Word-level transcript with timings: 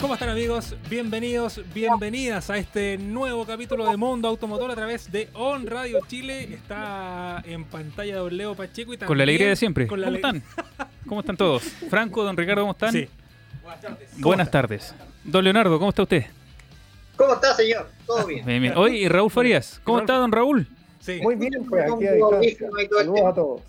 ¿Cómo 0.00 0.14
están 0.14 0.28
amigos? 0.28 0.76
Bienvenidos, 0.88 1.60
bienvenidas 1.74 2.50
a 2.50 2.58
este 2.58 2.98
nuevo 2.98 3.44
capítulo 3.44 3.90
de 3.90 3.96
Mundo 3.96 4.28
Automotor 4.28 4.70
a 4.70 4.74
través 4.76 5.10
de 5.10 5.28
On 5.34 5.66
Radio 5.66 5.98
Chile. 6.06 6.54
Está 6.54 7.42
en 7.44 7.64
pantalla 7.64 8.18
Don 8.18 8.36
Leo 8.36 8.54
Pacheco 8.54 8.92
y 8.92 8.96
también 8.96 9.08
Con 9.08 9.18
la 9.18 9.24
alegría 9.24 9.48
de 9.48 9.56
siempre. 9.56 9.88
con 9.88 10.00
la 10.00 10.06
¿Cómo 10.06 10.16
están? 10.16 10.42
¿Cómo 11.08 11.20
están 11.20 11.36
todos? 11.36 11.62
Franco, 11.90 12.22
don 12.22 12.36
Ricardo, 12.36 12.62
¿cómo 12.62 12.72
están? 12.72 12.92
Sí. 12.92 13.08
Buenas 14.18 14.50
tardes. 14.50 14.94
Don 15.24 15.42
Leonardo, 15.42 15.78
¿cómo 15.78 15.90
está 15.90 16.02
usted? 16.02 16.26
¿Cómo 17.16 17.34
está, 17.34 17.54
señor? 17.54 17.90
¿Todo 18.06 18.24
bien? 18.24 18.46
Bien, 18.46 18.62
bien. 18.62 18.76
Oye, 18.76 18.98
y 18.98 19.08
Raúl 19.08 19.30
Farías, 19.30 19.80
¿cómo 19.82 19.98
está 19.98 20.14
don 20.14 20.30
Raúl? 20.30 20.68
Sí. 21.00 21.18
Muy 21.20 21.34
bien, 21.34 21.52
pues 21.68 21.90
aquí 21.90 22.06
a 22.06 22.12
distancia. 22.12 22.56
Saludos 22.98 23.20
a 23.26 23.34
todos. 23.34 23.62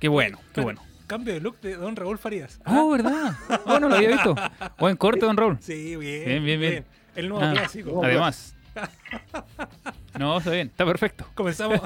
Qué 0.00 0.08
bueno, 0.08 0.40
qué 0.52 0.60
bueno. 0.60 0.82
Cambio 1.06 1.34
de 1.34 1.40
look 1.40 1.60
de 1.60 1.76
Don 1.76 1.94
Raúl 1.94 2.18
Farías. 2.18 2.60
¿Ah? 2.64 2.80
Oh, 2.82 2.90
¿verdad? 2.90 3.34
Oh, 3.64 3.78
no 3.78 3.88
lo 3.88 3.94
había 3.96 4.08
visto. 4.10 4.34
Buen 4.78 4.96
corte, 4.96 5.20
don 5.24 5.36
Raúl. 5.36 5.58
Sí, 5.60 5.96
bien. 5.96 6.24
Bien, 6.24 6.44
bien, 6.44 6.60
bien. 6.60 6.84
El 7.14 7.28
nuevo 7.28 7.44
Ah, 7.44 7.52
clásico. 7.52 8.04
Además. 8.04 8.54
No, 10.18 10.38
está 10.38 10.50
bien, 10.50 10.68
está 10.68 10.86
perfecto. 10.86 11.26
Comenzamos, 11.34 11.78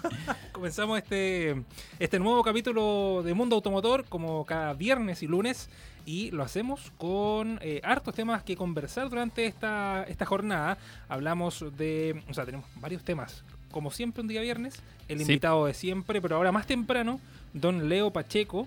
comenzamos 0.52 0.98
este, 0.98 1.62
este 2.00 2.18
nuevo 2.18 2.42
capítulo 2.42 3.22
de 3.24 3.32
Mundo 3.32 3.54
Automotor 3.56 4.04
como 4.06 4.44
cada 4.44 4.74
viernes 4.74 5.22
y 5.22 5.28
lunes 5.28 5.70
y 6.04 6.32
lo 6.32 6.42
hacemos 6.42 6.92
con 6.98 7.60
eh, 7.62 7.80
hartos 7.84 8.12
temas 8.14 8.42
que 8.42 8.56
conversar 8.56 9.08
durante 9.08 9.46
esta, 9.46 10.04
esta 10.08 10.26
jornada. 10.26 10.78
Hablamos 11.08 11.64
de, 11.76 12.24
o 12.28 12.34
sea, 12.34 12.44
tenemos 12.44 12.66
varios 12.76 13.04
temas. 13.04 13.44
Como 13.76 13.90
siempre 13.90 14.22
un 14.22 14.28
día 14.28 14.40
viernes, 14.40 14.80
el 15.06 15.18
Sí. 15.18 15.24
invitado 15.24 15.66
de 15.66 15.74
siempre, 15.74 16.22
pero 16.22 16.36
ahora 16.36 16.50
más 16.50 16.66
temprano, 16.66 17.20
don 17.52 17.90
Leo 17.90 18.10
Pacheco 18.10 18.66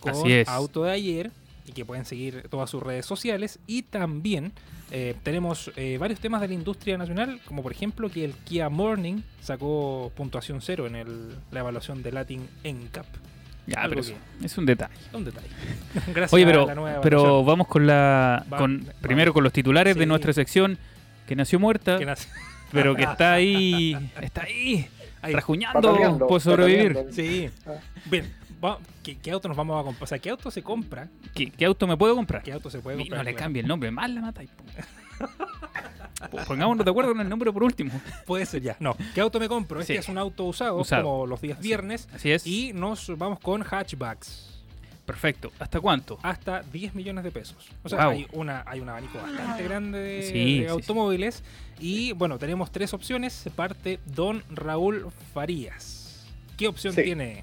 con 0.00 0.12
Así 0.12 0.32
es. 0.32 0.48
Auto 0.48 0.84
de 0.84 0.90
ayer 0.92 1.30
y 1.66 1.72
que 1.72 1.84
pueden 1.84 2.06
seguir 2.06 2.46
todas 2.48 2.70
sus 2.70 2.82
redes 2.82 3.04
sociales 3.04 3.58
y 3.66 3.82
también 3.82 4.52
eh, 4.90 5.14
tenemos 5.22 5.70
eh, 5.76 5.98
varios 6.00 6.18
temas 6.18 6.40
de 6.40 6.48
la 6.48 6.54
industria 6.54 6.96
nacional, 6.96 7.42
como 7.44 7.62
por 7.62 7.72
ejemplo 7.72 8.08
que 8.08 8.24
el 8.24 8.32
Kia 8.32 8.70
Morning 8.70 9.20
sacó 9.42 10.10
puntuación 10.16 10.62
cero 10.62 10.86
en 10.86 10.96
el- 10.96 11.34
la 11.50 11.60
evaluación 11.60 12.02
de 12.02 12.10
Latin 12.12 12.48
NCAP. 12.64 13.04
Ya, 13.66 13.82
Algo 13.82 14.00
pero 14.02 14.16
es 14.46 14.56
un 14.56 14.64
detalle. 14.64 14.94
Un 15.12 15.24
detalle. 15.26 15.48
Gracias 16.14 16.32
Oye, 16.32 16.44
a 16.44 16.46
pero, 16.46 16.66
la 16.68 16.74
nueva 16.74 17.00
pero 17.02 17.44
vamos 17.44 17.66
con 17.68 17.86
la. 17.86 18.46
Va- 18.50 18.56
con 18.56 18.80
va- 18.88 18.92
Primero 19.02 19.34
con 19.34 19.44
los 19.44 19.52
titulares 19.52 19.92
Sí. 19.92 20.00
de 20.00 20.06
nuestra 20.06 20.32
sección 20.32 20.78
que 21.26 21.36
nació 21.36 21.60
muerta, 21.60 21.98
que 21.98 22.06
nace- 22.06 22.30
pero 22.72 22.94
que 22.94 23.02
está 23.02 23.34
ahí. 23.34 23.96
Está 24.20 24.42
ahí. 24.42 24.88
Ahí. 25.22 25.32
Rajuñando 25.34 26.26
por 26.28 26.40
sobrevivir. 26.40 26.94
pataleando. 26.94 27.12
Sí. 27.12 27.50
Bien. 28.06 28.32
va- 28.64 28.78
¿qué, 29.02 29.16
qué 29.18 29.30
auto 29.32 29.48
nos 29.48 29.56
vamos 29.56 29.80
a 29.80 29.84
comprar? 29.84 30.02
O 30.04 30.06
sea, 30.06 30.18
¿qué 30.18 30.30
auto 30.30 30.50
se 30.50 30.62
compra? 30.62 31.08
¿Qué, 31.34 31.50
qué 31.50 31.64
auto 31.64 31.86
me 31.86 31.96
puedo 31.96 32.14
comprar? 32.14 32.42
¿Qué 32.42 32.52
auto 32.52 32.70
se 32.70 32.78
puede 32.78 32.96
Y 32.98 33.00
comprar? 33.00 33.18
no 33.18 33.24
le 33.24 33.34
cambie 33.34 33.62
el 33.62 33.68
nombre, 33.68 33.90
más 33.90 34.08
la 34.10 34.20
mata. 34.20 34.42
Pongámonos 36.46 36.84
de 36.84 36.90
acuerdo 36.90 37.12
con 37.12 37.20
el 37.20 37.28
nombre 37.28 37.52
por 37.52 37.62
último. 37.62 37.92
Puede 38.26 38.44
ser 38.46 38.62
ya. 38.62 38.76
No. 38.80 38.96
¿Qué 39.14 39.20
auto 39.20 39.38
me 39.38 39.48
compro? 39.48 39.80
Este 39.80 39.94
Sí. 39.94 39.98
es 39.98 40.08
un 40.08 40.18
auto 40.18 40.44
usado, 40.44 40.76
Usado. 40.76 41.04
como 41.04 41.26
los 41.26 41.40
días 41.40 41.60
viernes. 41.60 42.08
Así 42.14 42.30
es. 42.32 42.46
Y 42.46 42.72
nos 42.72 43.16
vamos 43.16 43.38
con 43.40 43.62
hatchbacks. 43.62 44.57
Perfecto. 45.08 45.50
¿Hasta 45.58 45.80
cuánto? 45.80 46.18
hasta 46.22 46.60
10 46.62 46.94
millones 46.94 47.24
de 47.24 47.30
pesos. 47.30 47.66
O 47.82 47.88
sea, 47.88 48.04
Wow. 48.04 48.10
hay, 48.12 48.26
una, 48.34 48.62
hay 48.66 48.80
un 48.80 48.90
abanico 48.90 49.16
bastante 49.18 49.64
grande 49.64 49.98
de, 49.98 50.22
Sí, 50.22 50.32
de 50.32 50.38
sí, 50.44 50.58
sí. 50.60 50.66
automóviles. 50.66 51.42
Y 51.80 52.12
bueno, 52.12 52.38
tenemos 52.38 52.70
tres 52.70 52.92
opciones. 52.92 53.32
Se 53.32 53.50
parte 53.50 54.00
Don 54.04 54.42
Raúl 54.54 55.06
Farías. 55.32 56.26
¿Qué 56.58 56.68
opción 56.68 56.92
Sí. 56.92 57.02
tiene? 57.04 57.42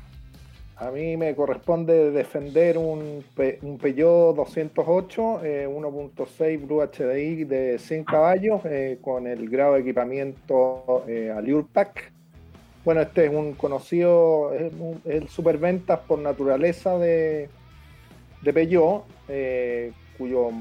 A 0.78 0.92
mí 0.92 1.18
me 1.18 1.34
corresponde 1.34 2.12
defender 2.12 2.78
un, 2.78 3.24
Pe- 3.36 3.58
un 3.64 3.78
Peugeot 3.80 4.36
208 4.36 5.44
eh, 5.44 5.68
1.6 5.68 6.58
Blue 6.68 6.82
HDI 6.84 7.46
de 7.46 7.80
100 7.80 8.04
caballos 8.04 8.62
eh, 8.66 9.00
con 9.02 9.26
el 9.26 9.50
grado 9.50 9.74
de 9.74 9.80
equipamiento 9.82 11.04
eh, 11.08 11.32
Allure 11.36 11.66
Pack. 11.74 12.12
Bueno, 12.86 13.02
este 13.02 13.26
es 13.26 13.32
un 13.32 13.54
conocido, 13.56 14.54
es 14.54 14.72
el 15.06 15.28
superventas 15.28 16.02
por 16.02 16.20
naturaleza 16.20 17.00
de, 17.00 17.50
de 18.44 18.54
Peugeot, 18.54 19.06
eh, 19.28 19.92
cuyo 20.20 20.52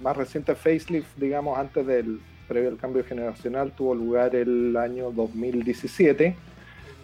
más 0.00 0.16
reciente 0.16 0.56
facelift, 0.56 1.16
digamos, 1.16 1.56
antes 1.56 1.86
del 1.86 2.20
previo 2.48 2.70
al 2.70 2.78
cambio 2.78 3.04
generacional, 3.04 3.70
tuvo 3.70 3.94
lugar 3.94 4.34
el 4.34 4.76
año 4.76 5.12
2017. 5.12 6.34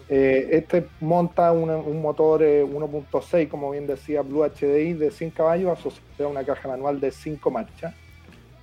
Eh, 0.09 0.49
este 0.51 0.89
monta 1.01 1.53
un 1.53 2.03
motor 2.03 2.43
eh, 2.43 2.65
1.6, 2.65 3.49
como 3.49 3.71
bien 3.71 3.87
decía, 3.87 4.23
Blue 4.23 4.45
HDI 4.45 4.95
de 4.95 5.13
100 5.13 5.31
caballos 5.31 5.79
asociado 5.79 6.27
a 6.27 6.33
una 6.33 6.43
caja 6.43 6.67
manual 6.67 6.99
de 6.99 7.13
5 7.13 7.49
marchas. 7.49 7.95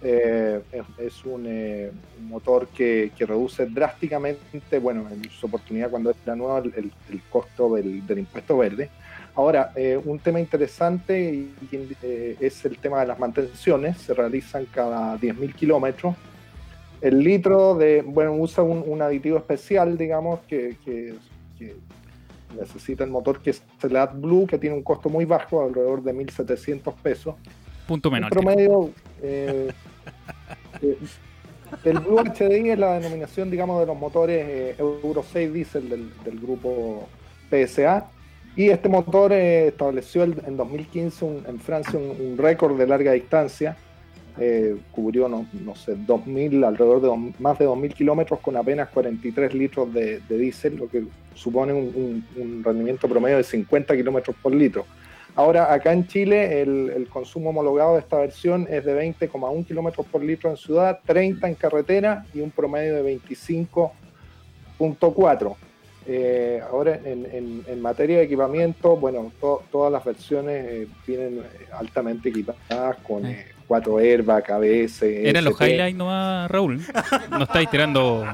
Eh, 0.04 0.62
es, 0.98 1.24
un, 1.26 1.46
eh, 1.48 1.92
un 2.20 2.28
motor 2.28 2.68
que, 2.70 3.12
que 3.16 3.26
reduce 3.26 3.68
drásticamente, 3.68 4.80
bueno, 4.80 5.08
en 5.12 5.30
su 5.30 5.46
oportunidad 5.46 5.92
cuando 5.92 6.14
era 6.24 6.36
nuevo, 6.36 6.58
el, 6.58 6.74
el- 6.76 7.22
costo 7.30 7.76
del, 7.76 8.06
del 8.08 8.20
impuesto 8.20 8.58
verde. 8.58 8.90
Ahora, 9.36 9.72
eh, 9.76 10.00
un 10.04 10.18
tema 10.20 10.40
interesante 10.40 11.20
y, 11.34 11.54
y, 11.72 11.96
eh, 12.02 12.36
es 12.40 12.66
el 12.66 12.78
tema 12.80 13.00
de 13.02 13.08
las 13.08 13.20
mantenciones. 13.20 13.98
Se 14.00 14.14
realizan 14.14 14.66
cada 14.74 15.18
10.000 15.18 15.54
kilómetros. 15.54 16.16
El 17.00 17.20
litro 17.20 17.76
de, 17.76 18.02
bueno, 18.02 18.34
usa 18.34 18.64
un, 18.64 18.84
un 18.86 19.02
aditivo 19.02 19.38
especial, 19.38 19.98
digamos, 19.98 20.40
que, 20.48 20.78
que- 20.84 21.14
que 21.58 21.76
necesita 22.60 23.04
el 23.04 23.10
motor 23.12 23.40
que 23.42 23.52
es 23.52 23.62
el 23.84 23.96
AdBlue, 23.96 24.48
que 24.48 24.58
tiene 24.58 24.76
un 24.76 24.84
costo 24.84 25.10
muy 25.10 25.26
bajo, 25.26 25.64
alrededor 25.64 26.02
de 26.04 26.14
1.700 26.14 26.94
pesos. 26.96 27.36
Punto 27.88 28.10
Un 28.10 28.14
menor. 28.14 28.30
promedio, 28.32 28.90
eh, 29.22 29.70
eh, 29.70 29.72
el 30.82 32.00
Blue 32.00 32.18
HDI 32.20 32.72
es 32.72 32.80
la 32.80 33.00
denominación, 33.00 33.50
digamos, 33.50 33.80
de 33.80 33.86
los 33.86 33.98
motores 33.98 34.46
eh, 34.48 34.76
Euro 34.78 35.24
6 35.24 35.54
Diesel 35.54 35.90
del, 35.90 36.40
grupo 36.40 37.08
PSA. 37.50 38.10
Y 38.56 38.70
este 38.70 38.90
motor 38.90 39.32
eh, 39.32 39.68
estableció 39.68 40.24
el- 40.24 40.42
en 40.46 40.58
2015 40.58 41.24
un- 41.26 41.44
en 41.48 41.60
Francia 41.60 41.98
un, 41.98 42.38
récord 42.38 42.78
de 42.78 42.88
larga 42.88 43.14
distancia. 43.14 43.78
Eh, 44.40 44.78
cubrió, 44.92 45.28
no, 45.28 45.46
no 45.66 45.76
sé, 45.76 45.94
2000, 45.96 46.64
alrededor 46.64 47.02
de 47.02 47.34
más 47.40 47.60
de 47.60 47.66
2.000 47.66 47.94
kilómetros 47.94 48.40
con 48.40 48.56
apenas 48.56 48.88
43 48.90 49.54
litros 49.54 49.94
de, 49.94 50.22
diésel, 50.30 50.78
lo 50.78 50.88
que 50.90 51.04
supone 51.36 51.74
un- 51.74 52.26
un 52.38 52.64
rendimiento 52.64 53.08
promedio 53.10 53.38
de 53.38 53.44
50 53.44 53.96
kilómetros 53.96 54.36
por 54.42 54.54
litro. 54.56 54.86
Ahora, 55.36 55.72
acá 55.74 55.94
en 55.94 56.08
Chile, 56.08 56.62
el, 56.62 56.92
el 56.96 57.08
consumo 57.08 57.52
homologado 57.52 57.94
de 57.94 58.02
esta 58.02 58.18
versión 58.18 58.68
es 58.70 58.84
de 58.84 58.94
20,1 59.14 59.66
kilómetros 59.66 60.06
por 60.08 60.22
litro 60.24 60.50
en 60.50 60.58
ciudad, 60.58 61.00
30 61.06 61.48
en 61.48 61.56
carretera 61.56 62.26
y 62.34 62.42
un 62.42 62.52
promedio 62.52 62.96
de 63.02 63.18
25,4. 64.80 65.56
Eh, 66.08 66.60
ahora, 66.70 67.00
en, 67.06 67.26
en- 67.32 67.64
en 67.68 67.82
materia 67.82 68.18
de 68.18 68.24
equipamiento, 68.24 68.98
bueno, 68.98 69.32
to- 69.40 69.64
todas 69.72 69.92
las 69.92 70.04
versiones 70.04 70.66
eh, 70.68 70.88
vienen 71.06 71.40
eh, 71.40 71.66
altamente 71.74 72.30
equipadas 72.30 72.98
con 73.08 73.26
eh, 73.26 73.46
4 73.68 73.98
airbag, 74.00 74.52
ABS. 74.52 75.04
Eran 75.04 75.44
los 75.46 75.54
highlights 75.62 75.98
nomás, 75.98 76.50
Raúl. 76.50 76.82
No 77.30 77.44
estáis 77.44 77.70
tirando 77.70 78.26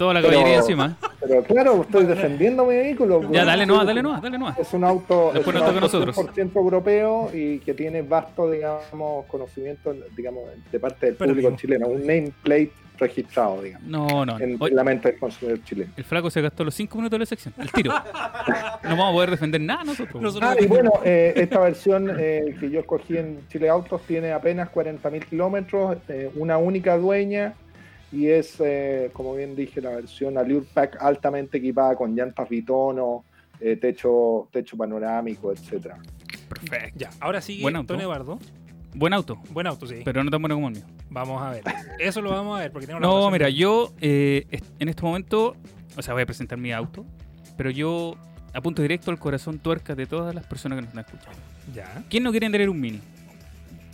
toda 0.00 0.14
la 0.14 0.20
Pero- 0.22 0.32
caballería 0.32 0.58
encima. 0.60 0.96
Pero 1.20 1.42
claro, 1.44 1.82
estoy 1.82 2.06
defendiendo 2.06 2.64
mi 2.64 2.74
vehículo. 2.74 3.20
Ya, 3.30 3.44
dale 3.44 3.64
Sí, 3.66 3.70
dale 3.70 4.02
nomás, 4.02 4.22
dale 4.22 4.38
nomás. 4.38 4.58
Es 4.58 4.72
un 4.72 4.82
auto, 4.84 5.30
Después 5.34 5.54
es 5.54 5.60
un 5.62 5.68
auto 5.68 5.80
nosotros. 5.82 6.16
100% 6.16 6.56
europeo 6.58 7.30
y 7.34 7.58
que 7.58 7.74
tiene 7.74 8.00
vasto, 8.00 8.50
digamos, 8.50 9.26
conocimiento, 9.26 9.94
digamos, 10.16 10.44
de 10.72 10.80
parte 10.80 11.06
del 11.06 11.16
Pero 11.16 11.32
público 11.34 11.54
chileno. 11.56 11.88
Un 11.88 12.00
nameplate 12.06 12.72
registrado, 12.98 13.60
digamos, 13.62 13.86
No, 13.86 14.24
no. 14.24 14.38
en, 14.40 14.58
en 14.62 14.76
la 14.76 14.84
mente 14.84 15.10
del 15.10 15.18
consumidor 15.20 15.62
chileno. 15.64 15.92
el 15.96 16.04
flaco 16.04 16.30
se 16.30 16.40
gastó 16.42 16.64
los 16.64 16.74
5 16.74 16.96
minutos 16.98 17.12
de 17.16 17.18
la 17.20 17.26
sección. 17.26 17.52
El 17.58 17.70
tiro. 17.70 17.92
No 18.82 18.90
vamos 18.96 19.10
a 19.10 19.12
poder 19.12 19.30
defender 19.30 19.60
nada 19.60 19.84
nosotros. 19.84 20.20
Nosotros- 20.22 20.50
Ah, 20.58 20.60
y 20.60 20.66
bueno, 20.66 20.90
eh, 21.04 21.34
esta 21.36 21.60
versión 21.60 22.10
eh, 22.18 22.56
que 22.58 22.70
yo 22.70 22.80
escogí 22.80 23.18
en 23.18 23.46
Chile 23.48 23.68
Autos 23.68 24.00
tiene 24.06 24.32
apenas 24.32 24.70
40.000 24.72 25.24
kilómetros, 25.26 25.98
eh, 26.08 26.30
una 26.34 26.56
única 26.58 26.96
dueña 26.96 27.52
y 28.12 28.26
es, 28.28 28.56
eh, 28.60 29.10
como 29.12 29.34
bien 29.34 29.54
dije, 29.54 29.80
la 29.80 29.90
versión 29.90 30.36
Allure 30.36 30.66
Pack 30.72 30.96
altamente 31.00 31.58
equipada 31.58 31.94
con 31.94 32.14
llantas 32.14 32.48
bitono, 32.48 33.24
eh, 33.60 33.76
techo, 33.76 34.48
techo 34.50 34.76
panorámico, 34.76 35.52
etcétera. 35.52 35.98
Perfecto. 36.48 36.98
Ya, 36.98 37.10
ahora 37.20 37.40
sigue 37.40 37.62
Buen 37.62 37.76
auto. 37.76 37.92
Don 37.94 38.00
Eduardo. 38.02 38.38
Buen 38.92 39.12
auto, 39.12 39.38
Buen 39.50 39.68
auto, 39.68 39.86
sí. 39.86 40.02
pero 40.04 40.24
no 40.24 40.30
tan 40.30 40.42
bueno 40.42 40.56
como 40.56 40.68
el 40.68 40.74
mío. 40.74 40.84
Vamos 41.10 41.40
a 41.40 41.50
ver. 41.50 41.62
Eso 42.00 42.20
lo 42.20 42.30
vamos 42.30 42.58
a 42.58 42.62
ver 42.62 42.72
porque 42.72 42.86
una 42.90 42.98
No, 42.98 43.30
mira, 43.30 43.48
yo 43.48 43.92
eh, 44.00 44.46
en 44.78 44.88
este 44.88 45.02
momento, 45.02 45.54
o 45.96 46.02
sea, 46.02 46.12
voy 46.14 46.24
a 46.24 46.26
presentar 46.26 46.58
mi 46.58 46.72
auto, 46.72 47.06
pero 47.56 47.70
yo 47.70 48.16
apunto 48.52 48.82
directo 48.82 49.12
al 49.12 49.18
corazón 49.20 49.60
tuerca 49.60 49.94
de 49.94 50.06
todas 50.06 50.34
las 50.34 50.44
personas 50.44 50.76
que 50.76 50.82
nos 50.82 50.88
están 50.88 51.04
escuchando. 51.04 51.38
Ya, 51.72 52.02
¿Quién 52.10 52.24
no 52.24 52.32
quiere 52.32 52.50
tener 52.50 52.68
un 52.68 52.80
Mini? 52.80 53.00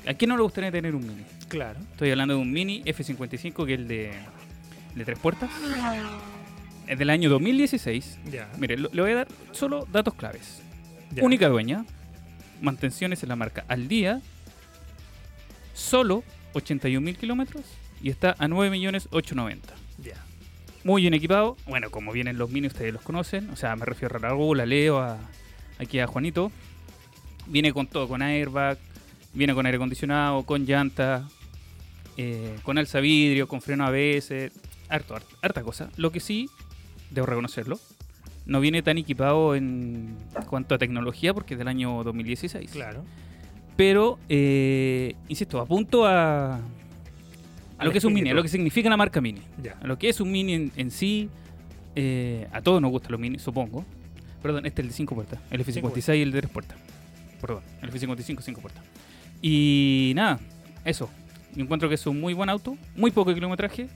¿A 0.07 0.15
quién 0.15 0.29
no 0.29 0.37
le 0.37 0.43
gustaría 0.43 0.71
tener 0.71 0.95
un 0.95 1.07
Mini? 1.07 1.23
claro. 1.49 1.81
Estoy 1.93 2.11
hablando 2.11 2.35
de 2.35 2.41
un 2.41 2.53
Mini 2.53 2.83
F55 2.85 3.67
que 3.67 3.75
es 3.75 3.79
el 3.81 3.89
de, 3.89 4.13
de 4.95 5.05
tres 5.05 5.19
puertas. 5.19 5.51
Es 6.87 6.99
del 6.99 7.11
año 7.11 7.29
2016. 7.31 8.19
Ya. 8.31 8.49
Mire, 8.59 8.77
lo- 8.79 8.91
le 8.93 9.03
voy 9.03 9.11
a 9.13 9.15
dar 9.17 9.29
solo 9.53 9.87
datos 9.91 10.15
claves. 10.15 10.63
ya. 11.13 11.25
Única 11.25 11.49
dueña, 11.49 11.85
mantenciones 12.63 13.23
en 13.23 13.29
la 13.31 13.37
marca 13.37 13.65
al 13.69 13.89
día, 13.89 14.21
solo 15.75 16.23
81.000 16.55 17.17
kilómetros 17.17 17.65
y 18.03 18.11
está 18.11 18.31
a 18.39 18.47
9.890.000. 18.47 19.59
Ya. 20.03 20.15
Muy 20.85 21.03
bien 21.03 21.15
equipado. 21.15 21.57
Bueno, 21.67 21.91
como 21.91 22.13
vienen 22.13 22.39
los 22.39 22.51
Mini, 22.51 22.69
ustedes 22.69 22.93
los 22.93 23.03
conocen. 23.03 23.51
O 23.51 23.57
sea, 23.57 23.75
me 23.77 23.85
refiero 23.85 24.15
a 24.17 24.19
Raúl, 24.21 24.61
a 24.61 24.67
Leo, 24.67 25.01
a, 25.01 25.19
aquí 25.81 25.99
a 25.99 26.07
Juanito. 26.07 26.53
Viene 27.47 27.73
con 27.73 27.87
todo, 27.89 28.07
con 28.09 28.23
airbag, 28.23 28.79
viene 29.37 29.55
con 29.55 29.67
aire 29.67 29.77
acondicionado, 29.77 30.43
con 30.45 30.65
llanta, 30.65 31.29
eh, 32.17 32.57
con 32.63 32.79
alza 32.79 33.01
vidrio, 33.01 33.47
con 33.47 33.61
freno 33.61 33.87
ABS, 33.87 34.33
harto, 34.89 35.15
harto, 35.15 35.37
harta 35.43 35.63
cosa. 35.63 35.91
Lo 35.97 36.11
que 36.11 36.21
sí, 36.21 36.49
debo 37.11 37.27
reconocerlo, 37.27 37.79
no 38.47 38.61
viene 38.61 38.83
tan 38.83 38.99
equipado 38.99 39.55
en 39.55 40.17
cuanto 40.49 40.75
a 40.75 40.79
tecnología 40.79 41.35
porque 41.35 41.55
es 41.55 41.59
del 41.59 41.69
año 41.69 42.03
2016. 42.03 42.71
Claro. 42.71 43.05
Pero, 43.77 44.19
eh, 44.29 45.15
insisto, 45.29 45.61
apunto 45.61 46.07
a, 46.07 46.55
a 47.79 47.85
lo 47.85 47.93
que 47.93 47.99
es 47.99 48.05
un 48.05 48.15
Mini, 48.15 48.31
a 48.31 48.35
lo 48.35 48.43
que 48.43 48.49
significa 48.49 48.89
la 48.89 48.97
marca 48.97 49.21
Mini. 49.21 49.43
Ya. 49.63 49.77
A 49.83 49.87
lo 49.87 49.99
que 49.99 50.09
es 50.09 50.21
un 50.21 50.33
Mini 50.33 50.55
en, 50.55 50.73
en 50.77 50.91
sí, 50.91 51.29
eh, 51.95 52.49
a 52.53 52.63
todos 52.63 52.81
nos 52.81 52.91
gustan 52.91 53.13
los 53.13 53.21
Mini, 53.21 53.39
supongo. 53.39 53.85
Perdón, 54.43 54.65
este 54.65 54.81
es 54.81 54.85
el 54.85 54.89
de 54.91 54.97
5 54.97 55.15
puertas. 55.15 55.41
El 55.51 55.65
F56 55.65 56.19
y 56.19 56.23
el 56.23 56.33
de 56.33 56.39
3 56.41 56.51
puertas. 56.51 56.79
Perdón, 57.41 57.63
el 57.83 57.93
F55 57.93 58.41
5 58.41 58.61
puertas. 58.61 58.83
Y 59.43 60.13
nada, 60.15 60.41
eso. 60.85 61.11
Encuentro 61.57 61.89
que 61.89 61.95
es 61.95 62.07
un 62.07 62.21
muy 62.21 62.35
buen 62.35 62.49
auto, 62.49 62.77
muy 62.97 63.11
poco 63.11 63.35
kilometraje. 63.35 63.89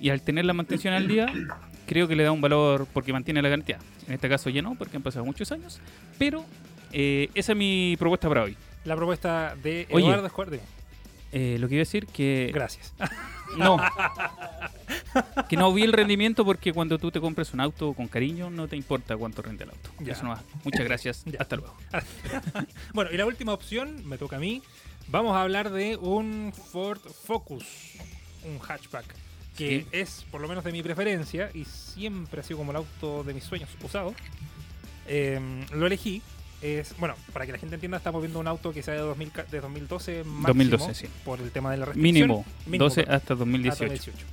Y 0.00 0.10
al 0.10 0.22
tener 0.22 0.44
la 0.44 0.54
mantención 0.54 0.94
al 0.94 1.08
día, 1.08 1.26
creo 1.86 2.08
que 2.08 2.16
le 2.16 2.22
da 2.22 2.32
un 2.32 2.40
valor 2.40 2.86
porque 2.92 3.12
mantiene 3.12 3.42
la 3.42 3.48
garantía. 3.48 3.78
En 4.06 4.14
este 4.14 4.28
caso 4.28 4.48
ya 4.48 4.62
no, 4.62 4.74
porque 4.76 4.96
han 4.96 5.02
pasado 5.02 5.24
muchos 5.24 5.52
años. 5.52 5.80
Pero 6.18 6.44
eh, 6.92 7.28
esa 7.34 7.52
es 7.52 7.58
mi 7.58 7.96
propuesta 7.98 8.28
para 8.28 8.44
hoy. 8.44 8.56
La 8.84 8.96
propuesta 8.96 9.54
de 9.62 9.86
Oye. 9.90 10.06
Eduardo 10.06 10.26
Escuarte. 10.26 10.60
Eh, 11.32 11.56
lo 11.60 11.68
que 11.68 11.74
iba 11.74 11.80
a 11.80 11.86
decir 11.86 12.06
que 12.06 12.50
Gracias. 12.52 12.92
no 13.56 13.76
que 15.48 15.56
no 15.56 15.72
vi 15.72 15.82
el 15.82 15.92
rendimiento 15.92 16.44
porque 16.44 16.72
cuando 16.72 16.98
tú 16.98 17.10
te 17.10 17.20
compras 17.20 17.52
un 17.54 17.60
auto 17.60 17.92
con 17.92 18.08
cariño 18.08 18.50
no 18.50 18.68
te 18.68 18.76
importa 18.76 19.16
cuánto 19.16 19.42
rinde 19.42 19.64
el 19.64 19.70
auto. 19.70 19.90
Ya. 20.00 20.12
Eso 20.14 20.24
no 20.24 20.30
va. 20.30 20.42
Muchas 20.64 20.84
gracias. 20.84 21.22
Ya. 21.24 21.40
Hasta 21.40 21.56
luego. 21.56 21.74
bueno, 22.94 23.10
y 23.12 23.16
la 23.16 23.26
última 23.26 23.52
opción, 23.52 24.06
me 24.08 24.18
toca 24.18 24.36
a 24.36 24.40
mí. 24.40 24.62
Vamos 25.08 25.36
a 25.36 25.42
hablar 25.42 25.70
de 25.70 25.96
un 25.96 26.52
Ford 26.52 27.00
Focus, 27.00 27.64
un 28.44 28.60
hatchback, 28.60 29.06
que 29.56 29.86
es 29.90 30.24
por 30.30 30.40
lo 30.40 30.46
menos 30.48 30.62
de 30.62 30.70
mi 30.72 30.82
preferencia 30.82 31.50
y 31.52 31.64
siempre 31.64 32.40
ha 32.40 32.44
sido 32.44 32.58
como 32.58 32.70
el 32.70 32.76
auto 32.76 33.24
de 33.24 33.34
mis 33.34 33.44
sueños 33.44 33.68
usado. 33.82 34.14
Eh, 35.06 35.66
lo 35.72 35.86
elegí. 35.86 36.22
Es, 36.62 36.94
bueno, 36.98 37.14
para 37.32 37.46
que 37.46 37.52
la 37.52 37.58
gente 37.58 37.76
entienda, 37.76 37.96
estamos 37.96 38.20
viendo 38.20 38.38
un 38.38 38.46
auto 38.46 38.72
que 38.72 38.82
sea 38.82 38.94
de, 38.94 39.00
2000 39.00 39.30
ca- 39.32 39.44
de 39.44 39.60
2012 39.60 40.24
máximo 40.24 40.46
2012, 40.48 40.94
sí. 40.94 41.06
por 41.24 41.40
el 41.40 41.50
tema 41.50 41.70
de 41.70 41.78
la 41.78 41.86
restricción. 41.86 42.12
Mínimo, 42.14 42.44
Mínimo, 42.66 42.84
12 42.84 43.00
perdón. 43.02 43.16
hasta 43.16 43.34
2018. 43.34 43.84
2018. 43.84 44.26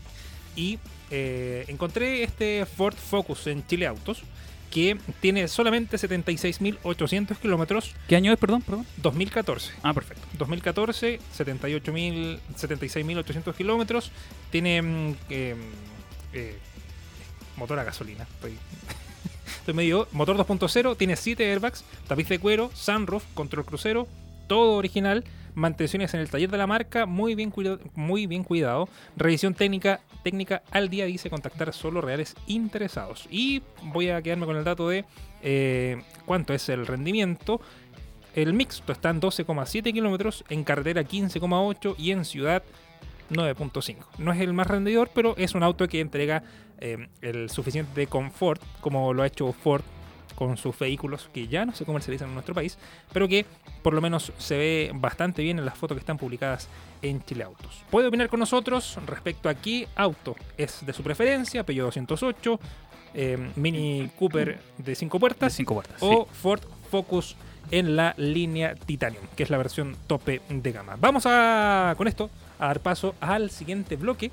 Y 0.57 0.79
eh, 1.11 1.63
encontré 1.69 2.23
este 2.23 2.65
Ford 2.65 2.95
Focus 2.95 3.47
en 3.47 3.65
Chile 3.65 3.87
Autos 3.87 4.23
que 4.71 4.97
tiene 5.21 5.47
solamente 5.47 5.95
76.800 5.95 7.37
kilómetros, 7.37 7.93
¿Qué 8.09 8.17
año 8.17 8.33
es, 8.33 8.37
perdón? 8.39 8.61
perdón? 8.61 8.85
2014. 8.97 9.71
Ah, 9.81 9.93
perfecto. 9.93 10.27
2014, 10.37 11.19
78.000, 11.37 12.39
76.800 12.59 13.55
kilómetros. 13.55 14.11
Tiene 14.51 14.81
mm, 14.81 15.15
eh, 15.29 15.55
eh, 16.33 16.57
motor 17.55 17.79
a 17.79 17.85
gasolina. 17.85 18.23
Estoy, 18.35 18.57
medio. 19.73 20.07
Motor 20.11 20.37
2.0, 20.37 20.95
tiene 20.97 21.15
7 21.15 21.45
airbags, 21.49 21.83
tapiz 22.07 22.27
de 22.29 22.39
cuero, 22.39 22.71
sunroof, 22.73 23.23
control 23.33 23.65
crucero, 23.65 24.07
todo 24.47 24.73
original. 24.75 25.23
Mantenciones 25.55 26.13
en 26.13 26.19
el 26.19 26.29
taller 26.29 26.51
de 26.51 26.57
la 26.57 26.67
marca, 26.67 27.07
muy 27.07 27.33
bien, 27.33 27.49
cuida- 27.49 27.79
muy 27.95 28.27
bien 28.27 28.43
cuidado. 28.43 28.87
Revisión 29.15 29.55
técnica, 29.55 30.01
técnica 30.23 30.61
al 30.69 30.87
día, 30.89 31.05
dice 31.05 31.31
contactar 31.31 31.73
solo 31.73 31.99
reales 31.99 32.35
interesados. 32.45 33.25
Y 33.31 33.63
voy 33.81 34.09
a 34.09 34.21
quedarme 34.21 34.45
con 34.45 34.55
el 34.55 34.63
dato 34.63 34.87
de 34.89 35.03
eh, 35.41 36.01
cuánto 36.25 36.53
es 36.53 36.69
el 36.69 36.85
rendimiento. 36.85 37.59
El 38.35 38.53
mixto 38.53 38.91
está 38.91 39.09
en 39.09 39.19
12,7 39.19 39.91
kilómetros, 39.91 40.43
en 40.49 40.63
carretera 40.63 41.03
15,8 41.03 41.95
y 41.97 42.11
en 42.11 42.23
ciudad 42.23 42.61
9.5. 43.29 43.97
No 44.17 44.31
es 44.31 44.41
el 44.41 44.53
más 44.53 44.67
rendidor, 44.67 45.09
pero 45.13 45.35
es 45.37 45.55
un 45.55 45.63
auto 45.63 45.87
que 45.87 45.99
entrega 45.99 46.43
eh, 46.79 47.07
el 47.21 47.49
suficiente 47.49 48.07
confort, 48.07 48.61
como 48.81 49.13
lo 49.13 49.23
ha 49.23 49.27
hecho 49.27 49.51
Ford 49.53 49.83
con 50.37 50.55
sus 50.55 50.77
vehículos 50.77 51.29
que 51.33 51.47
ya 51.47 51.65
no 51.65 51.73
se 51.73 51.83
comercializan 51.83 52.27
en 52.29 52.35
nuestro 52.35 52.53
país, 52.53 52.77
pero 53.11 53.27
que 53.27 53.45
por 53.81 53.95
lo 53.95 54.01
menos 54.01 54.31
se 54.37 54.55
ve 54.55 54.91
bastante 54.93 55.41
bien 55.41 55.57
en 55.57 55.65
las 55.65 55.75
fotos 55.75 55.95
que 55.95 55.99
están 55.99 56.19
publicadas 56.19 56.69
en 57.01 57.23
Chile 57.23 57.43
Autos. 57.43 57.83
Puede 57.89 58.07
opinar 58.07 58.29
con 58.29 58.39
nosotros 58.39 58.99
respecto 59.07 59.49
a 59.49 59.55
qué 59.55 59.87
auto 59.95 60.35
es 60.55 60.85
de 60.85 60.93
su 60.93 61.01
preferencia, 61.01 61.65
Peugeot 61.65 61.87
208, 61.87 62.59
eh, 63.15 63.51
Mini 63.55 64.11
Cooper 64.17 64.59
de 64.77 64.93
5 64.93 65.17
De 65.17 65.19
puertas 65.19 65.53
5 65.53 65.73
puertas. 65.73 65.97
o 66.01 66.25
Ford 66.25 66.61
Focus 66.91 67.35
en 67.71 67.95
la 67.95 68.13
línea 68.17 68.75
Titanium, 68.75 69.23
que 69.35 69.41
es 69.41 69.49
la 69.49 69.57
versión 69.57 69.97
tope 70.05 70.41
de 70.49 70.71
gama. 70.71 70.97
Vamos 70.99 71.23
a 71.25 71.95
con 71.97 72.07
esto 72.07 72.29
a 72.59 72.67
dar 72.67 72.79
paso 72.79 73.15
al 73.21 73.49
siguiente 73.51 73.95
bloque. 73.95 74.31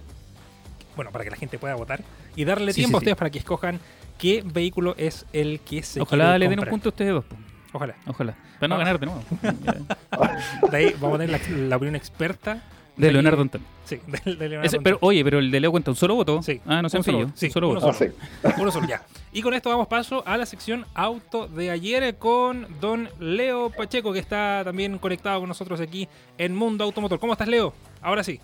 Bueno, 0.97 1.11
para 1.11 1.25
que 1.25 1.31
la 1.31 1.37
gente 1.37 1.59
pueda 1.59 1.75
votar 1.75 2.03
y 2.37 2.44
darle 2.44 2.73
Sí, 2.73 2.81
tiempo 2.82 2.99
a 2.99 3.00
sí. 3.00 3.05
ustedes 3.05 3.17
para 3.17 3.31
que 3.31 3.38
escojan 3.38 3.81
qué 4.19 4.43
vehículo 4.44 4.94
es 4.97 5.26
el 5.32 5.61
que 5.61 5.82
se 5.82 6.00
Ojalá 6.00 6.38
le 6.38 6.49
den 6.49 6.61
un 6.61 6.67
punto 6.67 6.88
a 6.88 6.91
ustedes 6.91 7.12
dos. 7.12 7.25
Ojalá. 7.73 7.97
Ojalá. 8.06 8.37
Para 8.61 8.69
no 8.69 8.75
Ah. 8.76 8.79
ganar 8.79 9.00
de 9.00 9.06
nuevo. 9.06 9.23
De 10.71 10.76
ahí 10.76 10.94
vamos 11.00 11.17
a 11.17 11.25
tener 11.25 11.31
la, 11.50 11.56
la 11.69 11.76
opinión 11.76 11.97
experta 11.97 12.62
De 12.96 13.12
Leonardo 13.12 13.43
Antonio. 13.43 13.67
Sí, 13.85 13.99
de, 14.06 14.19
de 14.37 14.49
Leonardo 14.49 14.67
Ese- 14.67 14.76
Antonio. 14.76 14.82
pero, 14.82 14.99
oye, 15.00 15.25
pero 15.25 15.38
el 15.41 15.50
de 15.50 15.61
Leo 15.61 15.70
cuenta 15.73 15.91
un 15.91 15.96
solo 15.96 16.14
voto. 16.14 16.43
Sí, 16.43 16.61
Ah, 16.67 16.81
no 16.81 16.88
un 16.93 17.02
solo. 17.05 17.31
Sí, 17.35 17.50
solo 17.50 17.70
uno 17.70 17.81
voto. 17.81 17.93
Ah, 17.93 17.94
sí. 17.99 18.52
Uno 18.61 18.70
solo, 18.70 18.87
ya. 18.87 19.02
Y 19.32 19.43
con 19.43 19.52
esto 19.52 19.69
damos 19.69 19.88
paso 19.88 20.23
a 20.26 20.37
la 20.37 20.46
sección 20.46 20.87
auto 20.94 21.49
de 21.49 21.70
ayer 21.70 22.15
con 22.17 22.69
don 22.81 23.08
Leo 23.19 23.70
Pacheco, 23.70 24.13
que 24.13 24.20
está 24.20 24.63
también 24.65 24.98
conectado 24.98 25.41
con 25.41 25.48
nosotros 25.48 25.81
aquí 25.81 26.08
en 26.39 26.55
Mundo 26.55 26.84
Automotor. 26.84 27.19
¿Cómo 27.19 27.32
estás, 27.32 27.48
Leo? 27.48 27.74
Ahora 28.01 28.22
sí. 28.22 28.41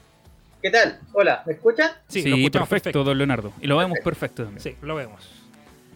¿Qué 0.61 0.71
tal? 0.71 0.99
Hola, 1.13 1.43
¿me 1.47 1.53
escuchan? 1.55 1.91
Sí, 2.09 2.23
Sí, 2.23 2.29
lo 2.29 2.37
escuchamos 2.37 2.69
perfecto, 2.69 3.03
don 3.05 3.17
Leonardo. 3.17 3.53
Y 3.63 3.67
lo 3.67 3.77
vemos 3.79 3.99
perfecto 4.05 4.43
también. 4.43 4.61
Sí, 4.61 4.77
lo 4.83 4.95
vemos. 4.97 5.31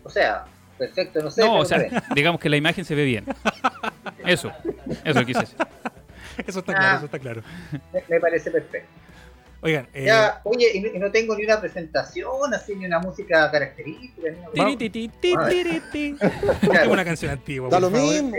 O 0.04 0.08
sea, 0.10 0.44
perfecto, 0.78 1.20
no 1.22 1.30
sé. 1.30 1.42
No, 1.42 1.56
o 1.58 1.64
sea, 1.64 1.78
digamos 2.14 2.40
que 2.40 2.48
la 2.48 2.56
imagen 2.56 2.84
se 2.84 2.94
ve 2.94 3.04
bien. 3.04 3.24
Eso, 4.24 4.50
eso 5.04 5.26
quise 5.26 5.40
decir. 5.40 5.56
Eso 6.46 6.58
está 6.60 6.72
Ah. 6.72 6.76
claro, 6.76 6.96
eso 6.96 7.04
está 7.06 7.18
claro. 7.18 7.42
me, 8.08 8.20
parece 8.20 8.50
perfecto. 8.50 8.88
Oigan, 9.60 9.88
eh, 9.94 10.04
Ya, 10.04 10.40
oye, 10.44 10.70
y 10.74 10.80
no, 10.80 10.88
y 10.94 10.98
no 10.98 11.10
tengo 11.10 11.34
ni 11.36 11.44
una 11.44 11.58
presentación, 11.58 12.52
así 12.52 12.74
ni 12.76 12.84
una 12.84 12.98
música 12.98 13.50
característica. 13.50 14.30
Ni 14.30 14.60
una... 14.60 14.76
Tiri, 14.76 14.76
ti, 14.76 14.90
ti, 14.90 15.08
ti, 15.20 15.34
tiri, 15.48 15.80
ti. 15.90 16.16
tengo 16.60 16.92
una 16.92 17.04
canción 17.04 17.30
antigua. 17.30 17.70
Da 17.70 17.80
por 17.80 17.90
lo 17.90 17.96
favor. 17.96 18.12
mismo. 18.12 18.36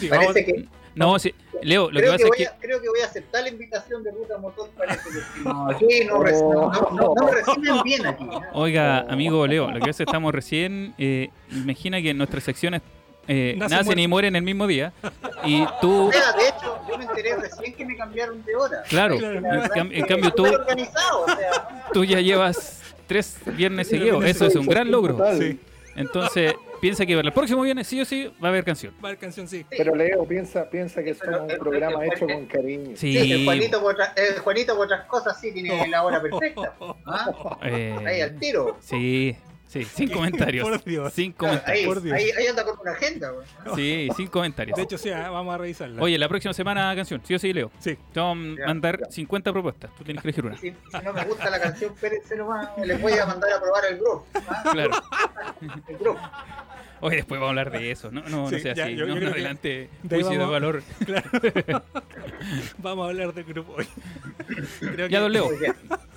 Sí, 0.00 0.08
vamos- 0.10 0.26
Parece 0.26 0.44
que, 0.44 0.68
No, 0.94 1.18
sí. 1.18 1.32
Leo, 1.62 1.90
lo 1.90 2.00
que 2.00 2.06
creo, 2.06 2.12
pasa 2.12 2.16
que 2.16 2.22
es 2.24 2.28
voy 2.28 2.36
que. 2.38 2.46
a, 2.46 2.56
creo 2.58 2.80
que 2.82 2.88
voy 2.88 3.00
a 3.00 3.04
aceptar 3.06 3.42
la 3.42 3.48
invitación 3.50 4.02
de 4.02 4.10
Ruta 4.10 4.38
Motor. 4.38 4.70
Parece 4.76 5.00
que 5.10 5.40
no, 5.44 5.70
aquí 5.70 6.04
no, 6.06 6.18
no, 6.22 6.90
no, 6.92 7.14
no- 7.14 7.28
reciben 7.28 7.82
bien 7.82 8.06
aquí. 8.06 8.24
¿eh? 8.24 8.38
Oiga, 8.52 9.00
amigo 9.08 9.46
Leo, 9.46 9.66
lo 9.68 9.74
que 9.74 9.80
pasa 9.80 9.90
es 9.90 9.96
que 9.98 10.02
estamos 10.04 10.34
recién. 10.34 10.94
eh, 10.98 11.30
imagina 11.52 12.00
que 12.02 12.12
nuestras 12.14 12.44
secciones 12.44 12.82
eh, 13.28 13.54
Nace, 13.56 13.74
nacen 13.74 13.86
muere. 13.86 14.02
y 14.02 14.08
mueren 14.08 14.36
el 14.36 14.42
mismo 14.42 14.66
día. 14.66 14.92
Y 15.44 15.64
tú. 15.80 16.08
O 16.08 16.12
sea, 16.12 16.32
de 16.32 16.48
hecho, 16.48 16.78
yo 16.88 16.98
me 16.98 17.04
enteré 17.04 17.36
recién 17.36 17.74
que 17.74 17.84
me 17.84 17.96
cambiaron 17.96 18.44
de 18.44 18.54
hora. 18.56 18.82
Claro, 18.88 19.18
Claro. 19.18 19.36
en, 19.38 19.44
cam- 19.44 20.06
cambio 20.08 20.30
tú, 20.32 20.44
súper 20.46 20.60
organizado, 20.60 21.22
o 21.22 21.26
sea, 21.26 21.86
tú 21.92 22.04
ya 22.04 22.20
llevas 22.20 22.82
tres 23.06 23.36
viernes 23.46 23.88
seguidos. 23.88 24.24
Eso 24.24 24.46
es 24.46 24.54
un 24.56 24.66
gran 24.66 24.90
logro. 24.90 25.18
Sí, 25.38 25.58
Entonces, 25.96 26.54
piensa 26.80 27.06
que 27.06 27.14
el 27.14 27.32
próximo 27.32 27.62
viernes 27.62 27.86
sí 27.86 27.98
o 28.00 28.04
sí 28.04 28.30
va 28.42 28.48
a 28.48 28.50
haber 28.50 28.64
canción. 28.64 28.92
va 29.02 29.08
a 29.08 29.10
haber 29.12 29.18
canción, 29.18 29.48
sí. 29.48 29.64
Pero 29.70 29.94
Leo, 29.94 30.24
piensa, 30.26 30.68
piensa 30.68 31.02
que 31.02 31.14
Pero 31.14 31.38
somos 31.38 31.52
un 31.52 31.58
programa 31.58 32.04
el- 32.04 32.12
hecho 32.12 32.26
el- 32.28 32.34
con 32.34 32.46
cariño. 32.46 32.90
Sí. 32.96 33.18
sí, 33.18 33.32
el 33.32 33.44
Juanito, 33.44 33.80
por 33.80 33.94
otra- 33.94 34.12
el 34.16 34.38
Juanito 34.40 34.76
por 34.76 34.84
otras 34.86 35.06
cosas 35.06 35.40
sí 35.40 35.52
tiene 35.52 35.88
la 35.88 36.02
hora 36.02 36.20
perfecta. 36.20 36.74
¿ah? 37.06 37.58
eh, 37.64 37.96
Ahí 38.06 38.20
al 38.20 38.38
tiro. 38.38 38.76
sí. 38.80 39.36
Sí, 39.84 39.90
sin 39.94 40.10
comentarios. 40.10 40.68
Por 40.68 40.84
Dios. 40.84 41.12
Sin 41.12 41.32
Claro, 41.32 41.60
ahí, 41.66 41.84
por 41.86 42.00
Dios. 42.02 42.16
ahí, 42.16 42.30
ahí 42.30 42.46
anda 42.46 42.64
con 42.64 42.78
una 42.80 42.92
agenda, 42.92 43.30
güey. 43.30 43.46
Sí, 43.76 44.08
sin 44.16 44.26
comentarios. 44.28 44.76
De 44.76 44.82
hecho, 44.82 44.98
sí, 44.98 45.10
ah, 45.10 45.30
vamos 45.30 45.54
a 45.54 45.58
revisarla. 45.58 46.02
Oye, 46.02 46.18
la 46.18 46.28
próxima 46.28 46.52
semana 46.54 46.94
canción, 46.94 47.20
sí 47.24 47.34
o 47.34 47.38
sí, 47.38 47.52
Leo. 47.52 47.70
Sí. 47.78 47.96
Te 48.12 48.20
vamos 48.20 48.58
a 48.62 48.66
mandar 48.66 49.00
ya. 49.00 49.10
50 49.10 49.52
propuestas. 49.52 49.90
Tú 49.96 50.04
tienes 50.04 50.22
que 50.22 50.28
elegir 50.28 50.44
una. 50.46 50.56
Si, 50.56 50.70
si 50.70 51.04
no 51.04 51.12
me 51.12 51.24
gusta 51.24 51.50
la 51.50 51.60
canción, 51.60 51.92
espérense 51.92 52.36
nomás, 52.36 52.68
les 52.84 53.00
voy 53.00 53.12
a 53.14 53.26
mandar 53.26 53.52
a 53.52 53.60
probar 53.60 53.84
el 53.90 53.96
grupo. 53.98 54.26
¿ah? 54.48 54.64
Claro. 54.72 54.90
El 55.88 55.96
grupo. 55.98 56.20
Oye, 57.00 57.16
después 57.16 57.38
vamos 57.38 57.48
a 57.48 57.60
hablar 57.60 57.70
de 57.78 57.90
eso. 57.90 58.10
No, 58.10 58.22
no, 58.22 58.48
Sí, 58.48 58.54
no 58.56 58.60
sea 58.62 58.74
ya, 58.74 58.84
así. 58.84 58.92
yo- 58.96 59.06
yo 59.06 59.06
no, 59.08 59.14
no 59.16 59.20
que 59.20 59.26
adelante. 59.26 59.90
Juicio 60.08 60.30
de 60.30 60.38
vamos- 60.38 60.50
valor. 60.52 60.82
Claro. 61.04 61.30
vamos 62.78 63.06
a 63.06 63.08
hablar 63.10 63.34
del 63.34 63.44
grupo 63.44 63.74
hoy. 63.76 63.86
Creo 64.80 65.06
Ya, 65.08 65.20
don 65.20 65.32
Leo. 65.32 65.48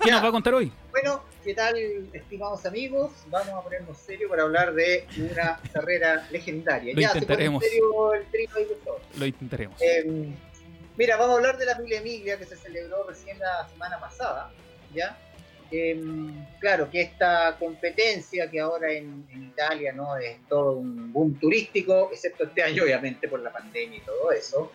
¿Qué 0.02 0.10
nos 0.10 0.24
va 0.24 0.28
a 0.28 0.32
contar 0.32 0.54
hoy? 0.54 0.72
Bueno, 0.90 1.22
¿qué 1.44 1.54
tal, 1.54 1.76
estimados 2.12 2.66
amigos? 2.66 3.12
Vamos 3.28 3.54
a 3.54 3.62
ponernos 3.62 3.96
serio 3.98 4.28
para 4.28 4.42
hablar 4.42 4.74
de 4.74 5.06
una 5.30 5.60
carrera 5.72 6.26
legendaria. 6.30 6.94
Lo 6.94 7.00
ya, 7.00 7.08
intentaremos. 7.08 7.62
en 7.62 7.70
serio 7.70 8.14
el 8.14 8.26
trío 8.26 8.48
ahí. 8.56 8.66
Lo 9.18 9.26
intentaremos. 9.26 9.80
Eh, 9.80 10.28
mira, 10.96 11.16
vamos 11.16 11.34
a 11.34 11.36
hablar 11.38 11.58
de 11.58 11.66
la 11.66 11.78
Mille 11.78 11.96
Emilia 11.96 12.38
que 12.38 12.44
se 12.44 12.56
celebró 12.56 13.04
recién 13.04 13.38
la 13.38 13.68
semana 13.68 13.98
pasada, 13.98 14.50
¿ya? 14.94 15.16
Eh, 15.72 16.02
claro, 16.58 16.90
que 16.90 17.00
esta 17.00 17.56
competencia 17.58 18.50
que 18.50 18.58
ahora 18.58 18.92
en, 18.92 19.24
en 19.30 19.44
Italia 19.44 19.92
no 19.92 20.16
es 20.16 20.36
todo 20.48 20.72
un 20.72 21.12
boom 21.12 21.38
turístico, 21.38 22.10
excepto 22.12 22.44
este 22.44 22.62
año 22.62 22.82
obviamente 22.82 23.28
por 23.28 23.40
la 23.40 23.52
pandemia 23.52 23.98
y 23.98 24.00
todo 24.00 24.32
eso. 24.32 24.72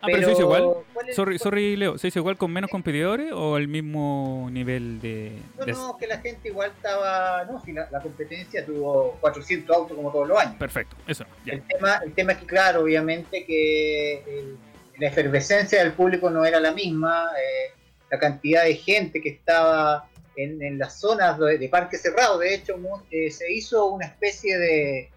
Ah, 0.00 0.06
pero 0.12 0.26
se 0.26 0.32
hizo 0.32 0.42
igual. 0.42 0.64
¿cuál 0.92 1.08
es- 1.08 1.16
Sorry, 1.16 1.38
sorry, 1.38 1.76
Leo. 1.76 1.96
¿Se 1.98 2.08
hizo 2.08 2.18
igual 2.18 2.36
con 2.36 2.52
menos 2.52 2.70
competidores 2.70 3.32
o 3.32 3.56
el 3.56 3.66
mismo 3.66 4.48
nivel 4.52 5.00
de.? 5.00 5.32
No, 5.58 5.64
de- 5.64 5.72
no, 5.72 5.96
que 5.96 6.06
la 6.06 6.18
gente 6.18 6.48
igual 6.48 6.70
estaba, 6.76 7.44
no, 7.44 7.62
si 7.64 7.72
la, 7.72 7.88
la 7.90 8.00
competencia 8.00 8.64
tuvo 8.64 9.12
400 9.20 9.74
autos 9.74 9.96
como 9.96 10.12
todos 10.12 10.28
los 10.28 10.38
años. 10.38 10.56
Perfecto, 10.56 10.96
eso. 11.06 11.24
Ya. 11.46 11.54
El 11.54 11.62
tema, 11.66 12.00
el 12.04 12.12
tema 12.12 12.32
es 12.32 12.38
que, 12.38 12.46
claro, 12.46 12.82
obviamente 12.82 13.44
que 13.46 14.22
el- 14.26 14.58
la 14.98 15.08
efervescencia 15.08 15.82
del 15.82 15.92
público 15.92 16.28
no 16.30 16.44
era 16.44 16.60
la 16.60 16.72
misma, 16.72 17.28
eh, 17.38 17.72
la 18.10 18.18
cantidad 18.18 18.64
de 18.64 18.74
gente 18.76 19.20
que 19.20 19.30
estaba 19.30 20.08
en, 20.36 20.62
en 20.62 20.78
las 20.78 21.00
zonas 21.00 21.38
de, 21.38 21.56
de 21.58 21.68
parque 21.70 21.96
cerrado, 21.96 22.38
de 22.38 22.54
hecho, 22.54 22.76
eh, 23.10 23.30
se 23.30 23.50
hizo 23.52 23.86
una 23.86 24.06
especie 24.06 24.58
de, 24.58 25.10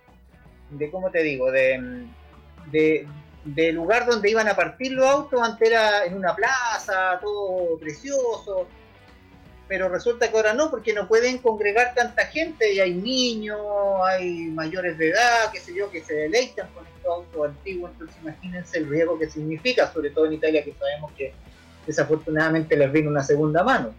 de 0.71 0.89
¿cómo 0.89 1.11
te 1.11 1.21
digo?, 1.23 1.51
de, 1.51 2.05
de, 2.71 3.05
de 3.43 3.71
lugar 3.71 4.05
donde 4.05 4.29
iban 4.29 4.47
a 4.47 4.55
partir 4.55 4.91
los 4.91 5.05
autos, 5.05 5.41
antes 5.41 5.69
era 5.69 6.05
en 6.05 6.15
una 6.15 6.35
plaza, 6.35 7.19
todo 7.21 7.77
precioso, 7.79 8.67
pero 9.67 9.87
resulta 9.87 10.29
que 10.29 10.35
ahora 10.35 10.53
no, 10.53 10.71
porque 10.71 10.93
no 10.93 11.07
pueden 11.07 11.37
congregar 11.37 11.93
tanta 11.93 12.25
gente 12.25 12.73
y 12.73 12.79
hay 12.79 12.93
niños, 12.93 13.59
hay 14.03 14.47
mayores 14.47 14.97
de 14.97 15.09
edad, 15.09 15.51
qué 15.53 15.59
sé 15.59 15.75
yo, 15.75 15.91
que 15.91 16.03
se 16.03 16.15
deleitan 16.15 16.67
con 16.73 16.85
estos 16.87 17.05
autos 17.05 17.49
antiguos, 17.49 17.91
entonces 17.91 18.17
imagínense 18.21 18.79
el 18.79 18.89
riesgo 18.89 19.17
que 19.19 19.29
significa, 19.29 19.91
sobre 19.93 20.09
todo 20.09 20.25
en 20.25 20.33
Italia 20.33 20.63
que 20.63 20.73
sabemos 20.73 21.11
que 21.13 21.33
desafortunadamente 21.85 22.75
les 22.75 22.91
vino 22.91 23.09
una 23.09 23.23
segunda 23.23 23.63
mano. 23.63 23.93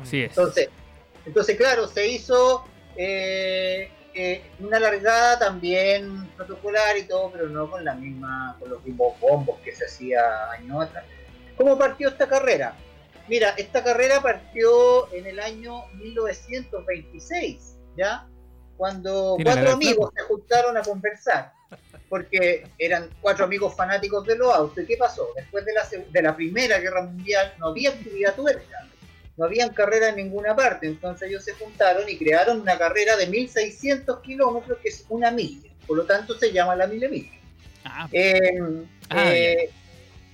Así 0.00 0.22
es. 0.22 0.30
Entonces, 0.30 0.68
entonces 1.26 1.56
claro, 1.56 1.88
se 1.88 2.06
hizo 2.06 2.64
eh, 2.96 3.90
eh, 4.18 4.42
una 4.60 4.80
largada 4.80 5.38
también 5.38 6.26
protocolar 6.38 6.96
y 6.96 7.02
todo, 7.02 7.30
pero 7.30 7.50
no 7.50 7.70
con 7.70 7.84
la 7.84 7.94
misma, 7.94 8.56
con 8.58 8.70
los 8.70 8.82
mismos 8.82 9.20
bombos 9.20 9.60
que 9.60 9.74
se 9.74 9.84
hacía 9.84 10.52
años 10.52 10.84
atrás. 10.84 11.04
¿Cómo 11.54 11.76
partió 11.76 12.08
esta 12.08 12.26
carrera? 12.26 12.74
Mira, 13.28 13.50
esta 13.58 13.84
carrera 13.84 14.22
partió 14.22 15.12
en 15.12 15.26
el 15.26 15.38
año 15.38 15.86
1926, 15.96 17.76
¿ya? 17.98 18.26
Cuando 18.78 19.36
cuatro 19.42 19.72
amigos 19.72 20.10
se 20.16 20.22
juntaron 20.22 20.78
a 20.78 20.82
conversar, 20.82 21.52
porque 22.08 22.70
eran 22.78 23.10
cuatro 23.20 23.44
amigos 23.44 23.74
fanáticos 23.76 24.26
de 24.26 24.38
los 24.38 24.54
autos. 24.54 24.82
¿Y 24.82 24.86
qué 24.86 24.96
pasó? 24.96 25.28
Después 25.36 25.66
de 25.66 25.74
la, 25.74 25.86
de 26.10 26.22
la 26.22 26.34
Primera 26.34 26.78
Guerra 26.78 27.02
Mundial 27.02 27.52
no 27.58 27.66
había 27.68 27.90
actividad 27.90 28.34
tuerca, 28.34 28.88
no 29.36 29.44
habían 29.44 29.70
carrera 29.74 30.08
en 30.10 30.16
ninguna 30.16 30.54
parte, 30.56 30.86
entonces 30.86 31.28
ellos 31.28 31.44
se 31.44 31.52
juntaron 31.54 32.08
y 32.08 32.16
crearon 32.16 32.60
una 32.60 32.78
carrera 32.78 33.16
de 33.16 33.26
1600 33.26 34.20
kilómetros, 34.20 34.78
que 34.82 34.88
es 34.88 35.04
una 35.08 35.30
milla, 35.30 35.68
por 35.86 35.96
lo 35.98 36.04
tanto 36.04 36.38
se 36.38 36.52
llama 36.52 36.74
la 36.76 36.86
milla 36.86 37.08
milla. 37.08 37.30
Ah, 37.84 38.08
Eh, 38.12 38.40
Ah, 39.10 39.32
eh, 39.34 39.70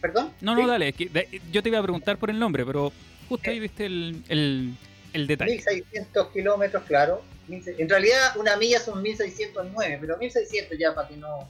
¿Perdón? 0.00 0.32
no, 0.40 0.54
no, 0.54 0.62
¿Sí? 0.62 0.66
dale. 0.68 0.92
que 0.94 1.06
de- 1.06 1.40
yo 1.52 1.62
te 1.62 1.68
iba 1.68 1.78
a 1.78 1.82
preguntar 1.82 2.16
por 2.16 2.30
el 2.30 2.38
nombre, 2.38 2.64
pero 2.64 2.92
justo 3.28 3.50
ahí 3.50 3.60
viste 3.60 3.86
el, 3.86 4.22
el, 4.28 4.72
el 5.12 5.26
detalle. 5.26 5.52
1600 5.52 6.28
kilómetros, 6.32 6.82
claro. 6.84 7.22
1600 7.48 7.80
En 7.82 7.88
realidad, 7.88 8.36
una 8.36 8.56
milla 8.56 8.80
son 8.80 9.02
1609, 9.02 9.98
pero 10.00 10.16
1600 10.16 10.78
ya 10.78 10.94
para 10.94 11.08
que 11.08 11.16
no. 11.16 11.48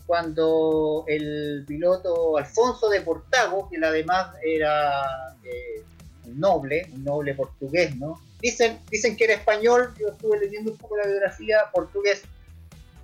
cuando 0.07 1.05
el 1.09 1.65
piloto 1.67 2.37
Alfonso 2.37 2.91
de 2.91 3.01
Portago, 3.01 3.71
que 3.71 3.79
además 3.83 4.37
era 4.45 5.01
eh, 5.45 5.83
un 6.27 6.39
noble, 6.39 6.87
un 6.93 7.05
noble 7.05 7.35
portugués, 7.35 7.97
¿no? 7.97 8.21
Dicen, 8.43 8.81
dicen 8.91 9.17
que 9.17 9.25
era 9.25 9.35
español, 9.35 9.95
yo 9.99 10.09
estuve 10.09 10.41
leyendo 10.41 10.73
un 10.73 10.77
poco 10.77 10.97
la 10.97 11.07
biografía 11.07 11.59
portugués, 11.73 12.23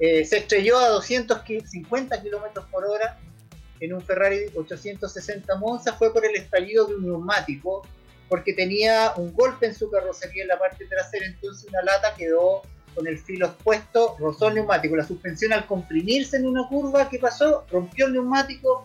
eh, 0.00 0.25
se 0.25 0.38
estrelló 0.38 0.78
a 0.78 0.88
250 0.88 2.23
kilómetros 2.23 2.66
por 2.71 2.85
hora 2.85 3.18
en 3.80 3.95
un 3.95 4.02
Ferrari 4.02 4.47
860 4.54 5.54
Monza, 5.57 5.92
fue 5.95 6.12
por 6.12 6.26
el 6.26 6.35
estallido 6.37 6.87
de 6.87 6.97
un 6.97 7.07
neumático, 7.07 7.87
porque 8.28 8.52
tenía 8.52 9.12
un 9.16 9.33
golpe 9.33 9.66
en 9.66 9.75
su 9.75 9.90
carrocería 9.90 10.42
en 10.42 10.49
la 10.49 10.59
parte 10.59 10.85
trasera, 10.87 11.26
entonces 11.26 11.68
una 11.68 11.83
lata 11.83 12.14
quedó 12.16 12.62
con 12.95 13.07
el 13.07 13.18
filo 13.18 13.47
expuesto, 13.47 14.16
rozó 14.18 14.49
el 14.49 14.57
neumático. 14.57 14.97
La 14.97 15.07
suspensión 15.07 15.52
al 15.52 15.66
comprimirse 15.66 16.37
en 16.37 16.47
una 16.47 16.66
curva, 16.68 17.09
¿qué 17.09 17.18
pasó? 17.21 17.64
Rompió 17.71 18.07
el 18.07 18.14
neumático, 18.14 18.85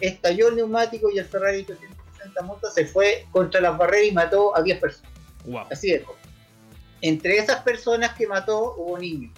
estalló 0.00 0.48
el 0.48 0.56
neumático 0.56 1.10
y 1.10 1.18
el 1.18 1.26
Ferrari 1.26 1.60
860 1.60 2.42
Monza 2.42 2.70
se 2.72 2.86
fue 2.86 3.26
contra 3.30 3.60
las 3.60 3.78
barreras 3.78 4.08
y 4.08 4.12
mató 4.12 4.56
a 4.56 4.62
10 4.62 4.80
personas. 4.80 5.11
Así 5.70 5.98
joven. 5.98 6.20
Entre 7.00 7.38
esas 7.38 7.62
personas 7.62 8.14
que 8.16 8.26
mató 8.26 8.74
hubo 8.76 8.98
niños. 8.98 9.32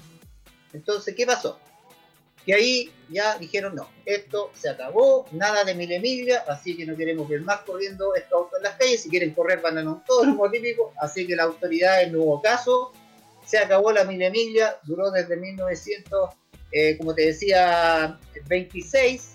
Entonces, 0.73 1.15
¿qué 1.15 1.25
pasó? 1.27 1.59
que 2.45 2.55
ahí 2.55 2.93
ya 3.09 3.39
dijeron 3.39 3.75
no, 3.75 3.89
esto 4.05 4.51
se 4.55 4.69
acabó, 4.69 5.27
nada 5.33 5.65
de 5.65 5.75
mil 5.75 5.91
Emilia, 5.91 6.45
así 6.49 6.77
que 6.77 6.85
no 6.85 6.97
queremos 6.97 7.29
ver 7.29 7.41
más 7.41 7.61
corriendo 7.61 8.15
estos 8.15 8.33
autos 8.33 8.59
en 8.59 8.65
las 8.65 8.77
calles, 8.77 9.03
si 9.03 9.09
quieren 9.09 9.33
correr 9.33 9.61
van 9.63 9.79
a 9.79 10.05
todos 10.07 10.27
los 10.27 10.51
típico, 10.51 10.93
así 11.01 11.27
que 11.27 11.37
la 11.37 11.45
autoridad 11.45 12.03
en 12.03 12.13
nuevo 12.13 12.41
caso, 12.43 12.93
se 13.47 13.59
acabó 13.59 13.93
la 13.93 14.05
mil 14.05 14.21
Emilia, 14.21 14.77
duró 14.83 15.11
desde 15.11 15.37
1900, 15.37 16.31
eh, 16.73 16.99
como 16.99 17.15
te 17.15 17.27
decía, 17.27 18.19
26, 18.47 19.34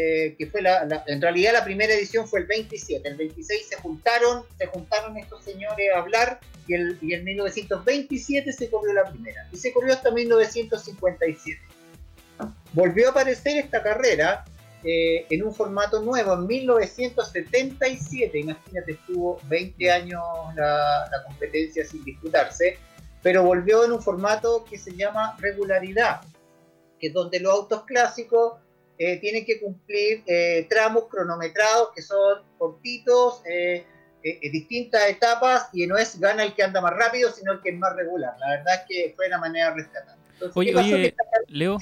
eh, 0.00 0.36
que 0.38 0.46
fue 0.46 0.62
la, 0.62 1.02
en 1.08 1.20
realidad 1.20 1.52
la 1.54 1.64
primera 1.64 1.92
edición 1.92 2.28
fue 2.28 2.38
el 2.38 2.46
27, 2.46 3.08
el 3.08 3.16
26 3.16 3.66
se 3.68 3.76
juntaron, 3.78 4.44
se 4.56 4.66
juntaron 4.66 5.16
estos 5.16 5.42
señores 5.42 5.90
a 5.92 5.98
hablar 5.98 6.38
y, 6.68 6.74
el, 6.74 6.96
y 7.02 7.14
en 7.14 7.24
1927 7.24 8.52
se 8.52 8.70
corrió 8.70 8.92
la 8.92 9.10
primera. 9.10 9.48
Y 9.52 9.56
se 9.56 9.72
corrió 9.72 9.92
hasta 9.92 10.12
1957. 10.12 11.60
Volvió 12.74 13.08
a 13.08 13.10
aparecer 13.10 13.56
esta 13.58 13.82
carrera 13.82 14.44
eh, 14.84 15.26
en 15.30 15.42
un 15.42 15.52
formato 15.52 16.00
nuevo 16.00 16.34
en 16.34 16.46
1977, 16.46 18.38
imagínate, 18.38 18.92
estuvo 18.92 19.40
20 19.48 19.90
años 19.90 20.22
la, 20.54 21.08
la 21.10 21.24
competencia 21.26 21.84
sin 21.84 22.04
disputarse, 22.04 22.78
pero 23.20 23.42
volvió 23.42 23.84
en 23.84 23.90
un 23.90 24.00
formato 24.00 24.64
que 24.64 24.78
se 24.78 24.94
llama 24.94 25.34
regularidad, 25.40 26.20
que 27.00 27.08
es 27.08 27.12
donde 27.12 27.40
los 27.40 27.52
autos 27.52 27.82
clásicos 27.82 28.60
eh, 28.98 29.18
tienen 29.20 29.44
que 29.44 29.60
cumplir 29.60 30.24
eh, 30.26 30.66
tramos 30.68 31.04
cronometrados 31.08 31.90
que 31.94 32.02
son 32.02 32.42
cortitos, 32.58 33.42
eh, 33.48 33.86
distintas 34.50 35.08
etapas, 35.08 35.68
y 35.72 35.86
no 35.86 35.96
es 35.96 36.18
gana 36.18 36.42
el 36.42 36.52
que 36.54 36.64
anda 36.64 36.80
más 36.80 36.92
rápido, 36.92 37.30
sino 37.30 37.52
el 37.52 37.60
que 37.60 37.70
es 37.70 37.78
más 37.78 37.94
regular. 37.94 38.34
La 38.40 38.48
verdad 38.50 38.74
es 38.74 38.80
que 38.88 39.14
fue 39.14 39.28
una 39.28 39.38
manera 39.38 39.72
rescatada. 39.72 40.18
oye, 40.54 40.74
oye 40.74 41.14
Leo, 41.46 41.78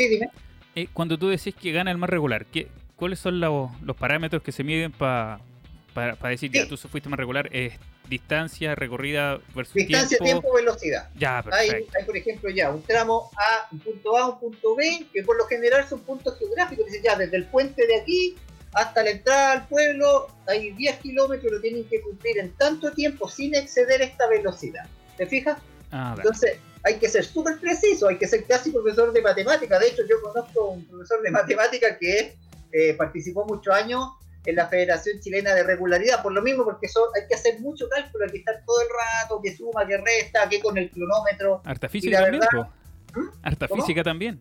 cuando 0.92 1.18
tú 1.18 1.28
decís 1.28 1.54
que 1.54 1.72
gana 1.72 1.90
el 1.90 1.96
más 1.96 2.10
regular, 2.10 2.44
¿qué, 2.46 2.68
¿cuáles 2.96 3.18
son 3.18 3.40
los, 3.40 3.70
los 3.80 3.96
parámetros 3.96 4.42
que 4.42 4.52
se 4.52 4.62
miden 4.62 4.92
para 4.92 5.40
decir 6.24 6.50
que 6.50 6.66
tú 6.66 6.76
fuiste 6.76 7.08
más 7.08 7.18
regular? 7.18 7.50
Distancia 8.08 8.74
recorrida 8.74 9.40
versus 9.54 9.74
distancia, 9.74 10.18
tiempo, 10.18 10.52
velocidad. 10.54 11.08
Ya, 11.16 11.44
hay, 11.52 11.70
hay, 11.70 12.04
por 12.04 12.16
ejemplo, 12.16 12.50
ya 12.50 12.70
un 12.70 12.82
tramo 12.82 13.30
A, 13.36 13.68
un 13.72 13.78
punto 13.80 14.16
A, 14.16 14.28
un 14.28 14.40
punto 14.40 14.76
B, 14.76 15.06
que 15.12 15.22
por 15.22 15.36
lo 15.36 15.46
general 15.46 15.88
son 15.88 16.00
puntos 16.00 16.38
geográficos. 16.38 16.86
Dice 16.86 17.00
ya, 17.02 17.16
desde 17.16 17.36
el 17.36 17.44
puente 17.46 17.86
de 17.86 17.96
aquí 17.96 18.36
hasta 18.76 19.02
la 19.02 19.10
entrada 19.10 19.52
al 19.52 19.68
pueblo 19.68 20.28
hay 20.46 20.72
10 20.72 20.98
kilómetros, 20.98 21.50
lo 21.50 21.60
tienen 21.60 21.84
que 21.88 22.00
cumplir 22.02 22.38
en 22.38 22.52
tanto 22.56 22.92
tiempo 22.92 23.28
sin 23.28 23.54
exceder 23.54 24.02
esta 24.02 24.28
velocidad. 24.28 24.84
¿Te 25.16 25.26
fijas? 25.26 25.58
Ah, 25.90 26.14
Entonces, 26.16 26.58
hay 26.84 26.98
que 26.98 27.08
ser 27.08 27.24
súper 27.24 27.58
preciso, 27.58 28.08
hay 28.08 28.18
que 28.18 28.28
ser 28.28 28.44
casi 28.44 28.70
profesor 28.70 29.12
de 29.12 29.22
matemática. 29.22 29.78
De 29.78 29.88
hecho, 29.88 30.02
yo 30.08 30.20
conozco 30.20 30.68
un 30.72 30.84
profesor 30.84 31.22
de 31.22 31.30
matemática 31.32 31.98
que 31.98 32.36
eh, 32.70 32.94
participó 32.94 33.46
muchos 33.46 33.74
años 33.74 34.08
en 34.46 34.56
la 34.56 34.68
Federación 34.68 35.20
Chilena 35.20 35.54
de 35.54 35.64
Regularidad, 35.64 36.22
por 36.22 36.32
lo 36.32 36.40
mismo, 36.40 36.64
porque 36.64 36.86
hay 36.86 37.26
que 37.28 37.34
hacer 37.34 37.60
mucho 37.60 37.88
cálculo, 37.88 38.24
hay 38.24 38.30
que 38.30 38.38
estar 38.38 38.62
todo 38.64 38.80
el 38.80 38.88
rato, 38.88 39.40
que 39.42 39.56
suma, 39.56 39.86
que 39.86 39.98
resta, 39.98 40.48
que 40.48 40.60
con 40.60 40.78
el 40.78 40.90
cronómetro. 40.90 41.62
Harta 41.64 41.88
física 41.88 42.22
también, 42.22 42.42
¿Mm? 43.14 43.28
Harta 43.42 43.68
física 43.68 44.02
también. 44.02 44.40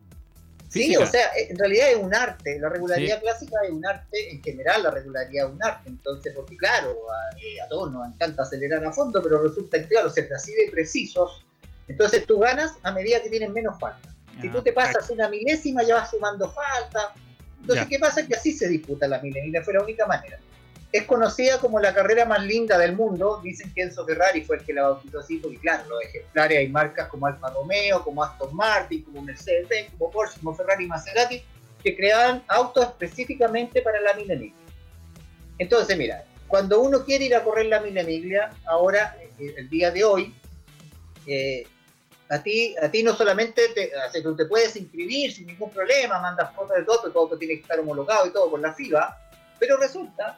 Sí, 0.69 0.95
o 0.97 1.05
sea, 1.05 1.29
en 1.37 1.57
realidad 1.57 1.91
es 1.91 1.97
un 1.97 2.13
arte, 2.13 2.59
la 2.59 2.67
regularidad 2.67 3.21
clásica 3.21 3.55
es 3.63 3.71
un 3.71 3.85
arte, 3.85 4.31
en 4.31 4.43
general 4.43 4.83
la 4.83 4.91
regularidad 4.91 5.47
es 5.47 5.53
un 5.53 5.63
arte, 5.63 5.89
entonces, 5.89 6.33
porque 6.35 6.57
claro, 6.57 6.97
a, 7.09 7.67
todos 7.69 7.93
nos 7.93 8.05
encanta 8.07 8.43
acelerar 8.43 8.83
a 8.83 8.91
fondo, 8.91 9.21
pero 9.23 9.41
resulta 9.41 9.79
que, 9.79 9.87
claro, 9.87 10.09
ser 10.09 10.29
así 10.33 10.53
de 10.53 10.69
precisos, 10.71 11.45
entonces 11.87 12.25
tú 12.25 12.39
ganas 12.39 12.73
a 12.83 12.91
medida 12.91 13.21
que 13.21 13.29
tienes 13.29 13.51
menos 13.51 13.79
falta. 13.79 14.09
Si 14.41 14.49
tú 14.49 14.61
te 14.61 14.73
pasas 14.73 15.09
una 15.09 15.29
milésima, 15.29 15.81
ya 15.83 15.95
vas 15.95 16.09
sumando 16.09 16.51
falta, 16.51 17.13
entonces, 17.65 17.87
¿qué 17.87 17.97
pasa? 17.97 18.27
Que 18.27 18.35
así 18.35 18.53
se 18.53 18.67
disputa 18.67 19.07
la 19.07 19.19
milenina, 19.19 19.63
fue 19.63 19.73
la 19.73 19.81
única 19.81 20.05
manera. 20.05 20.37
Es 20.91 21.03
conocida 21.05 21.57
como 21.57 21.79
la 21.79 21.95
carrera 21.95 22.23
más 22.23 22.45
linda 22.45 22.77
del 22.77 22.95
mundo, 22.95 23.41
dicen 23.43 23.73
que 23.73 23.81
Enzo 23.81 24.05
Ferrari 24.05 24.43
fue 24.43 24.57
el 24.57 24.63
que 24.63 24.71
la 24.71 24.83
bautizó 24.83 25.19
así, 25.19 25.37
porque 25.37 25.57
claro, 25.57 25.89
los 25.89 26.03
ejemplares 26.03 26.59
hay 26.59 26.69
marcas 26.69 27.07
como 27.07 27.25
Alfa 27.25 27.49
Romeo, 27.49 28.03
como 28.03 28.23
Aston 28.23 28.55
Martin, 28.55 29.01
como 29.01 29.23
Mercedes, 29.23 29.87
como 29.97 30.11
Porsche, 30.11 30.39
como 30.39 30.53
Ferrari 30.53 30.85
y 30.85 30.87
Maserati, 30.87 31.41
que 31.83 31.95
creaban 31.95 32.43
autos 32.47 32.85
específicamente 32.85 33.81
para 33.81 33.99
la 33.99 34.13
milenina. 34.13 34.53
Entonces, 35.57 35.97
mira, 35.97 36.23
cuando 36.47 36.79
uno 36.81 37.03
quiere 37.03 37.25
ir 37.25 37.35
a 37.35 37.43
correr 37.43 37.65
la 37.65 37.81
mileniglia, 37.81 38.51
ahora, 38.67 39.17
eh, 39.39 39.55
el 39.57 39.67
día 39.69 39.89
de 39.89 40.03
hoy, 40.03 40.35
eh, 41.25 41.65
a 42.29 42.41
ti, 42.41 42.75
a 42.81 42.89
ti 42.89 43.03
no 43.03 43.15
solamente 43.15 43.69
te, 43.69 43.91
tú 44.21 44.35
te 44.35 44.45
puedes 44.45 44.75
inscribir 44.75 45.31
sin 45.31 45.47
ningún 45.47 45.69
problema, 45.71 46.19
mandas 46.19 46.53
fotos 46.55 46.77
de 46.77 46.83
todo, 46.83 47.11
todo 47.11 47.37
tiene 47.37 47.55
que 47.55 47.61
estar 47.61 47.79
homologado 47.79 48.27
y 48.27 48.31
todo 48.31 48.49
con 48.49 48.61
la 48.61 48.73
FIBA, 48.73 49.17
pero 49.59 49.77
resulta 49.77 50.37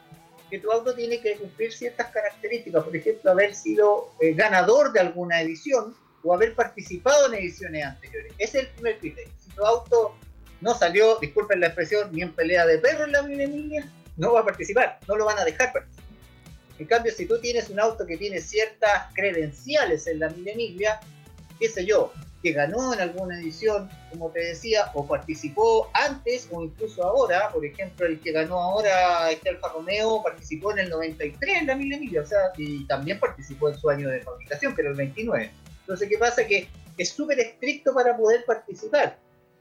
que 0.49 0.59
tu 0.59 0.71
auto 0.71 0.93
tiene 0.93 1.19
que 1.19 1.35
cumplir 1.35 1.73
ciertas 1.73 2.07
características, 2.07 2.83
por 2.83 2.95
ejemplo, 2.95 3.31
haber 3.31 3.53
sido 3.53 4.11
eh, 4.19 4.33
ganador 4.33 4.91
de 4.93 5.01
alguna 5.01 5.41
edición 5.41 5.95
o 6.23 6.33
haber 6.33 6.55
participado 6.55 7.27
en 7.27 7.35
ediciones 7.35 7.85
anteriores. 7.85 8.33
Ese 8.37 8.59
es 8.59 8.63
el 8.65 8.71
primer 8.71 8.97
criterio. 8.99 9.33
Si 9.39 9.49
tu 9.51 9.65
auto 9.65 10.15
no 10.61 10.73
salió, 10.75 11.17
disculpen 11.19 11.59
la 11.59 11.67
expresión, 11.67 12.09
ni 12.11 12.21
en 12.21 12.33
pelea 12.33 12.65
de 12.65 12.79
perro 12.79 13.05
en 13.05 13.11
la 13.11 13.21
línea, 13.21 13.89
no 14.15 14.33
va 14.33 14.41
a 14.41 14.45
participar, 14.45 14.99
no 15.07 15.15
lo 15.15 15.25
van 15.25 15.37
a 15.39 15.45
dejar 15.45 15.71
participar. 15.73 16.05
En 16.79 16.85
cambio, 16.85 17.11
si 17.11 17.25
tú 17.25 17.39
tienes 17.39 17.69
un 17.69 17.79
auto 17.79 18.05
que 18.05 18.17
tiene 18.17 18.39
ciertas 18.39 19.11
credenciales 19.13 20.05
en 20.07 20.19
la 20.19 20.29
mileniglia, 20.29 20.99
qué 21.59 21.69
sé 21.69 21.85
yo, 21.85 22.11
que 22.41 22.51
ganó 22.51 22.93
en 22.93 23.01
alguna 23.01 23.39
edición, 23.39 23.89
como 24.11 24.29
te 24.31 24.39
decía, 24.39 24.91
o 24.93 25.07
participó 25.07 25.89
antes 25.93 26.47
o 26.51 26.63
incluso 26.63 27.03
ahora, 27.03 27.49
por 27.51 27.65
ejemplo, 27.65 28.05
el 28.05 28.19
que 28.19 28.31
ganó 28.31 28.59
ahora, 28.59 29.31
este 29.31 29.49
Alfa 29.49 29.69
Romeo, 29.69 30.21
participó 30.23 30.71
en 30.71 30.79
el 30.79 30.89
93 30.89 31.61
en 31.61 31.67
la 31.67 31.75
Milla 31.75 32.21
o 32.21 32.25
sea, 32.25 32.51
y 32.57 32.85
también 32.85 33.19
participó 33.19 33.69
en 33.69 33.77
su 33.77 33.89
año 33.89 34.09
de 34.09 34.21
fabricación, 34.21 34.73
pero 34.75 34.89
el 34.91 34.95
29. 34.95 35.51
Entonces, 35.81 36.09
¿qué 36.09 36.17
pasa? 36.17 36.45
Que 36.45 36.67
es 36.97 37.09
súper 37.09 37.39
estricto 37.39 37.93
para 37.93 38.15
poder 38.15 38.45
participar. 38.45 39.17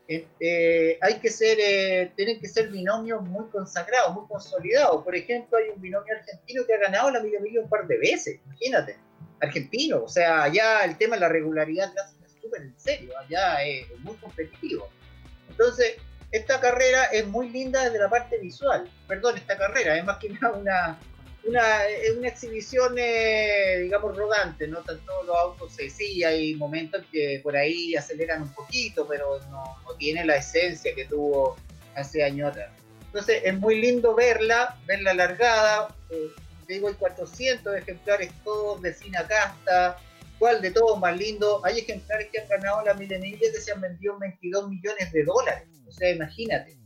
Eh, 0.09 0.99
hay 1.01 1.15
que 1.15 1.31
ser, 1.31 1.59
eh, 1.61 2.13
tienen 2.15 2.41
que 2.41 2.47
ser 2.47 2.69
binomios 2.69 3.23
muy 3.23 3.47
consagrados, 3.47 4.15
muy 4.15 4.27
consolidados. 4.29 5.03
Por 5.03 5.17
ejemplo, 5.17 5.59
hay 5.59 5.71
un 5.75 5.81
binomio 5.81 6.15
argentino 6.15 6.65
que 6.65 6.75
ha 6.75 6.79
ganado 6.79 7.11
la 7.11 7.21
Milla 7.21 7.61
un 7.61 7.69
par 7.69 7.87
de 7.89 7.99
veces, 7.99 8.39
imagínate 8.47 9.06
argentino. 9.40 10.03
O 10.05 10.09
sea, 10.09 10.44
allá 10.44 10.85
el 10.85 10.96
tema 10.96 11.16
de 11.16 11.20
la 11.20 11.29
regularidad 11.29 11.92
es 12.25 12.33
súper 12.40 12.62
en 12.62 12.79
serio, 12.79 13.12
allá 13.18 13.62
es 13.64 13.87
muy 14.01 14.16
competitivo. 14.16 14.88
Entonces, 15.51 15.96
esta 16.33 16.61
carrera 16.61 17.05
es 17.05 17.27
muy 17.27 17.49
linda 17.49 17.85
desde 17.85 17.99
la 17.99 18.11
parte 18.11 18.38
visual. 18.38 18.90
Perdón, 19.07 19.37
esta 19.37 19.57
carrera 19.57 19.96
es 19.96 20.05
más 20.05 20.18
que 20.18 20.31
nada 20.31 20.53
una, 20.57 20.99
una, 21.44 21.79
una 22.16 22.29
exhibición, 22.29 22.96
eh, 22.99 23.81
digamos, 23.83 24.16
rodante, 24.16 24.66
¿no? 24.66 24.83
Todos 24.83 25.27
los 25.27 25.37
autos, 25.37 25.72
sí, 25.72 26.25
hay 26.25 26.55
momentos 26.57 27.05
que 27.11 27.40
por 27.42 27.57
ahí 27.57 27.94
aceleran 27.94 28.42
un 28.42 28.53
poquito, 28.53 29.07
pero 29.07 29.40
no, 29.51 29.79
no 29.85 29.94
tiene 29.96 30.25
la 30.25 30.37
esencia 30.37 30.94
que 30.94 31.05
tuvo 31.05 31.57
hace 31.94 32.22
años 32.22 32.51
atrás. 32.51 32.70
Entonces, 33.07 33.42
es 33.44 33.59
muy 33.59 33.81
lindo 33.81 34.14
verla, 34.14 34.77
verla 34.87 35.12
alargada. 35.12 35.94
Eh, 36.11 36.29
digo, 36.67 36.89
hay 36.89 36.95
400 36.95 37.77
ejemplares 37.77 38.31
todos 38.45 38.83
de 38.83 38.93
fina 38.93 39.27
casta, 39.27 39.99
¿cuál 40.39 40.61
de 40.61 40.71
todos 40.71 40.99
más 40.99 41.17
lindo? 41.17 41.65
Hay 41.65 41.79
ejemplares 41.79 42.29
que 42.33 42.41
han 42.41 42.49
ganado 42.49 42.85
la 42.85 42.95
milenilla 42.95 43.39
que 43.39 43.61
se 43.61 43.73
han 43.73 43.81
vendido 43.81 44.19
22 44.19 44.69
millones 44.69 45.13
de 45.13 45.25
dólares. 45.25 45.69
O 45.87 45.93
sea, 45.93 46.11
imagínate, 46.11 46.77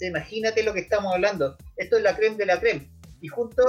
o 0.00 0.04
imagínate 0.04 0.62
lo 0.62 0.72
que 0.72 0.80
estamos 0.80 1.12
hablando. 1.14 1.56
Esto 1.76 1.96
es 1.96 2.02
la 2.02 2.16
creme 2.16 2.36
de 2.36 2.46
la 2.46 2.60
creme. 2.60 2.90
Y 3.20 3.28
junto 3.28 3.62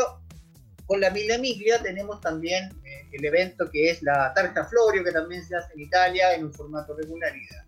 con 0.86 1.00
la 1.00 1.10
mileniglia 1.10 1.82
tenemos 1.82 2.20
también 2.22 2.70
eh, 2.86 3.08
el 3.14 3.26
evento 3.26 3.70
que 3.70 3.92
es 3.92 4.04
la 4.04 4.34
Tarja 4.34 4.66
Florio, 4.66 5.04
que 5.04 5.12
también 5.12 5.46
se 5.46 5.56
hace 5.56 5.74
en 5.74 5.82
Italia 5.82 6.34
en 6.36 6.46
un 6.46 6.54
formato 6.54 6.96
regularidad. 6.96 7.64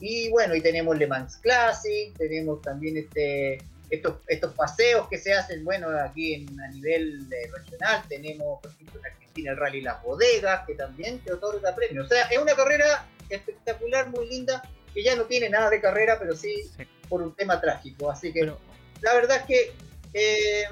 Y 0.00 0.30
bueno, 0.30 0.54
y 0.54 0.60
tenemos 0.60 0.96
Le 0.96 1.06
Mans 1.06 1.36
Classic, 1.38 2.16
tenemos 2.16 2.62
también 2.62 2.96
este 2.96 3.58
estos, 3.90 4.16
estos 4.26 4.54
paseos 4.54 5.08
que 5.08 5.18
se 5.18 5.32
hacen, 5.32 5.64
bueno, 5.64 5.88
aquí 5.88 6.34
en, 6.34 6.60
a 6.60 6.68
nivel 6.68 7.26
regional 7.52 8.02
tenemos, 8.08 8.60
por 8.60 8.70
ejemplo, 8.70 9.00
en 9.00 9.06
Argentina 9.06 9.50
el 9.52 9.56
Rally 9.56 9.80
Las 9.80 10.02
Bodegas, 10.02 10.66
que 10.66 10.74
también 10.74 11.18
te 11.20 11.32
otorga 11.32 11.74
premios. 11.74 12.06
O 12.06 12.08
sea, 12.08 12.24
es 12.24 12.38
una 12.38 12.54
carrera 12.54 13.06
espectacular, 13.28 14.08
muy 14.08 14.28
linda, 14.28 14.62
que 14.92 15.02
ya 15.02 15.16
no 15.16 15.24
tiene 15.24 15.48
nada 15.48 15.70
de 15.70 15.80
carrera, 15.80 16.18
pero 16.18 16.34
sí, 16.34 16.70
por 17.08 17.22
un 17.22 17.34
tema 17.34 17.60
trágico. 17.60 18.10
Así 18.10 18.32
que 18.32 18.44
la 18.44 19.14
verdad 19.14 19.38
es 19.38 19.42
que 19.44 19.72
eh, 20.14 20.64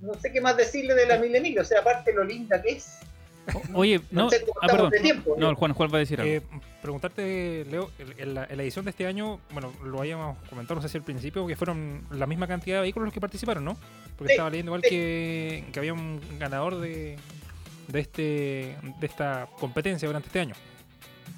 no 0.00 0.14
sé 0.14 0.32
qué 0.32 0.40
más 0.40 0.56
decirle 0.56 0.94
de 0.94 1.06
la 1.06 1.18
Mil 1.18 1.58
o 1.58 1.64
sea, 1.64 1.80
aparte 1.80 2.12
lo 2.12 2.24
linda 2.24 2.62
que 2.62 2.72
es, 2.72 2.98
Oye, 3.74 4.00
no, 4.10 4.28
ah, 4.60 4.66
perdón. 4.66 4.92
no, 5.38 5.54
Juan, 5.54 5.72
Juan 5.72 5.90
va 5.92 5.96
a 5.96 6.00
decir 6.00 6.20
algo. 6.20 6.32
Eh, 6.32 6.42
preguntarte, 6.82 7.66
Leo, 7.70 7.90
en 8.18 8.34
la, 8.34 8.44
edición 8.44 8.84
de 8.84 8.90
este 8.90 9.06
año, 9.06 9.40
bueno, 9.52 9.72
lo 9.84 10.00
habíamos 10.00 10.38
comentado, 10.48 10.76
no 10.76 10.82
sé 10.82 10.88
si 10.88 10.98
al 10.98 11.04
principio, 11.04 11.46
que 11.46 11.56
fueron 11.56 12.02
la 12.10 12.26
misma 12.26 12.46
cantidad 12.46 12.76
de 12.76 12.82
vehículos 12.82 13.06
los 13.06 13.14
que 13.14 13.20
participaron, 13.20 13.64
¿no? 13.64 13.76
Porque 14.16 14.32
estaba 14.34 14.50
leyendo 14.50 14.70
igual 14.70 14.82
que, 14.82 15.64
que 15.72 15.78
había 15.78 15.92
un 15.92 16.20
ganador 16.38 16.80
de, 16.80 17.16
de, 17.88 18.00
este, 18.00 18.76
de 19.00 19.06
esta 19.06 19.48
competencia 19.58 20.06
durante 20.08 20.26
este 20.28 20.40
año. 20.40 20.54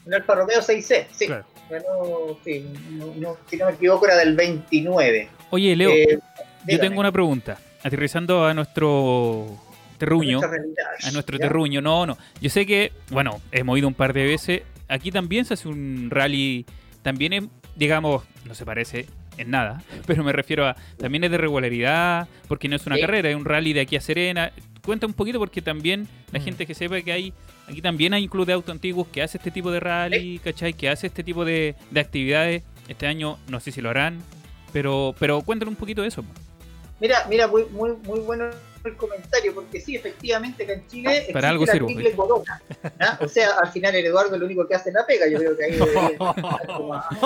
Un 0.06 0.14
Alfa 0.14 0.34
Romeo 0.34 0.60
6C, 0.60 1.06
sí. 1.10 1.26
Claro. 1.26 1.44
Ganó, 1.68 2.38
sí, 2.44 2.66
no, 2.90 3.14
no- 3.16 3.36
si 3.48 3.56
no 3.56 3.66
me 3.66 3.72
equivoco, 3.72 4.06
era 4.06 4.16
del 4.16 4.34
29. 4.34 5.28
Oye, 5.50 5.76
Leo, 5.76 5.90
Eh, 5.90 6.18
yo 6.66 6.80
tengo 6.80 7.00
una 7.00 7.12
pregunta. 7.12 7.58
Aterrizando 7.82 8.44
a 8.44 8.52
nuestro 8.52 9.56
terruño, 10.00 10.40
a 10.40 11.10
nuestro 11.12 11.38
¿Ya? 11.38 11.42
terruño. 11.46 11.80
No, 11.80 12.06
no. 12.06 12.18
Yo 12.40 12.50
sé 12.50 12.66
que, 12.66 12.92
bueno, 13.10 13.40
hemos 13.52 13.78
ido 13.78 13.86
un 13.86 13.94
par 13.94 14.12
de 14.12 14.24
veces. 14.24 14.62
Aquí 14.88 15.12
también 15.12 15.44
se 15.44 15.54
hace 15.54 15.68
un 15.68 16.08
rally. 16.10 16.66
También 17.02 17.32
es, 17.32 17.44
digamos, 17.76 18.24
no 18.44 18.54
se 18.54 18.64
parece 18.66 19.06
en 19.38 19.50
nada, 19.50 19.82
pero 20.06 20.24
me 20.24 20.32
refiero 20.32 20.66
a. 20.66 20.74
También 20.98 21.22
es 21.24 21.30
de 21.30 21.38
regularidad, 21.38 22.26
porque 22.48 22.68
no 22.68 22.74
es 22.76 22.84
una 22.86 22.96
Sí. 22.96 23.02
carrera, 23.02 23.30
es 23.30 23.36
un 23.36 23.44
rally 23.44 23.72
de 23.72 23.80
aquí 23.82 23.94
a 23.96 24.00
Serena. 24.00 24.50
Cuenta 24.84 25.06
un 25.06 25.12
poquito 25.12 25.38
porque 25.38 25.62
también 25.62 26.08
la 26.32 26.40
Mm. 26.40 26.42
gente 26.42 26.66
que 26.66 26.74
sepa 26.74 27.00
que 27.02 27.12
hay. 27.12 27.32
Aquí 27.68 27.80
también 27.82 28.14
hay 28.14 28.24
un 28.24 28.28
club 28.30 28.46
de 28.46 28.54
auto 28.54 28.72
antiguos 28.72 29.06
que 29.08 29.22
hace 29.22 29.38
este 29.38 29.50
tipo 29.52 29.70
de 29.70 29.78
rally, 29.78 30.40
¿cachai? 30.42 30.72
Que 30.72 30.88
hace 30.88 31.06
este 31.06 31.22
tipo 31.22 31.44
de, 31.44 31.76
de 31.90 32.00
actividades. 32.00 32.62
Este 32.88 33.06
año 33.06 33.38
no 33.48 33.60
sé 33.60 33.70
si 33.70 33.80
lo 33.80 33.90
harán, 33.90 34.18
pero, 34.72 35.14
pero 35.20 35.40
cuéntanos 35.42 35.70
un 35.72 35.76
poquito 35.76 36.02
de 36.02 36.08
eso. 36.08 36.24
Mira, 36.98 37.24
mira, 37.30 37.46
muy, 37.46 37.64
muy, 37.66 37.92
muy 38.04 38.18
bueno 38.20 38.46
el 38.84 38.96
comentario, 38.96 39.54
porque 39.54 39.80
sí, 39.80 39.96
efectivamente, 39.96 40.64
que 40.66 40.72
en 40.72 40.86
Chile 40.86 41.28
Para 41.32 41.48
algo 41.50 41.64
la 41.66 41.78
corona. 42.16 42.62
¿ah? 43.00 43.18
O 43.20 43.28
sea, 43.28 43.50
al 43.62 43.70
final 43.70 43.94
el 43.94 44.06
Eduardo 44.06 44.34
es 44.34 44.40
lo 44.40 44.46
único 44.46 44.66
que 44.66 44.74
hace 44.74 44.90
la 44.92 45.04
pega, 45.06 45.28
yo 45.28 45.38
creo 45.38 45.56
que 45.56 45.64
ahí 45.64 45.72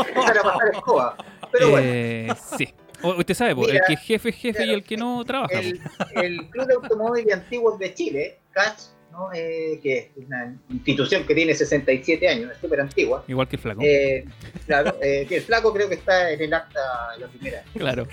empezar 0.09 0.39
a 0.39 0.43
pasar 0.43 0.69
escoba. 0.73 1.17
Pero 1.53 1.71
bueno, 1.71 1.89
Eh, 1.91 2.29
sí. 2.59 2.69
Usted 3.03 3.35
sabe, 3.35 3.55
po, 3.55 3.67
el 3.67 3.73
Mira, 3.75 3.85
que 3.87 3.93
es 3.95 4.01
jefe 4.01 4.29
es 4.31 4.37
jefe 4.37 4.63
y 4.63 4.65
claro, 4.65 4.73
el 4.79 4.85
que 4.85 4.97
no 4.97 5.25
trabaja. 5.25 5.53
po. 5.53 5.59
el, 5.59 5.81
el 6.25 6.51
Club 6.51 6.67
de 6.67 6.75
Automóviles 6.75 7.35
Antiguos 7.35 7.79
de 7.79 7.93
Chile, 7.93 8.39
CACH, 8.53 8.79
¿no? 9.13 9.29
Eh, 9.35 9.79
que 9.83 10.11
es 10.17 10.27
una 10.27 10.57
institución 10.71 11.27
que 11.27 11.35
tiene 11.35 11.55
67 11.55 12.27
años, 12.29 12.51
es 12.53 12.59
súper 12.59 12.81
antigua. 12.81 13.23
Igual 13.29 13.47
que 13.47 13.57
el 13.57 13.63
flaco. 13.63 13.81
Eh, 13.85 14.25
claro, 14.67 14.97
eh, 15.03 15.27
que 15.29 15.37
el 15.37 15.43
flaco 15.43 15.73
creo 15.75 15.89
que 15.89 15.97
está 15.97 16.31
en 16.31 16.41
el 16.41 16.55
acta 16.55 16.81
de 17.15 17.21
la 17.21 17.29
primera. 17.29 17.63
claro. 17.75 18.07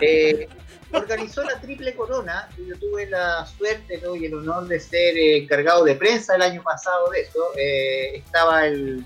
Eh, 0.00 0.48
organizó 0.94 1.42
la 1.44 1.60
triple 1.60 1.94
corona 1.94 2.48
y 2.56 2.68
yo 2.68 2.78
tuve 2.78 3.06
la 3.06 3.46
suerte 3.46 4.00
¿no? 4.02 4.16
y 4.16 4.26
el 4.26 4.34
honor 4.34 4.66
de 4.66 4.80
ser 4.80 5.16
eh, 5.16 5.38
encargado 5.38 5.84
de 5.84 5.94
prensa 5.94 6.34
el 6.36 6.42
año 6.42 6.62
pasado 6.62 7.10
de 7.10 7.20
eso. 7.20 7.40
Eh, 7.56 8.16
estaba 8.16 8.66
el, 8.66 9.04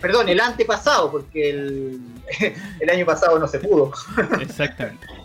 perdón, 0.00 0.28
el 0.28 0.40
antepasado, 0.40 1.10
porque 1.10 1.50
el, 1.50 2.00
el 2.80 2.90
año 2.90 3.06
pasado 3.06 3.38
no 3.38 3.48
se 3.48 3.58
pudo. 3.58 3.92
Exactamente. 4.40 5.06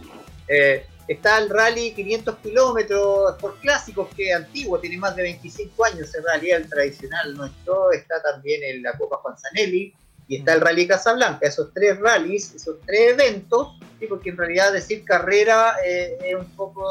Eh, 0.52 0.84
está 1.08 1.38
el 1.38 1.48
rally 1.48 1.94
500 1.94 2.38
kilómetros 2.38 3.36
por 3.40 3.56
clásicos, 3.60 4.08
que 4.16 4.32
es 4.32 4.36
antiguo, 4.36 4.80
tiene 4.80 4.98
más 4.98 5.16
de 5.16 5.22
25 5.22 5.86
años 5.86 6.10
ese 6.10 6.22
rally, 6.22 6.50
el 6.50 6.68
tradicional 6.68 7.36
nuestro. 7.36 7.92
Está 7.92 8.20
también 8.24 8.64
en 8.64 8.82
la 8.82 8.98
Copa 8.98 9.18
Juan 9.18 9.36
Zanelli 9.38 9.94
y 10.30 10.38
está 10.38 10.54
el 10.54 10.62
Rally 10.62 10.88
Casablanca. 10.88 11.40
Esos 11.48 11.74
tres 11.74 12.00
rallies, 12.00 12.54
esos 12.54 12.76
tres 12.86 13.14
eventos, 13.14 13.80
¿sí? 14.00 14.06
porque 14.06 14.30
en 14.30 14.38
realidad 14.38 14.72
decir 14.72 15.04
carrera 15.04 15.74
eh, 15.84 16.18
es 16.24 16.36
un 16.36 16.46
poco 16.56 16.86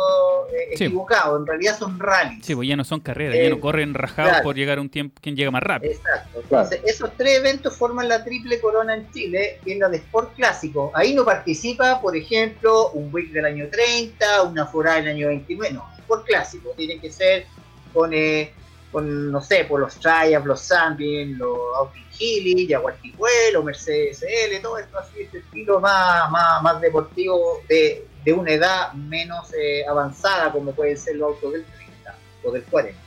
eh, 0.53 0.77
Sí. 0.77 0.85
equivocado, 0.87 1.37
en 1.39 1.47
realidad 1.47 1.79
son 1.79 2.01
rallies. 2.01 2.45
Sí, 2.45 2.57
pues 2.57 2.69
ya 2.69 2.75
no 2.75 2.83
son 2.83 2.99
carreras, 2.99 3.37
Eh, 3.37 3.45
ya 3.45 3.51
no 3.51 3.61
corren 3.61 3.95
rajados 3.95 4.31
claro. 4.33 4.45
por 4.45 4.57
llegar 4.57 4.79
a 4.79 4.81
un 4.81 4.91
tiempo 4.91 5.21
quien 5.23 5.37
llega 5.37 5.53
más 5.53 5.63
rápido. 5.63 5.93
Exacto. 5.93 6.43
Claro. 6.49 6.65
Entonces, 6.65 6.81
esos 6.85 7.13
tres 7.17 7.39
eventos 7.39 7.77
forman 7.77 8.09
la 8.09 8.25
triple 8.25 8.61
corona 8.61 8.95
en 8.97 9.09
Chile, 9.13 9.61
que 9.65 9.73
es 9.75 9.79
la 9.79 9.89
de 9.89 9.99
Sport 9.99 10.35
Clásico. 10.35 10.91
Ahí 10.95 11.15
no 11.15 11.25
participa, 11.25 12.01
por 12.01 12.17
ejemplo, 12.17 12.91
un 12.91 13.09
WIC 13.15 13.31
del 13.31 13.45
año 13.45 13.69
30, 13.71 14.43
una 14.43 14.67
Forá 14.67 14.95
del 14.97 15.07
año 15.07 15.29
29. 15.29 15.75
No, 15.75 15.89
Sport 15.99 16.27
Clásico. 16.27 16.71
Tiene 16.77 16.99
que 17.01 17.13
ser 17.13 17.47
con, 17.95 18.13
eh, 18.13 18.53
con 18.91 19.31
no 19.31 19.41
sé, 19.41 19.65
por 19.65 19.79
los 19.79 19.95
Triumph, 20.01 20.45
los 20.47 20.61
Sandvin, 20.61 21.39
los 21.39 21.57
Austin 21.79 22.05
Healy, 22.19 22.67
Jaguar 22.69 22.97
Tijuelo, 23.01 23.63
Mercedes 23.63 24.19
SL, 24.19 24.61
todo 24.63 24.79
esto 24.79 24.99
así, 24.99 25.21
este 25.23 25.39
estilo 25.39 25.81
más, 25.81 26.31
más, 26.31 26.63
más 26.63 26.81
deportivo 26.81 27.61
de, 27.69 28.07
de 28.25 28.33
una 28.33 28.53
edad 28.53 28.93
menos 28.95 29.53
eh, 29.55 29.85
avanzada, 29.87 30.53
como 30.53 30.73
pueden 30.73 30.97
ser 30.99 31.17
los 31.17 31.35
autos 31.35 31.53
del 31.53 31.65
30 31.65 32.15
o 32.45 32.53
del 32.53 32.63
40. 32.65 32.99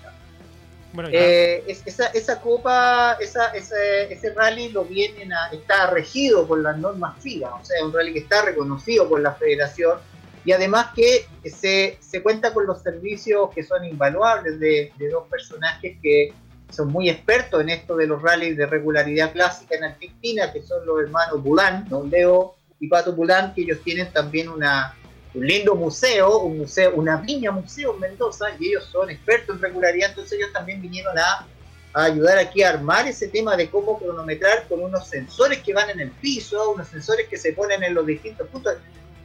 Bueno. 0.93 1.09
Eh, 1.13 1.63
es- 1.67 1.83
esa, 1.85 2.07
esa 2.07 2.41
copa, 2.41 3.17
esa, 3.21 3.47
ese, 3.53 4.11
ese 4.11 4.33
rally 4.33 4.69
lo 4.69 4.83
vienen 4.83 5.31
a, 5.31 5.47
está 5.51 5.89
regido 5.89 6.45
por 6.45 6.59
las 6.61 6.77
normas 6.77 7.15
FIA, 7.21 7.49
o 7.55 7.63
sea, 7.63 7.77
es 7.77 7.83
un 7.83 7.93
rally 7.93 8.11
que 8.13 8.19
está 8.19 8.41
reconocido 8.41 9.07
por 9.07 9.21
la 9.21 9.33
federación 9.35 9.99
y 10.43 10.51
además 10.51 10.87
que 10.95 11.27
se, 11.49 11.97
se 12.01 12.21
cuenta 12.21 12.53
con 12.53 12.65
los 12.65 12.81
servicios 12.81 13.51
que 13.55 13.63
son 13.63 13.85
invaluables 13.85 14.59
de, 14.59 14.91
de 14.97 15.09
dos 15.09 15.27
personajes 15.29 15.95
que 16.01 16.33
son 16.71 16.89
muy 16.89 17.09
expertos 17.09 17.61
en 17.61 17.69
esto 17.69 17.95
de 17.95 18.07
los 18.07 18.21
rallies 18.21 18.57
de 18.57 18.65
regularidad 18.65 19.31
clásica 19.31 19.75
en 19.75 19.83
Argentina, 19.83 20.51
que 20.51 20.61
son 20.61 20.85
los 20.85 21.01
hermanos 21.01 21.41
Bulán, 21.43 21.87
don 21.89 22.09
Leo 22.09 22.55
y 22.79 22.87
Pato 22.87 23.13
Bulán, 23.13 23.53
que 23.53 23.61
ellos 23.61 23.79
tienen 23.83 24.11
también 24.11 24.49
una, 24.49 24.95
un 25.33 25.45
lindo 25.45 25.75
museo, 25.75 26.39
un 26.39 26.57
museo, 26.57 26.93
una 26.95 27.17
viña 27.17 27.51
museo 27.51 27.93
en 27.93 27.99
Mendoza, 27.99 28.45
y 28.59 28.69
ellos 28.69 28.85
son 28.91 29.09
expertos 29.09 29.55
en 29.55 29.61
regularidad, 29.61 30.09
entonces 30.09 30.33
ellos 30.39 30.51
también 30.53 30.81
vinieron 30.81 31.17
a, 31.17 31.47
a 31.93 32.03
ayudar 32.03 32.37
aquí 32.37 32.63
a 32.63 32.69
armar 32.69 33.07
ese 33.07 33.27
tema 33.27 33.55
de 33.55 33.69
cómo 33.69 33.99
cronometrar 33.99 34.67
con 34.67 34.81
unos 34.81 35.07
sensores 35.07 35.59
que 35.59 35.73
van 35.73 35.89
en 35.89 35.99
el 35.99 36.11
piso, 36.11 36.71
unos 36.71 36.87
sensores 36.87 37.27
que 37.27 37.37
se 37.37 37.53
ponen 37.53 37.83
en 37.83 37.93
los 37.93 38.05
distintos 38.05 38.47
puntos, 38.47 38.75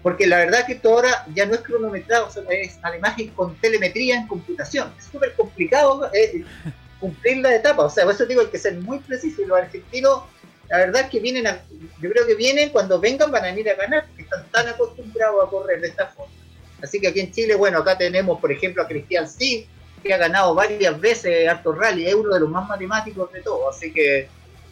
porque 0.03 0.27
la 0.27 0.39
verdad 0.39 0.65
que 0.67 0.75
esto 0.75 0.91
ahora 0.93 1.27
ya 1.35 1.47
no 1.47 1.55
es 1.55 1.61
cronometrado, 1.61 2.27
o 2.27 2.31
sea, 2.31 2.43
es 2.51 2.79
además 2.83 3.19
es 3.19 3.31
con 3.33 3.57
telemetría 3.57 4.17
en 4.17 4.29
computación, 4.29 4.93
es 4.99 5.05
súper 5.07 5.35
complicado 5.35 6.09
eh, 6.13 6.45
cumplir 7.01 7.39
la 7.39 7.55
etapa, 7.55 7.85
o 7.85 7.91
sea, 7.91 8.05
por 8.05 8.15
eso 8.15 8.27
digo, 8.27 8.41
hay 8.41 8.47
que 8.49 8.59
ser 8.59 8.75
muy 8.75 8.99
preciso, 9.01 9.43
y 9.43 9.47
los 9.47 9.59
argentinos 9.59 10.23
la 10.69 10.79
verdad 10.79 11.03
es 11.03 11.11
que 11.11 11.21
vienen 11.21 11.47
a, 11.47 11.61
yo 12.01 12.11
creo 12.11 12.27
que 12.27 12.35
vienen 12.35 12.71
cuando 12.71 12.99
vengan 12.99 13.31
van 13.31 13.45
a 13.45 13.49
venir 13.49 13.71
a 13.71 13.75
ganar, 13.75 14.07
porque 14.07 14.23
están 14.23 14.45
tan 14.51 14.69
acostumbrados 14.69 15.47
a 15.47 15.51
correr 15.51 15.81
de 15.81 15.89
esta 15.89 16.09
forma. 16.09 16.33
Así 16.83 17.01
que 17.01 17.09
aquí 17.09 17.21
en 17.21 17.33
Chile, 17.33 17.55
bueno, 17.55 17.79
acá 17.79 17.97
tenemos, 17.97 18.41
por 18.41 18.53
ejemplo, 18.53 18.83
a 18.83 18.89
Cristian 18.89 19.29
Sí, 19.29 19.67
que 20.03 20.13
ha 20.13 20.19
ganado 20.19 20.55
varias 20.55 21.01
veces 21.01 21.49
Alto 21.49 21.73
Rally, 21.73 22.07
es 22.07 22.15
uno 22.15 22.35
de 22.35 22.41
los 22.41 22.51
más 22.51 22.69
matemáticos 22.69 23.33
de 23.33 23.43
todos, 23.43 23.77
así 23.77 23.93
que 23.93 24.29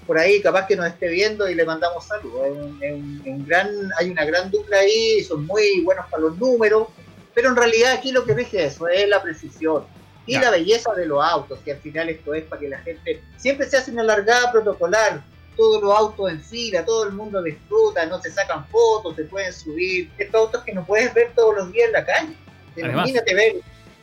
por 0.07 0.19
ahí 0.19 0.43
capaz 0.43 0.67
que 0.67 0.77
nos 0.77 0.87
esté 0.87 1.09
viendo 1.09 1.49
y 1.49 1.55
le 1.55 1.65
mandamos 1.65 2.07
saludos. 2.07 2.49
Es 2.81 2.93
un 2.93 3.45
gran, 3.47 3.69
hay 3.99 4.11
una 4.11 4.25
gran 4.25 4.51
dupla 4.51 4.79
ahí, 4.79 5.23
son 5.25 5.47
muy 5.47 5.81
buenos 5.81 6.07
para 6.11 6.25
los 6.25 6.37
números, 6.39 6.89
pero 7.35 7.49
en 7.49 7.57
realidad 7.57 7.93
aquí 7.93 8.13
lo 8.13 8.25
que 8.25 8.35
rige 8.35 8.65
eso 8.65 8.87
es 8.89 9.09
la 9.09 9.23
precisión 9.23 9.85
y 10.27 10.39
la 10.39 10.51
belleza 10.51 10.93
de 10.95 11.07
los 11.07 11.23
autos, 11.23 11.59
que 11.65 11.73
al 11.73 11.79
final 11.79 12.09
esto 12.09 12.35
es 12.35 12.45
para 12.45 12.61
que 12.61 12.69
la 12.69 12.79
gente, 12.79 13.23
siempre 13.37 13.69
se 13.69 13.77
hace 13.77 13.91
una 13.91 14.03
largada 14.05 14.51
protocolar, 14.53 15.23
todos 15.57 15.83
los 15.83 15.95
autos 15.97 16.31
en 16.31 16.43
fila, 16.43 16.85
todo 16.85 17.05
el 17.05 17.13
mundo 17.13 17.41
disfruta, 17.43 18.07
no 18.07 18.21
se 18.21 18.31
sacan 18.31 18.67
fotos, 18.69 19.15
se 19.15 19.25
pueden 19.25 19.53
subir. 19.53 20.11
Estos 20.19 20.41
autos 20.41 20.65
que 20.65 20.73
no 20.73 20.85
puedes 20.85 21.15
ver 21.15 21.31
todos 21.35 21.55
los 21.57 21.73
días 21.73 21.87
en 21.87 21.93
la 21.93 22.05
calle. 22.05 22.37
Además. 22.73 22.93
Imagínate 22.95 23.35
ver 23.35 23.55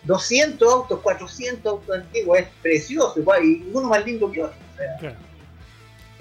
200 0.04 0.74
autos, 0.74 1.00
400 1.02 1.66
autos 1.66 1.96
antiguos, 1.98 2.40
es 2.40 2.48
precioso, 2.62 3.20
igual, 3.20 3.44
y 3.44 3.70
uno 3.74 3.90
más 3.90 4.06
lindo 4.06 4.32
que 4.32 4.44
otro. 4.44 4.56
o 4.74 4.78
sea. 4.78 4.98
Claro. 5.00 5.16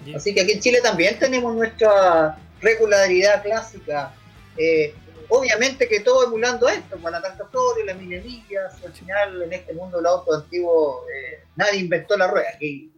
Y- 0.04 0.14
Así 0.14 0.34
que 0.34 0.40
aquí 0.40 0.52
en 0.52 0.60
Chile 0.60 0.80
también 0.82 1.18
tenemos 1.18 1.54
nuestra 1.54 2.38
regularidad 2.60 3.42
clásica. 3.42 4.12
Eh, 4.56 4.94
obviamente 5.30 5.88
que 5.88 6.00
todo 6.00 6.26
emulando 6.26 6.68
esto, 6.68 6.98
con 6.98 7.10
la 7.12 7.22
Tanta 7.22 7.46
Flores, 7.46 7.86
la 7.86 7.94
Mille 7.94 8.20
Millas, 8.20 8.74
al 8.84 8.92
final 8.92 9.42
en 9.42 9.52
este 9.52 9.72
mundo 9.72 9.96
del 9.96 10.06
auto 10.06 10.34
antiguo 10.34 11.04
eh, 11.08 11.44
nadie 11.56 11.80
inventó 11.80 12.16
la 12.16 12.26
rueda. 12.28 12.48
Aquí 12.54 12.92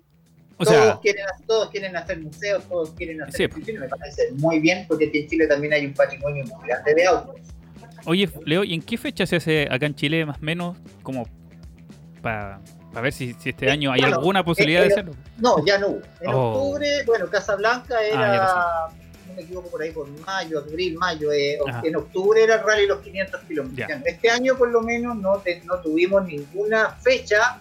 O 0.58 0.64
todos, 0.64 0.76
sea, 0.76 0.98
quieren, 1.00 1.24
todos 1.46 1.70
quieren 1.70 1.96
hacer 1.96 2.20
museos, 2.20 2.64
todos 2.68 2.90
quieren 2.90 3.22
hacer 3.22 3.50
Sí. 3.52 3.72
me 3.72 3.88
parece 3.88 4.30
muy 4.32 4.58
bien 4.60 4.84
porque 4.88 5.06
aquí 5.08 5.20
en 5.20 5.28
Chile 5.28 5.46
también 5.46 5.72
hay 5.72 5.86
un 5.86 5.94
patrimonio 5.94 6.44
muy 6.44 6.66
grande 6.66 6.94
de 6.94 7.06
autos. 7.06 7.36
oye, 8.06 8.28
Leo, 8.44 8.64
¿y 8.64 8.74
en 8.74 8.82
qué 8.82 8.96
fecha 8.98 9.26
se 9.26 9.36
hace 9.36 9.68
acá 9.70 9.86
en 9.86 9.94
Chile 9.94 10.24
más 10.26 10.38
o 10.38 10.42
menos 10.42 10.76
como 11.02 11.26
para 12.22 12.60
ver 13.02 13.12
si, 13.12 13.34
si 13.34 13.50
este 13.50 13.66
Eh, 13.66 13.70
año 13.70 13.90
hay 13.92 14.00
bueno, 14.00 14.16
alguna 14.18 14.44
posibilidad 14.44 14.82
eh, 14.82 14.84
de 14.84 14.90
eh, 14.90 14.92
hacerlo? 14.94 15.12
No, 15.38 15.64
ya 15.66 15.78
no 15.78 15.88
hubo. 15.88 16.02
En 16.20 16.34
Oh. 16.34 16.52
octubre, 16.52 16.88
bueno, 17.06 17.26
Casablanca 17.30 17.96
Ah, 17.98 18.04
era, 18.04 19.01
no 19.32 19.36
me 19.36 19.42
equivoco, 19.42 19.70
por 19.70 19.82
ahí 19.82 19.90
por 19.90 20.08
mayo, 20.26 20.58
abril, 20.60 20.94
mayo. 20.98 21.32
eh, 21.32 21.58
en 21.82 21.96
octubre 21.96 22.42
era 22.42 22.56
el 22.56 22.62
rally 22.64 22.86
los 22.86 23.00
500 23.00 23.40
kilómetros. 23.42 24.00
Este 24.04 24.30
año, 24.30 24.56
por 24.56 24.70
lo 24.70 24.82
menos, 24.82 25.16
no, 25.16 25.38
te- 25.38 25.60
no 25.64 25.80
tuvimos 25.80 26.24
ninguna 26.26 26.90
fecha 26.90 27.60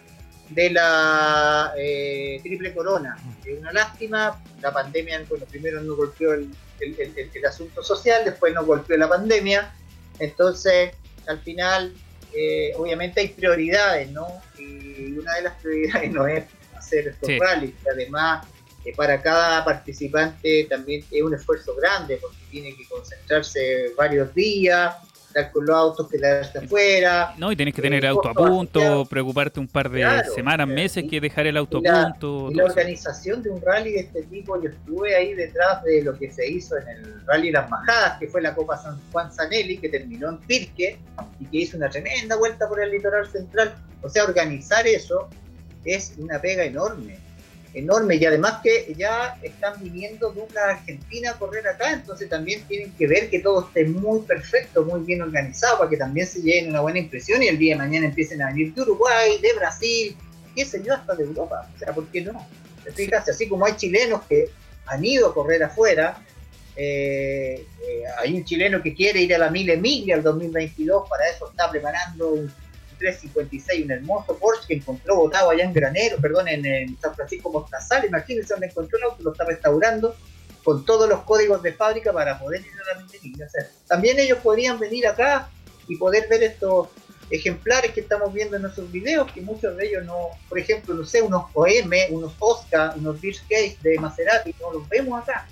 de 0.49 0.69
la 0.69 1.73
eh, 1.77 2.39
Triple 2.43 2.73
Corona. 2.73 3.17
Es 3.45 3.57
una 3.59 3.71
lástima. 3.71 4.41
La 4.61 4.71
pandemia, 4.71 5.23
bueno, 5.29 5.45
primero 5.45 5.81
nos 5.81 5.95
golpeó 5.97 6.33
el, 6.33 6.49
el- 6.79 6.99
el- 6.99 7.17
el- 7.17 7.29
el 7.33 7.45
asunto 7.45 7.81
social, 7.83 8.23
después 8.25 8.53
nos 8.53 8.65
golpeó 8.65 8.97
la 8.97 9.07
pandemia. 9.09 9.73
Entonces, 10.19 10.91
al 11.27 11.39
final, 11.39 11.93
eh, 12.33 12.73
obviamente 12.77 13.21
hay 13.21 13.29
prioridades, 13.29 14.09
¿no? 14.11 14.27
Y 14.59 15.13
una 15.17 15.35
de 15.35 15.41
las 15.43 15.53
prioridades 15.61 16.11
no 16.13 16.27
es 16.27 16.43
hacer 16.77 17.07
estos 17.07 17.27
Sí. 17.27 17.39
rallies, 17.39 17.73
que 17.83 17.89
además 17.89 18.45
eh, 18.85 18.93
para 18.95 19.21
cada 19.21 19.63
participante 19.63 20.65
también 20.69 21.03
es 21.11 21.21
un 21.21 21.33
esfuerzo 21.33 21.75
grande 21.75 22.17
porque 22.21 22.37
tiene 22.49 22.75
que 22.75 22.85
concentrarse 22.87 23.91
varios 23.97 24.33
días, 24.33 24.95
estar 25.27 25.49
con 25.53 25.65
los 25.65 25.73
autos, 25.75 26.09
quedarse 26.09 26.57
afuera. 26.57 27.33
No, 27.37 27.51
y 27.53 27.55
tenés 27.55 27.73
que 27.73 27.81
tener 27.81 28.03
Eh, 28.03 28.07
auto 28.09 28.27
a 28.27 28.33
punto, 28.33 29.05
preocuparte 29.05 29.61
un 29.61 29.67
par 29.67 29.89
de 29.89 30.01
Claro, 30.01 30.33
semanas, 30.33 30.67
meses 30.67 31.05
y- 31.05 31.07
que 31.07 31.21
dejar 31.21 31.47
el 31.47 31.55
auto 31.55 31.77
a 31.77 31.81
punto. 31.81 32.49
Y 32.51 32.55
la 32.55 32.63
eso. 32.63 32.71
organización 32.73 33.41
de 33.41 33.49
un 33.49 33.61
rally 33.61 33.91
de 33.93 33.99
este 34.01 34.23
tipo, 34.23 34.61
yo 34.61 34.69
estuve 34.69 35.15
ahí 35.15 35.33
detrás 35.33 35.83
de 35.83 36.01
lo 36.03 36.17
que 36.17 36.29
se 36.31 36.45
hizo 36.49 36.77
en 36.77 36.87
el 36.89 37.25
Rally 37.27 37.49
Las 37.51 37.69
Majadas, 37.69 38.19
que 38.19 38.27
fue 38.27 38.41
la 38.41 38.53
Copa 38.53 38.77
San 38.77 38.99
Juan 39.13 39.31
Sanelli, 39.33 39.77
que 39.77 39.87
terminó 39.87 40.27
en 40.29 40.37
Pirque 40.39 40.97
y 41.39 41.45
que 41.45 41.57
hizo 41.59 41.77
una 41.77 41.89
tremenda 41.89 42.35
vuelta 42.35 42.67
por 42.67 42.81
el 42.83 42.91
litoral 42.91 43.25
central. 43.31 43.73
O 44.01 44.09
sea, 44.09 44.25
organizar 44.25 44.85
eso 44.85 45.29
es 45.85 46.13
una 46.17 46.41
pega 46.41 46.65
enorme, 46.65 47.17
enorme. 47.73 48.15
Y 48.15 48.25
además 48.25 48.59
que 48.63 48.93
ya 48.97 49.37
están 49.41 49.81
viniendo 49.81 50.31
duplas 50.31 50.79
argentinas 50.79 51.35
a 51.35 51.39
correr 51.39 51.67
acá, 51.67 51.93
entonces 51.93 52.29
también 52.29 52.63
tienen 52.67 52.91
que 52.93 53.07
ver 53.07 53.29
que 53.29 53.39
todo 53.39 53.67
esté 53.67 53.85
muy 53.85 54.21
perfecto, 54.21 54.83
muy 54.83 55.01
bien 55.01 55.21
organizado, 55.21 55.77
para 55.77 55.89
que 55.89 55.97
también 55.97 56.27
se 56.27 56.41
lleven 56.41 56.69
una 56.69 56.81
buena 56.81 56.99
impresión 56.99 57.41
y 57.43 57.47
el 57.47 57.57
día 57.57 57.75
de 57.75 57.79
mañana 57.79 58.07
empiecen 58.07 58.41
a 58.41 58.47
venir 58.47 58.73
de 58.73 58.81
Uruguay, 58.81 59.39
de 59.41 59.53
Brasil, 59.53 60.15
qué 60.55 60.65
sé 60.65 60.83
yo, 60.83 60.93
hasta 60.93 61.15
de 61.15 61.23
Europa. 61.23 61.69
O 61.73 61.79
sea, 61.79 61.93
¿por 61.93 62.07
qué 62.07 62.21
no? 62.21 62.47
¿Te 62.83 62.91
fijas? 62.91 63.27
Así 63.29 63.47
como 63.47 63.65
hay 63.65 63.75
chilenos 63.75 64.21
que 64.27 64.49
han 64.85 65.05
ido 65.05 65.29
a 65.29 65.33
correr 65.33 65.63
afuera, 65.63 66.17
eh, 66.75 67.65
eh, 67.87 68.03
hay 68.19 68.33
un 68.33 68.45
chileno 68.45 68.81
que 68.81 68.93
quiere 68.93 69.21
ir 69.21 69.35
a 69.35 69.37
la 69.37 69.49
Mille 69.49 69.77
Miglia 69.77 70.15
al 70.15 70.23
2022, 70.23 71.07
para 71.09 71.29
eso 71.29 71.49
está 71.49 71.69
preparando 71.69 72.29
un 72.29 72.51
356, 73.01 73.85
un 73.85 73.91
hermoso 73.91 74.37
Porsche 74.37 74.67
que 74.67 74.73
encontró 74.75 75.15
botado 75.15 75.49
allá 75.49 75.63
en 75.63 75.73
Granero, 75.73 76.17
perdón, 76.17 76.47
en, 76.47 76.65
en 76.65 76.99
San 76.99 77.15
Francisco 77.15 77.51
Mostazal, 77.51 78.05
imagínense 78.05 78.53
donde 78.53 78.67
encontró 78.67 78.97
el 78.97 79.03
auto, 79.05 79.23
lo 79.23 79.31
está 79.31 79.45
restaurando 79.45 80.15
con 80.63 80.85
todos 80.85 81.09
los 81.09 81.21
códigos 81.21 81.63
de 81.63 81.73
fábrica 81.73 82.13
para 82.13 82.37
poder 82.39 82.61
ir 82.61 82.67
a 82.67 82.99
la 82.99 83.05
Miglia. 83.05 83.47
O 83.47 83.87
también 83.87 84.19
ellos 84.19 84.37
podrían 84.39 84.79
venir 84.79 85.07
acá 85.07 85.49
y 85.87 85.95
poder 85.95 86.27
ver 86.29 86.43
estos 86.43 86.89
ejemplares 87.31 87.91
que 87.93 88.01
estamos 88.01 88.31
viendo 88.33 88.57
en 88.57 88.61
nuestros 88.61 88.91
videos, 88.91 89.31
que 89.31 89.41
muchos 89.41 89.75
de 89.77 89.87
ellos 89.87 90.05
no, 90.05 90.29
por 90.49 90.59
ejemplo, 90.59 90.93
no 90.93 91.05
sé, 91.05 91.21
unos 91.21 91.45
OM, 91.53 91.91
unos 92.11 92.33
Oscar, 92.39 92.93
unos 92.97 93.19
Beach 93.19 93.41
Case 93.49 93.77
de 93.81 93.97
Maserati, 93.97 94.53
no 94.59 94.73
los 94.73 94.87
vemos 94.89 95.21
acá. 95.21 95.47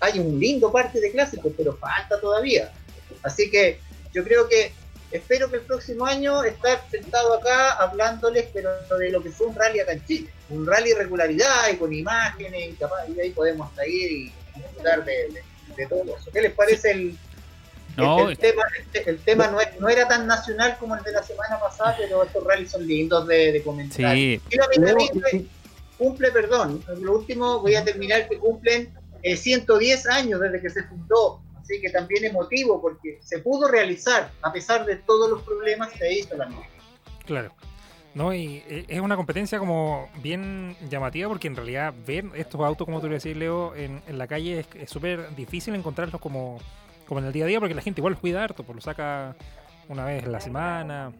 Hay 0.00 0.20
un 0.20 0.38
lindo 0.38 0.70
parte 0.70 1.00
de 1.00 1.10
clásicos, 1.10 1.52
pero 1.56 1.76
falta 1.76 2.20
todavía. 2.20 2.70
Así 3.22 3.50
que 3.50 3.80
yo 4.12 4.22
creo 4.22 4.48
que 4.48 4.72
espero 5.10 5.50
que 5.50 5.56
el 5.56 5.62
próximo 5.62 6.04
año 6.06 6.42
estar 6.44 6.82
sentado 6.90 7.34
acá 7.34 7.72
hablándoles 7.74 8.46
pero 8.52 8.70
de 8.98 9.10
lo 9.10 9.22
que 9.22 9.30
fue 9.30 9.46
un 9.48 9.54
rally 9.54 9.80
acá 9.80 9.92
en 9.92 10.04
Chile. 10.06 10.30
Un 10.50 10.66
rally 10.66 10.92
regularidad 10.94 11.68
y 11.72 11.76
con 11.76 11.92
imágenes 11.92 12.68
y, 12.70 12.72
capaz, 12.74 13.06
y 13.08 13.20
ahí 13.20 13.30
podemos 13.30 13.68
hasta 13.70 13.86
ir 13.86 14.10
y 14.12 14.32
disfrutar 14.56 15.04
de, 15.04 15.12
de, 15.12 15.42
de 15.76 15.86
todo 15.86 16.02
eso. 16.16 16.30
¿Qué 16.32 16.40
les 16.42 16.52
parece 16.52 16.90
el, 16.92 17.18
No, 17.96 18.24
el, 18.24 18.30
el 18.32 18.38
tema, 18.38 18.62
el, 18.94 19.08
el 19.08 19.18
tema 19.20 19.46
no, 19.48 19.60
es- 19.60 19.80
no 19.80 19.88
era 19.88 20.06
tan 20.08 20.26
nacional 20.26 20.76
como 20.78 20.94
el 20.96 21.02
de 21.02 21.12
la 21.12 21.22
semana 21.22 21.58
pasada, 21.60 21.96
pero 21.98 22.22
estos 22.24 22.44
rallies 22.44 22.70
son 22.70 22.86
lindos 22.86 23.26
de, 23.26 23.52
de 23.52 23.62
comentar. 23.62 24.14
sí, 24.14 24.40
Y 24.50 24.56
la 24.56 24.66
cumple, 25.96 26.30
perdón, 26.30 26.84
lo 27.00 27.18
último 27.18 27.60
voy 27.60 27.74
a 27.74 27.84
terminar 27.84 28.28
que 28.28 28.38
cumplen 28.38 28.92
eh, 29.22 29.36
110 29.36 30.06
años 30.06 30.40
desde 30.40 30.60
que 30.60 30.70
se 30.70 30.84
fundó, 30.84 31.40
así 31.68 31.80
que 31.80 31.90
también 31.90 32.24
emotivo 32.24 32.80
porque 32.80 33.18
se 33.22 33.40
pudo 33.40 33.68
realizar, 33.68 34.30
a 34.42 34.52
pesar 34.52 34.86
de 34.86 34.96
todos 34.96 35.30
los 35.30 35.42
problemas, 35.42 35.92
se 35.92 36.12
hizo 36.12 36.36
la 36.36 36.46
misma. 36.46 36.64
Claro. 37.26 37.52
No, 38.14 38.32
y 38.32 38.62
eh, 38.68 38.86
es 38.88 39.00
una 39.00 39.16
competencia 39.16 39.58
como 39.58 40.08
bien 40.22 40.74
llamativa 40.88 41.28
porque 41.28 41.46
en 41.46 41.56
realidad 41.56 41.94
ver 42.06 42.24
estos 42.34 42.60
autos, 42.62 42.86
como 42.86 43.00
tú 43.00 43.08
le 43.08 43.14
decías, 43.14 43.36
Leo, 43.36 43.76
en, 43.76 44.02
en 44.06 44.18
la 44.18 44.26
calle 44.26 44.60
es 44.60 44.66
es 44.74 44.90
súper 44.90 45.34
difícil 45.36 45.74
encontrarlos 45.74 46.20
como, 46.20 46.58
como 47.06 47.20
en 47.20 47.26
el 47.26 47.32
día 47.32 47.44
a 47.44 47.48
día 47.48 47.60
porque 47.60 47.74
la 47.74 47.82
gente 47.82 48.00
igual 48.00 48.12
los 48.12 48.20
cuida 48.20 48.42
harto, 48.42 48.64
pues 48.64 48.76
lo 48.76 48.80
saca 48.80 49.36
una 49.88 50.06
vez 50.06 50.24
a 50.24 50.28
la 50.28 50.40
semana. 50.40 51.12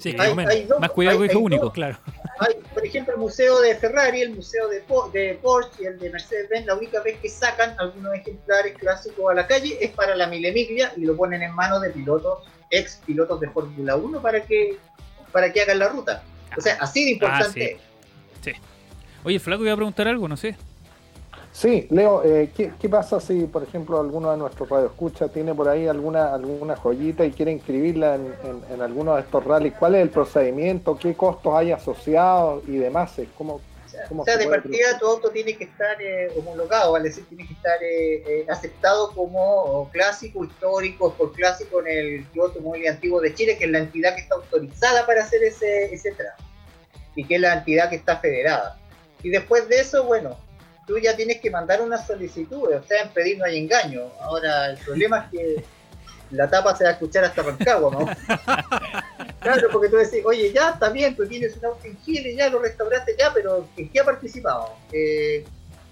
Sí, 0.00 0.12
que 0.14 0.20
Hay- 0.22 0.28
más 0.28 0.28
o 0.28 0.34
menos. 0.34 0.52
hay 0.52 0.64
dos- 0.64 0.80
Más 0.80 0.90
cuidado 0.90 1.18
que 1.20 1.26
hijo 1.26 1.38
único. 1.38 1.64
dos- 1.66 1.72
Claro. 1.74 1.98
hay, 2.40 2.54
por 2.74 2.84
ejemplo, 2.84 3.14
el 3.14 3.20
museo 3.20 3.60
de 3.60 3.74
Ferrari, 3.76 4.20
el 4.22 4.34
museo 4.34 4.68
de, 4.68 4.82
de 5.12 5.34
Porsche 5.42 5.82
y 5.82 5.86
el 5.86 5.98
de 5.98 6.10
Mercedes-Benz, 6.10 6.66
la 6.66 6.74
única 6.74 7.00
vez 7.02 7.18
que 7.20 7.28
sacan 7.28 7.74
algunos 7.78 8.14
ejemplares 8.14 8.76
clásicos 8.76 9.30
a 9.30 9.34
la 9.34 9.46
calle 9.46 9.76
es 9.80 9.90
para 9.92 10.14
la 10.16 10.26
Mille 10.26 10.52
Miglia 10.52 10.92
y 10.96 11.02
lo 11.02 11.16
ponen 11.16 11.42
en 11.42 11.52
manos 11.54 11.80
de 11.82 11.90
pilotos, 11.90 12.40
ex 12.70 13.00
pilotos 13.06 13.40
de 13.40 13.48
Fórmula 13.50 13.96
1 13.96 14.20
para 14.20 14.40
que, 14.42 14.76
para 15.32 15.52
que 15.52 15.62
hagan 15.62 15.78
la 15.78 15.88
ruta. 15.88 16.22
O 16.56 16.60
sea, 16.60 16.76
así 16.80 17.04
de 17.04 17.10
importante. 17.12 17.78
Ah, 17.78 17.82
sí. 18.42 18.52
Oye, 19.24 19.38
Flaco, 19.40 19.62
iba 19.64 19.72
a 19.72 19.76
preguntar 19.76 20.06
algo, 20.08 20.28
no 20.28 20.36
sé. 20.36 20.56
Sí, 21.52 21.88
Leo, 21.90 22.22
eh, 22.24 22.50
¿qué, 22.56 22.72
qué 22.80 22.88
pasa 22.88 23.18
si, 23.20 23.44
por 23.46 23.62
ejemplo, 23.64 23.98
alguno 23.98 24.30
de 24.30 24.36
nuestros 24.36 24.68
radioescuchas 24.68 25.32
tiene 25.32 25.54
por 25.54 25.68
ahí 25.68 25.88
alguna 25.88 26.32
alguna 26.34 26.76
joyita 26.76 27.24
y 27.24 27.32
quiere 27.32 27.50
inscribirla 27.52 28.14
en, 28.14 28.26
en- 28.44 28.74
en 28.74 28.82
alguno 28.82 29.14
de 29.16 29.22
estos 29.22 29.44
rallies? 29.44 29.74
¿Cuál 29.78 29.96
es 29.96 30.02
el 30.02 30.10
procedimiento? 30.10 30.96
¿Qué 30.96 31.14
costos 31.14 31.52
hay 31.54 31.72
asociados 31.72 32.62
y 32.68 32.76
demás? 32.76 33.14
¿Cómo, 33.36 33.54
O 33.54 33.88
sea, 33.88 34.04
¿Cómo 34.08 34.22
o 34.22 34.24
sea, 34.24 34.34
se 34.34 34.44
de 34.44 34.48
partida 34.48 34.98
tu 35.00 35.06
auto 35.06 35.30
tiene 35.30 35.56
que 35.56 35.64
estar 35.64 36.00
eh, 36.00 36.30
homologado, 36.38 36.92
vale 36.92 37.08
decir, 37.08 37.24
tiene 37.28 37.46
que 37.46 37.54
estar 37.54 37.82
eh, 37.82 38.22
eh, 38.26 38.46
aceptado 38.48 39.10
como 39.12 39.88
clásico 39.90 40.44
histórico 40.44 41.12
por 41.14 41.32
clásico 41.32 41.80
en 41.80 41.86
el 41.88 42.24
Club 42.26 42.44
Automóvil 42.46 42.86
Antiguo 42.86 43.20
de 43.20 43.34
Chile, 43.34 43.56
que 43.58 43.64
es 43.64 43.70
la 43.70 43.78
entidad 43.78 44.14
que 44.14 44.20
está 44.20 44.36
autorizada 44.36 45.06
para 45.06 45.22
hacer 45.24 45.42
ese, 45.42 45.92
ese 45.92 46.14
y 47.16 47.24
que 47.24 47.34
es 47.36 47.40
la 47.40 47.54
entidad 47.54 47.88
que 47.90 47.96
está 47.96 48.18
federada. 48.18 48.78
Y 49.24 49.30
después 49.30 49.68
de 49.68 49.80
eso, 49.80 50.04
bueno, 50.04 50.36
tú 50.88 50.98
ya 50.98 51.14
tienes 51.14 51.40
que 51.40 51.50
mandar 51.50 51.82
una 51.82 51.98
solicitud, 51.98 52.72
o 52.72 52.82
sea, 52.82 53.02
en 53.02 53.10
pedir 53.10 53.38
no 53.38 53.44
hay 53.44 53.58
engaño. 53.58 54.10
Ahora, 54.20 54.70
el 54.70 54.78
problema 54.78 55.18
es 55.18 55.30
que 55.30 55.64
la 56.30 56.48
tapa 56.48 56.74
se 56.74 56.84
va 56.84 56.90
a 56.90 56.92
escuchar 56.94 57.24
hasta 57.24 57.42
Rancagua, 57.42 57.90
¿no? 57.92 58.08
Claro, 59.40 59.68
porque 59.70 59.88
tú 59.88 59.96
decís, 59.96 60.20
oye, 60.24 60.52
ya 60.52 60.70
está 60.70 60.90
bien, 60.90 61.14
tú 61.14 61.24
tienes 61.26 61.56
un 61.56 61.66
auto 61.66 61.86
en 61.86 61.96
Chile, 62.02 62.34
ya 62.34 62.50
lo 62.50 62.58
restauraste, 62.58 63.14
ya, 63.16 63.32
pero 63.32 63.68
¿en 63.76 63.88
qué 63.88 64.00
ha 64.00 64.04
participado? 64.04 64.74
Eh, 64.92 65.44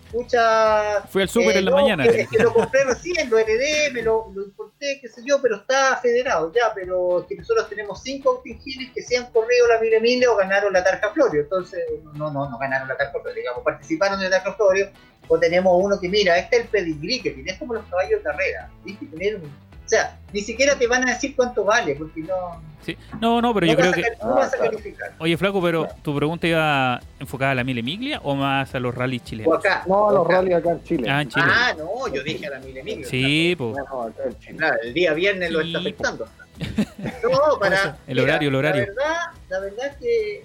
escucha. 0.07 1.03
Fui 1.09 1.23
al 1.23 1.29
súper 1.29 1.57
eh, 1.57 1.59
en 1.59 1.65
la 1.67 1.71
no, 1.73 1.77
mañana. 1.77 2.05
que- 2.05 2.21
Es 2.23 2.29
que 2.29 2.39
lo 2.43 2.53
compré 2.53 2.85
recién, 2.85 3.29
lo 3.31 3.39
heredé, 3.39 3.91
me 3.93 4.03
lo, 4.03 4.31
lo 4.35 4.43
importé, 4.45 4.99
qué 5.01 5.09
sé 5.09 5.23
yo, 5.25 5.41
pero 5.43 5.57
está 5.57 5.97
federado, 5.99 6.53
ya, 6.53 6.73
pero 6.75 7.21
es 7.21 7.27
que 7.27 7.37
nosotros 7.37 7.69
tenemos 7.69 8.03
cinco 8.03 8.43
Chile 8.45 8.91
que 8.95 9.03
se 9.03 9.17
han 9.17 9.27
corrido 9.33 9.67
la 9.69 9.81
Mille 9.81 10.01
Mille 10.01 10.27
o 10.29 10.37
ganaron 10.37 10.73
la 10.73 10.83
Tarja 10.85 11.11
Florio, 11.13 11.43
entonces, 11.43 11.81
no, 12.15 12.31
no, 12.31 12.49
no 12.49 12.59
ganaron 12.59 12.89
la 12.89 12.97
Tarja 12.97 13.13
Florio, 13.21 13.35
digamos, 13.35 13.63
participaron 13.65 14.23
en 14.23 14.31
la 14.31 14.43
Tarja 14.43 14.55
Florio, 14.57 14.91
o 15.29 15.39
tenemos 15.39 15.73
uno 15.83 15.99
que, 16.01 16.09
mira, 16.09 16.39
este 16.39 16.57
es 16.57 16.63
el 16.63 16.69
pedigrí 16.69 17.21
que 17.21 17.31
tiene, 17.33 17.51
es 17.53 17.59
como 17.59 17.75
los 17.75 17.85
caballos 17.87 18.19
de 18.19 18.23
carrera, 18.23 18.71
tienes 18.85 19.01
que 19.01 19.07
tener 19.07 19.37
un- 19.37 19.66
O 19.87 19.89
sea, 19.89 20.19
ni 20.33 20.41
siquiera 20.41 20.77
te 20.77 20.89
van 20.89 21.09
a 21.09 21.13
decir 21.13 21.35
cuánto 21.37 21.65
vale, 21.65 21.95
porque 21.95 22.21
no, 22.21 22.61
Sí. 22.85 22.97
No, 23.21 23.41
no, 23.43 23.53
pero 23.53 23.67
no 23.67 23.73
yo 23.73 23.79
creo 23.79 23.91
vas 23.91 23.99
a, 23.99 24.03
que. 24.03 24.25
no 24.25 24.35
vas 24.35 24.55
a 24.55 24.59
calificar. 24.59 25.13
Oye, 25.19 25.37
Flaco, 25.37 25.61
pero 25.61 25.89
tu 26.03 26.15
pregunta 26.15 26.47
iba 26.47 27.01
enfocada 27.19 27.51
a 27.51 27.55
la 27.57 27.65
Mille 27.65 27.83
Miglia 27.83 28.21
o 28.23 28.37
más 28.37 28.73
a 28.77 28.79
los 28.79 28.95
rallies 28.95 29.23
O 29.23 29.25
chilenos? 29.25 29.59
acá. 29.59 29.83
No, 29.89 29.95
o 30.03 30.13
los 30.13 30.27
rallies 30.27 30.55
acá 30.57 30.71
en 30.71 30.85
Chile. 30.85 31.11
Ah, 31.11 31.23
en 31.23 31.29
Chile. 31.29 31.47
Ah, 31.49 31.75
no, 31.77 32.15
yo 32.15 32.23
dije 32.23 32.47
a 32.47 32.51
la 32.51 32.61
Mille 32.61 32.85
Miglia. 32.85 33.09
Sí, 33.09 33.57
pues. 33.59 33.77
No. 33.77 34.13
Claro, 34.57 34.77
el 34.85 34.95
día 34.95 35.15
viernes 35.15 35.51
lo 35.51 35.61
está 35.61 35.79
po. 35.79 35.83
afectando. 35.83 36.29
No, 37.23 37.59
para. 37.59 37.99
El 38.07 38.21
horario, 38.21 38.49
el 38.49 38.55
horario. 38.55 38.87
La 38.87 38.89
verdad, 38.93 39.17
la 39.49 39.61
verdad 39.61 39.87
es 39.87 39.97
que 39.97 40.45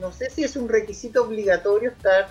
no 0.00 0.12
sé 0.12 0.30
si 0.30 0.44
es 0.44 0.54
un 0.56 0.68
requisito 0.68 1.24
obligatorio 1.24 1.90
estar 1.90 2.28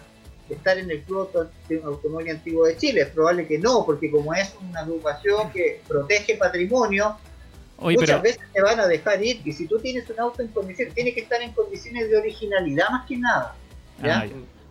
estar 0.56 0.78
en 0.78 0.90
el 0.92 1.02
Club 1.04 1.30
Auto- 1.34 1.50
Automóvil 1.84 2.30
Antiguo 2.32 2.66
de 2.66 2.78
Chile. 2.78 3.02
Es 3.02 3.10
probable 3.10 3.48
que 3.48 3.58
no, 3.60 3.86
porque 3.86 4.10
como 4.12 4.34
es 4.34 4.54
una 4.70 4.82
agrupación 4.82 5.52
que 5.52 5.82
protege 5.88 6.36
patrimonio, 6.38 7.18
Oye, 7.80 7.96
muchas 7.98 8.22
pero. 8.22 8.22
veces 8.24 8.42
te 8.54 8.62
van 8.62 8.80
a 8.80 8.88
dejar 8.88 9.24
ir. 9.24 9.42
Y 9.46 9.52
si 9.54 9.68
tú 9.68 9.80
tienes 9.80 10.10
un 10.10 10.20
auto 10.20 10.42
en 10.42 10.48
condiciones, 10.50 10.94
tiene 10.94 11.14
que 11.14 11.22
estar 11.22 11.42
en 11.42 11.52
condiciones 11.54 12.10
de 12.10 12.18
originalidad 12.18 12.90
más 12.90 13.08
que 13.08 13.18
nada. 13.18 13.56
Ah. 14.04 14.26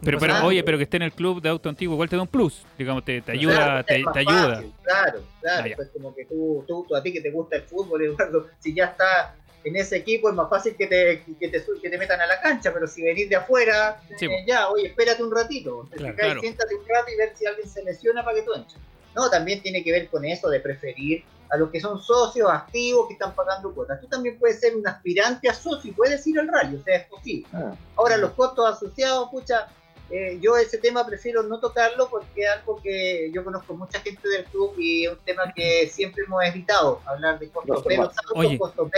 Pero, 0.04 0.18
pero, 0.20 0.44
oye, 0.44 0.62
pero 0.62 0.76
que 0.76 0.84
esté 0.84 0.98
en 0.98 1.04
el 1.04 1.12
club 1.12 1.40
de 1.40 1.48
auto 1.48 1.68
antiguo, 1.70 1.94
igual 1.94 2.08
te 2.08 2.16
da 2.16 2.22
un 2.22 2.28
plus. 2.28 2.64
Digamos, 2.78 3.02
te, 3.04 3.22
te 3.22 3.32
ayuda, 3.32 3.82
Claro, 3.82 3.84
te, 4.12 4.18
ayuda. 4.20 4.54
fácil, 4.56 4.72
claro, 4.84 5.22
claro. 5.40 5.64
Ah, 5.70 5.72
pues 5.74 5.88
como 5.88 6.14
que 6.14 6.26
tú, 6.26 6.64
tú, 6.68 6.84
tú, 6.86 6.94
a 6.94 7.02
ti 7.02 7.12
que 7.14 7.22
te 7.22 7.30
gusta 7.30 7.56
el 7.56 7.62
fútbol, 7.62 8.02
Eduardo, 8.04 8.46
si 8.60 8.74
ya 8.74 8.84
está 8.86 9.34
en 9.68 9.76
ese 9.76 9.96
equipo 9.96 10.28
es 10.28 10.34
más 10.34 10.48
fácil 10.48 10.76
que 10.76 10.86
te, 10.86 11.24
que 11.38 11.48
te, 11.48 11.64
su- 11.64 11.80
que 11.82 11.90
te 11.90 11.98
metan 11.98 12.20
a 12.20 12.26
la 12.26 12.40
cancha, 12.40 12.72
pero 12.72 12.86
si 12.86 13.02
venís 13.02 13.28
de 13.28 13.36
afuera, 13.36 14.00
Sí, 14.16 14.26
eh, 14.26 14.44
ya, 14.46 14.68
oye, 14.68 14.88
espérate 14.88 15.22
un 15.22 15.34
ratito, 15.34 15.88
Claro, 16.16 16.40
siéntate 16.40 16.74
un 16.74 16.84
rato 16.88 17.10
y 17.12 17.16
ver 17.16 17.36
si 17.36 17.46
alguien 17.46 17.68
se 17.68 17.82
lesiona 17.82 18.24
para 18.24 18.36
que 18.36 18.42
tú 18.42 18.54
entres. 18.54 18.78
No, 19.14 19.28
también 19.30 19.62
tiene 19.62 19.82
que 19.82 19.92
ver 19.92 20.08
con 20.10 20.24
eso 20.24 20.48
de 20.50 20.60
preferir 20.60 21.24
a 21.50 21.56
los 21.56 21.70
que 21.70 21.80
son 21.80 22.00
socios 22.00 22.50
activos 22.50 23.06
que 23.08 23.14
están 23.14 23.34
pagando 23.34 23.72
cuotas. 23.74 24.00
Tú 24.00 24.08
también 24.08 24.38
puedes 24.38 24.60
ser 24.60 24.76
un 24.76 24.86
aspirante 24.86 25.48
a 25.48 25.54
socio 25.54 25.90
y 25.90 25.94
puedes 25.94 26.26
ir 26.26 26.38
al 26.38 26.48
rally, 26.48 26.76
o 26.76 26.82
sea, 26.82 26.96
es 26.96 27.06
posible. 27.08 27.46
Ah, 27.54 27.74
Ahora, 27.96 28.16
los 28.18 28.32
costos 28.32 28.68
asociados, 28.68 29.28
pucha, 29.30 29.68
eh, 30.10 30.38
yo 30.40 30.56
ese 30.56 30.78
tema 30.78 31.04
prefiero 31.04 31.42
no 31.42 31.58
tocarlo 31.58 32.08
porque 32.08 32.42
es 32.42 32.48
algo 32.50 32.80
que 32.80 33.30
yo 33.34 33.42
conozco 33.42 33.74
mucha 33.76 34.00
gente 34.00 34.28
del 34.28 34.44
club 34.44 34.74
y 34.78 35.04
es 35.06 35.12
un 35.12 35.18
tema 35.24 35.52
que 35.54 35.88
siempre 35.88 36.24
hemos 36.24 36.44
evitado, 36.44 37.00
hablar 37.06 37.38
de 37.38 37.48
costos 37.48 37.84
de 37.84 37.96
los 37.96 38.06
autos, 38.06 38.32
Oye, 38.34 38.58
costos. 38.58 38.90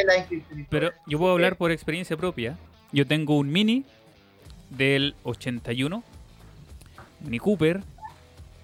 Pero 0.69 0.91
yo 1.07 1.19
puedo 1.19 1.33
hablar 1.33 1.57
por 1.57 1.71
experiencia 1.73 2.17
propia. 2.17 2.59
Yo 2.93 3.07
tengo 3.07 3.37
un 3.39 3.51
Mini 3.51 3.85
del 4.71 5.15
81, 5.25 6.03
Mini 7.21 7.39
Cooper, 7.39 7.83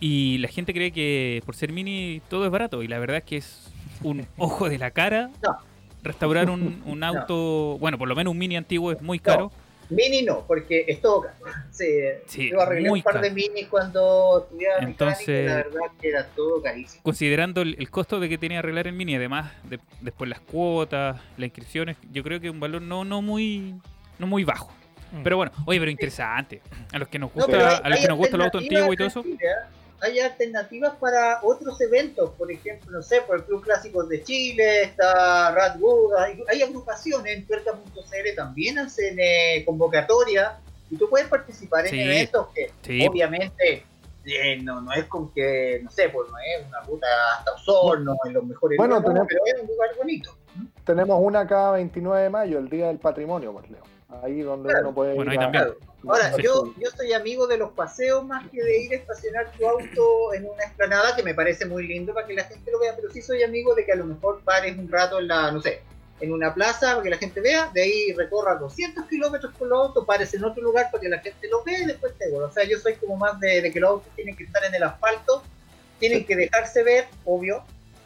y 0.01 0.39
la 0.39 0.49
gente 0.49 0.75
cree 0.75 0.93
que 0.93 1.43
por 1.47 1.57
ser 1.57 1.73
Mini 1.73 2.21
todo 2.29 2.45
es 2.45 2.51
barato, 2.51 2.83
y 2.83 2.89
la 2.89 2.99
verdad 2.99 3.19
es 3.19 3.25
que 3.25 3.37
es 3.39 3.71
un 4.03 4.27
ojo 4.37 4.69
de 4.69 4.79
la 4.79 4.91
cara. 4.91 5.31
No. 5.43 5.57
Restaurar 6.03 6.51
un, 6.51 6.83
un 6.85 6.99
No. 7.01 7.07
auto, 7.07 7.79
bueno, 7.79 7.97
por 7.97 8.07
lo 8.09 8.15
menos 8.15 8.33
un 8.33 8.39
mini 8.39 8.57
antiguo 8.59 8.93
es 8.93 9.01
muy 9.01 9.19
No. 9.19 9.51
Mini 9.91 10.23
no, 10.23 10.47
porque 10.47 10.85
es 10.89 11.01
todo 11.01 11.23
caro. 11.23 11.35
Sí, 11.71 11.87
Sí, 12.27 12.51
yo 12.51 12.61
arreglé 12.61 12.89
muy 12.89 13.01
un 13.01 13.05
par 13.05 13.21
de 13.21 13.31
minis 13.31 13.69
cuando 13.69 14.45
estudiaba 14.49 14.79
Entonces- 14.81 15.27
mecánica 15.29 15.51
la 15.51 15.57
verdad 15.65 15.97
que 16.01 16.09
era 16.09 16.27
todo 16.29 16.63
carísimo. 16.63 17.03
Considerando 17.03 17.63
el, 17.63 17.77
el 17.79 17.91
costo 17.91 18.21
de 18.21 18.29
que 18.29 18.39
tenía 18.39 18.61
arreglar 18.61 18.87
el 18.87 18.95
mini, 18.95 19.17
además 19.17 19.53
de- 19.65 19.81
después 20.01 20.29
las 20.31 20.41
cuotas, 20.41 21.21
las 21.37 21.47
inscripciones, 21.47 21.97
yo 22.13 22.23
creo 22.23 22.41
que 22.41 22.51
un 22.51 22.61
valor 22.61 22.83
no, 22.83 23.05
no 23.05 23.23
muy 23.23 23.75
no 24.19 24.27
muy 24.27 24.45
bajo. 24.45 24.73
Mm. 25.13 25.23
Pero 25.23 25.37
bueno, 25.37 25.53
oye, 25.67 25.79
pero 25.79 25.91
interesante. 25.91 26.61
A 26.93 26.99
los 26.99 27.09
que 27.09 27.19
nos 27.19 27.35
No, 27.35 27.43
gusta, 27.47 27.69
hay- 27.77 27.81
a 27.83 27.89
los 27.89 28.01
que 28.01 28.09
nos 28.09 28.17
gusta 28.19 28.37
el 28.37 28.43
auto 28.43 28.59
antiguo 28.59 28.93
y 28.93 28.97
todo 28.97 29.09
eso. 29.09 29.25
Hay 30.05 30.21
alternativas 30.21 30.95
para 30.97 31.41
otros 31.43 31.81
eventos, 31.81 32.31
por 32.37 32.53
ejemplo, 32.53 32.91
no 32.93 33.03
sé, 33.03 33.23
por 33.23 33.37
el 33.37 33.45
Club 33.45 33.63
Clásicos 33.63 34.07
de 34.09 34.23
Chile, 34.23 34.83
está 34.83 35.51
Radwood, 35.53 36.15
hay, 36.17 36.43
hay 36.49 36.63
agrupaciones 36.63 37.35
en 37.35 37.47
tuerca.cl 37.47 38.35
también 38.37 38.79
hacen 38.79 39.17
eh, 39.19 39.63
convocatoria 39.65 40.59
y 40.91 40.97
tú 40.97 41.09
puedes 41.09 41.27
participar 41.29 41.87
en 41.87 41.91
Sí. 41.93 42.01
eventos 42.03 42.49
que 42.55 42.71
Sí. 42.83 43.07
obviamente 43.09 43.85
eh, 44.27 44.57
no, 44.63 44.81
no 44.83 44.93
es 44.93 45.05
con 45.05 45.33
que, 45.33 45.81
no 45.83 45.91
sé, 45.91 46.09
pues 46.11 46.29
no 46.31 46.37
es 46.39 46.67
una 46.67 46.81
ruta 46.83 47.07
hasta 47.39 47.53
Osorno, 47.53 48.15
en 48.27 48.33
los 48.35 48.45
mejores 48.45 48.77
Bueno, 48.77 48.97
lugares, 49.01 49.09
tenemos- 49.09 49.29
pero 49.29 49.41
es 49.57 49.63
un 49.63 49.69
lugar 49.69 49.91
bonito. 49.97 50.37
Tenemos 50.85 51.19
una 51.23 51.47
cada 51.47 51.73
29 51.73 52.23
de 52.25 52.31
mayo, 52.31 52.59
el 52.59 52.69
Día 52.69 52.89
del 52.89 52.99
Patrimonio, 52.99 53.53
pues 53.53 53.71
Leo. 53.71 53.83
Ahí 54.23 54.41
donde 54.43 54.69
Claro. 54.69 54.87
uno 54.89 54.95
puede 54.95 55.15
Bueno, 55.15 55.33
ir 55.33 55.39
ahí 55.41 55.45
a- 55.47 55.51
también. 55.51 55.75
Ahora, 56.07 56.37
yo, 56.37 56.75
yo 56.79 56.91
soy 56.97 57.13
amigo 57.13 57.47
de 57.47 57.59
los 57.59 57.73
paseos 57.73 58.25
más 58.25 58.49
que 58.51 58.63
de 58.63 58.83
ir 58.83 58.93
a 58.93 58.97
estacionar 58.97 59.51
tu 59.53 59.67
auto 59.67 60.35
en 60.35 60.47
una 60.47 60.65
explanada, 60.65 61.17
que 61.17 61.23
me 61.23 61.35
parece 61.35 61.65
muy 61.67 61.87
lindo 61.87 62.13
para 62.13 62.27
que 62.27 62.35
la 62.35 62.45
gente 62.45 62.71
lo 62.71 62.79
vea, 62.79 62.95
pero 62.95 63.11
sí 63.11 63.23
soy 63.23 63.43
amigo 63.43 63.75
de 63.75 63.85
que 63.85 63.93
a 63.93 63.97
lo 63.97 64.05
mejor 64.05 64.43
pares 64.45 64.77
un 64.77 64.91
rato 64.91 65.19
en 65.19 65.29
la, 65.29 65.51
no 65.51 65.61
sé, 65.61 65.81
en 66.21 66.33
una 66.33 66.55
plaza 66.55 66.93
para 66.93 67.03
que 67.03 67.11
la 67.11 67.19
gente 67.19 67.41
vea, 67.41 67.71
de 67.73 67.83
ahí 67.83 68.13
recorras 68.13 68.61
200 68.61 69.07
kilómetros 69.07 69.55
con 69.59 69.69
los 69.69 69.89
autos, 69.89 70.05
pares 70.05 70.33
en 70.35 70.45
otro 70.45 70.63
lugar 70.63 70.91
para 70.91 71.01
que 71.01 71.09
la 71.09 71.21
gente 71.21 71.49
lo 71.49 71.63
vea 71.65 71.81
y 71.81 71.87
después 71.87 72.13
te 72.19 72.31
vuelvas. 72.31 72.51
O 72.51 72.55
sea, 72.55 72.65
yo 72.65 72.79
soy 72.79 72.95
como 72.95 73.17
más 73.17 73.41
de, 73.41 73.63
de 73.63 73.73
que 73.73 73.81
los 73.81 73.91
autos 73.91 74.13
tienen 74.15 74.37
que 74.37 74.45
estar 74.45 74.65
en 74.65 74.75
el 74.75 74.83
asfalto, 74.83 75.43
tienen 75.99 76.25
que 76.25 76.37
dejarse 76.37 76.83
ver, 76.83 77.07
obvio, 77.25 77.65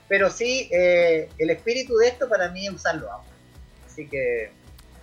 pero 0.09 0.31
sí, 0.31 0.69
eh, 0.73 1.29
el 1.39 1.51
espíritu 1.51 1.97
de 1.97 2.09
esto 2.09 2.29
para 2.29 2.51
mí 2.51 2.67
es 2.67 2.73
usar 2.73 2.97
los 2.97 3.11
autos. 3.11 3.33
Así 3.87 4.09
que 4.09 4.51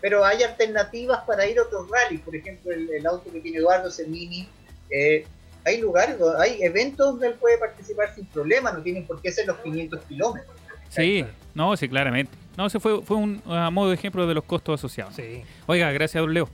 pero 0.02 0.24
hay 0.26 0.44
alternativas 0.44 1.22
para 1.26 1.48
ir 1.48 1.58
a 1.60 1.64
otros 1.64 1.88
rallies, 1.90 2.22
por 2.22 2.36
ejemplo, 2.36 2.72
el, 2.72 2.90
el 2.90 3.06
auto 3.06 3.32
que 3.32 3.40
tiene 3.40 3.58
Eduardo, 3.60 3.90
ese 3.90 4.08
mini, 4.08 4.48
eh, 4.90 5.26
hay 5.66 5.82
lugares, 5.82 6.18
hay 6.40 6.62
eventos 6.62 7.08
donde 7.08 7.28
él 7.28 7.34
puede 7.36 7.58
participar 7.58 8.14
sin 8.14 8.26
problema, 8.28 8.72
no 8.72 8.82
tienen 8.84 9.06
por 9.06 9.22
qué 9.22 9.32
ser 9.32 9.48
los 9.48 9.58
500 9.58 10.02
kilómetros. 10.04 10.56
Sí, 10.90 11.26
no, 11.54 11.76
sí, 11.76 11.90
claramente. 11.90 12.32
No, 12.56 12.68
ese 12.68 12.80
fue, 12.80 13.02
fue 13.02 13.18
un 13.18 13.42
a 13.48 13.70
modo 13.70 13.90
de 13.90 13.96
ejemplo 13.96 14.28
de 14.28 14.34
los 14.34 14.44
costos 14.44 14.80
asociados. 14.80 15.16
Sí, 15.16 15.44
Oiga, 15.66 15.92
gracias, 15.92 16.22
don 16.22 16.34
Leo. 16.34 16.48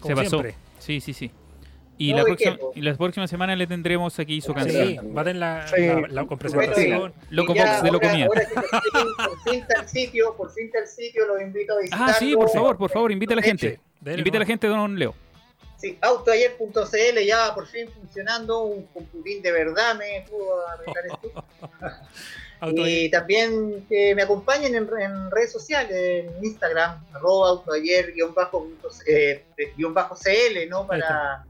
como 0.00 0.16
Se 0.16 0.22
pasó. 0.22 0.30
siempre. 0.30 0.54
Sí, 0.78 1.00
sí, 1.00 1.12
sí. 1.12 1.30
Y, 1.98 2.10
No, 2.10 2.16
la 2.18 2.22
¿de 2.24 2.26
próxima, 2.28 2.52
qué, 2.52 2.58
po? 2.58 2.72
y 2.74 2.80
la 2.82 2.94
próxima 2.94 3.26
semana 3.26 3.56
le 3.56 3.66
tendremos 3.66 4.18
aquí 4.18 4.40
su 4.40 4.48
Sí. 4.48 4.54
canción. 4.54 4.86
Sí, 4.88 4.96
va 5.16 5.20
a 5.22 5.24
tener 5.24 5.36
la, 5.40 5.66
Sí. 5.68 5.86
la- 6.10 6.26
presentación. 6.26 7.14
Loco 7.30 7.52
Y 7.52 7.56
ya 7.56 7.64
Box 7.72 7.82
de 7.82 7.90
Locomía. 7.92 8.26
Ahora 8.26 8.42
por 8.52 9.40
fin- 9.52 9.60
está 9.62 9.80
el 9.80 9.88
sitio, 9.88 10.34
por 10.36 10.52
fin 10.52 10.66
está 10.66 10.80
el 10.80 10.86
sitio, 10.88 11.26
los 11.26 11.40
invito 11.40 11.72
a 11.72 11.80
visitarlo. 11.80 12.06
Ah, 12.08 12.12
sí, 12.12 12.34
por 12.36 12.50
favor, 12.50 12.76
por 12.76 12.90
favor, 12.90 13.12
invita 13.12 13.32
a 13.32 13.36
la 13.36 13.42
Sí, 13.42 13.48
gente. 13.48 13.80
Dele 14.00 14.18
Invita 14.18 14.36
a 14.36 14.40
la 14.40 14.46
gente, 14.46 14.66
don 14.68 14.98
Leo. 14.98 15.14
Sí, 15.78 15.98
autoayer.cl 16.00 17.24
ya 17.26 17.54
por 17.54 17.66
fin 17.66 17.88
funcionando, 17.88 18.62
un 18.64 18.86
computín 18.86 19.42
de 19.42 19.52
verdad 19.52 19.94
me 19.96 20.24
pudo 20.28 20.66
arreglar 20.68 21.04
esto. 21.24 21.44
Y 22.74 23.10
también 23.10 23.84
que 23.88 24.14
me 24.14 24.22
acompañen 24.22 24.74
en, 24.74 24.88
en 24.98 25.30
redes 25.30 25.52
sociales, 25.52 25.92
en 25.94 26.44
Instagram, 26.44 27.04
arroba 27.12 27.50
autoayer 27.50 28.12
guion 28.12 28.32
bajo, 28.34 28.62
punto 28.64 28.90
c- 28.90 29.04
eh, 29.56 30.66
¿no? 30.68 30.86
Para, 30.86 31.44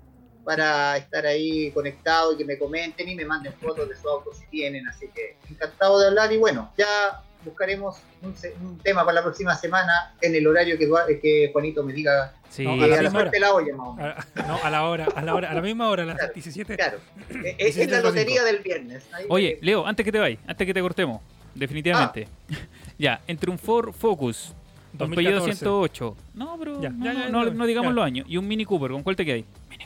para 0.47 0.97
estar 0.97 1.27
ahí 1.27 1.73
conectado 1.73 2.33
y 2.33 2.37
que 2.39 2.45
me 2.45 2.57
comenten 2.57 3.09
y 3.09 3.17
me 3.17 3.25
manden 3.25 3.53
fotos 3.55 3.89
de 3.89 3.97
su 3.97 4.09
auto 4.09 4.33
si 4.33 4.47
tienen. 4.47 4.87
Así 4.89 5.09
que 5.13 5.37
encantado 5.51 5.99
de 5.99 6.07
hablar 6.07 6.33
y 6.33 6.37
bueno, 6.39 6.71
ya 6.79 7.21
buscaremos 7.45 7.97
un, 8.23 8.37
se- 8.37 8.55
un 8.63 8.79
tema 8.79 9.05
para 9.05 9.17
la 9.17 9.23
próxima 9.25 9.57
semana 9.57 10.15
en 10.21 10.37
el 10.37 10.47
horario 10.47 10.79
que, 10.79 10.89
que 11.21 11.51
Juanito 11.53 11.83
me 11.83 11.93
diga. 11.93 12.33
Sí. 12.49 12.63
No, 12.63 12.71
a 12.71 12.85
a 12.85 12.87
la 12.87 13.03
la 13.41 13.53
olla, 13.55 13.75
más 13.75 13.89
o 13.89 13.95
menos. 13.95 14.15
a- 14.37 14.43
no, 14.47 14.59
a 14.63 14.71
la 14.71 14.85
hora, 14.85 15.09
a 15.17 15.23
la 15.23 15.35
hora, 15.35 15.51
a 15.51 15.55
la 15.55 15.61
misma 15.61 15.89
hora, 15.91 16.05
a 16.05 16.07
las 16.07 16.17
Claro. 16.17 16.33
17. 16.33 16.77
Claro, 16.77 16.99
Eh, 17.45 17.57
es, 17.59 17.77
es 17.77 17.91
la 17.91 18.01
lotería 18.01 18.45
del 18.45 18.61
viernes. 18.61 19.05
Ahí 19.13 19.27
Oye, 19.29 19.59
me- 19.61 19.67
Leo, 19.67 19.85
antes 19.85 20.05
que 20.05 20.13
te 20.13 20.21
vayas, 20.21 20.39
antes 20.47 20.65
que 20.65 20.73
te 20.73 20.81
cortemos, 20.81 21.21
definitivamente. 21.57 22.29
ya, 22.99 23.21
entre 23.27 23.51
un 23.51 23.59
Ford 23.59 23.93
Focus, 23.93 24.55
un 24.93 24.99
Peugeot 25.11 25.35
2014. 25.43 25.65
208. 25.65 26.17
No, 26.35 26.57
pero 26.59 26.81
Ya, 26.81 26.89
no, 26.91 27.05
ya, 27.05 27.13
no, 27.13 27.19
ya, 27.21 27.29
no- 27.31 27.45
ya, 27.47 27.51
no 27.51 27.67
digamos 27.67 27.91
ya. 27.91 27.95
los 27.97 28.05
años. 28.05 28.27
Y 28.29 28.37
un 28.39 28.47
Mini 28.49 28.65
Cooper, 28.65 28.93
¿con 28.93 29.03
cuál 29.03 29.17
te 29.17 29.25
quedas? 29.27 29.45
Mini 29.69 29.85
Cooper. 29.85 29.86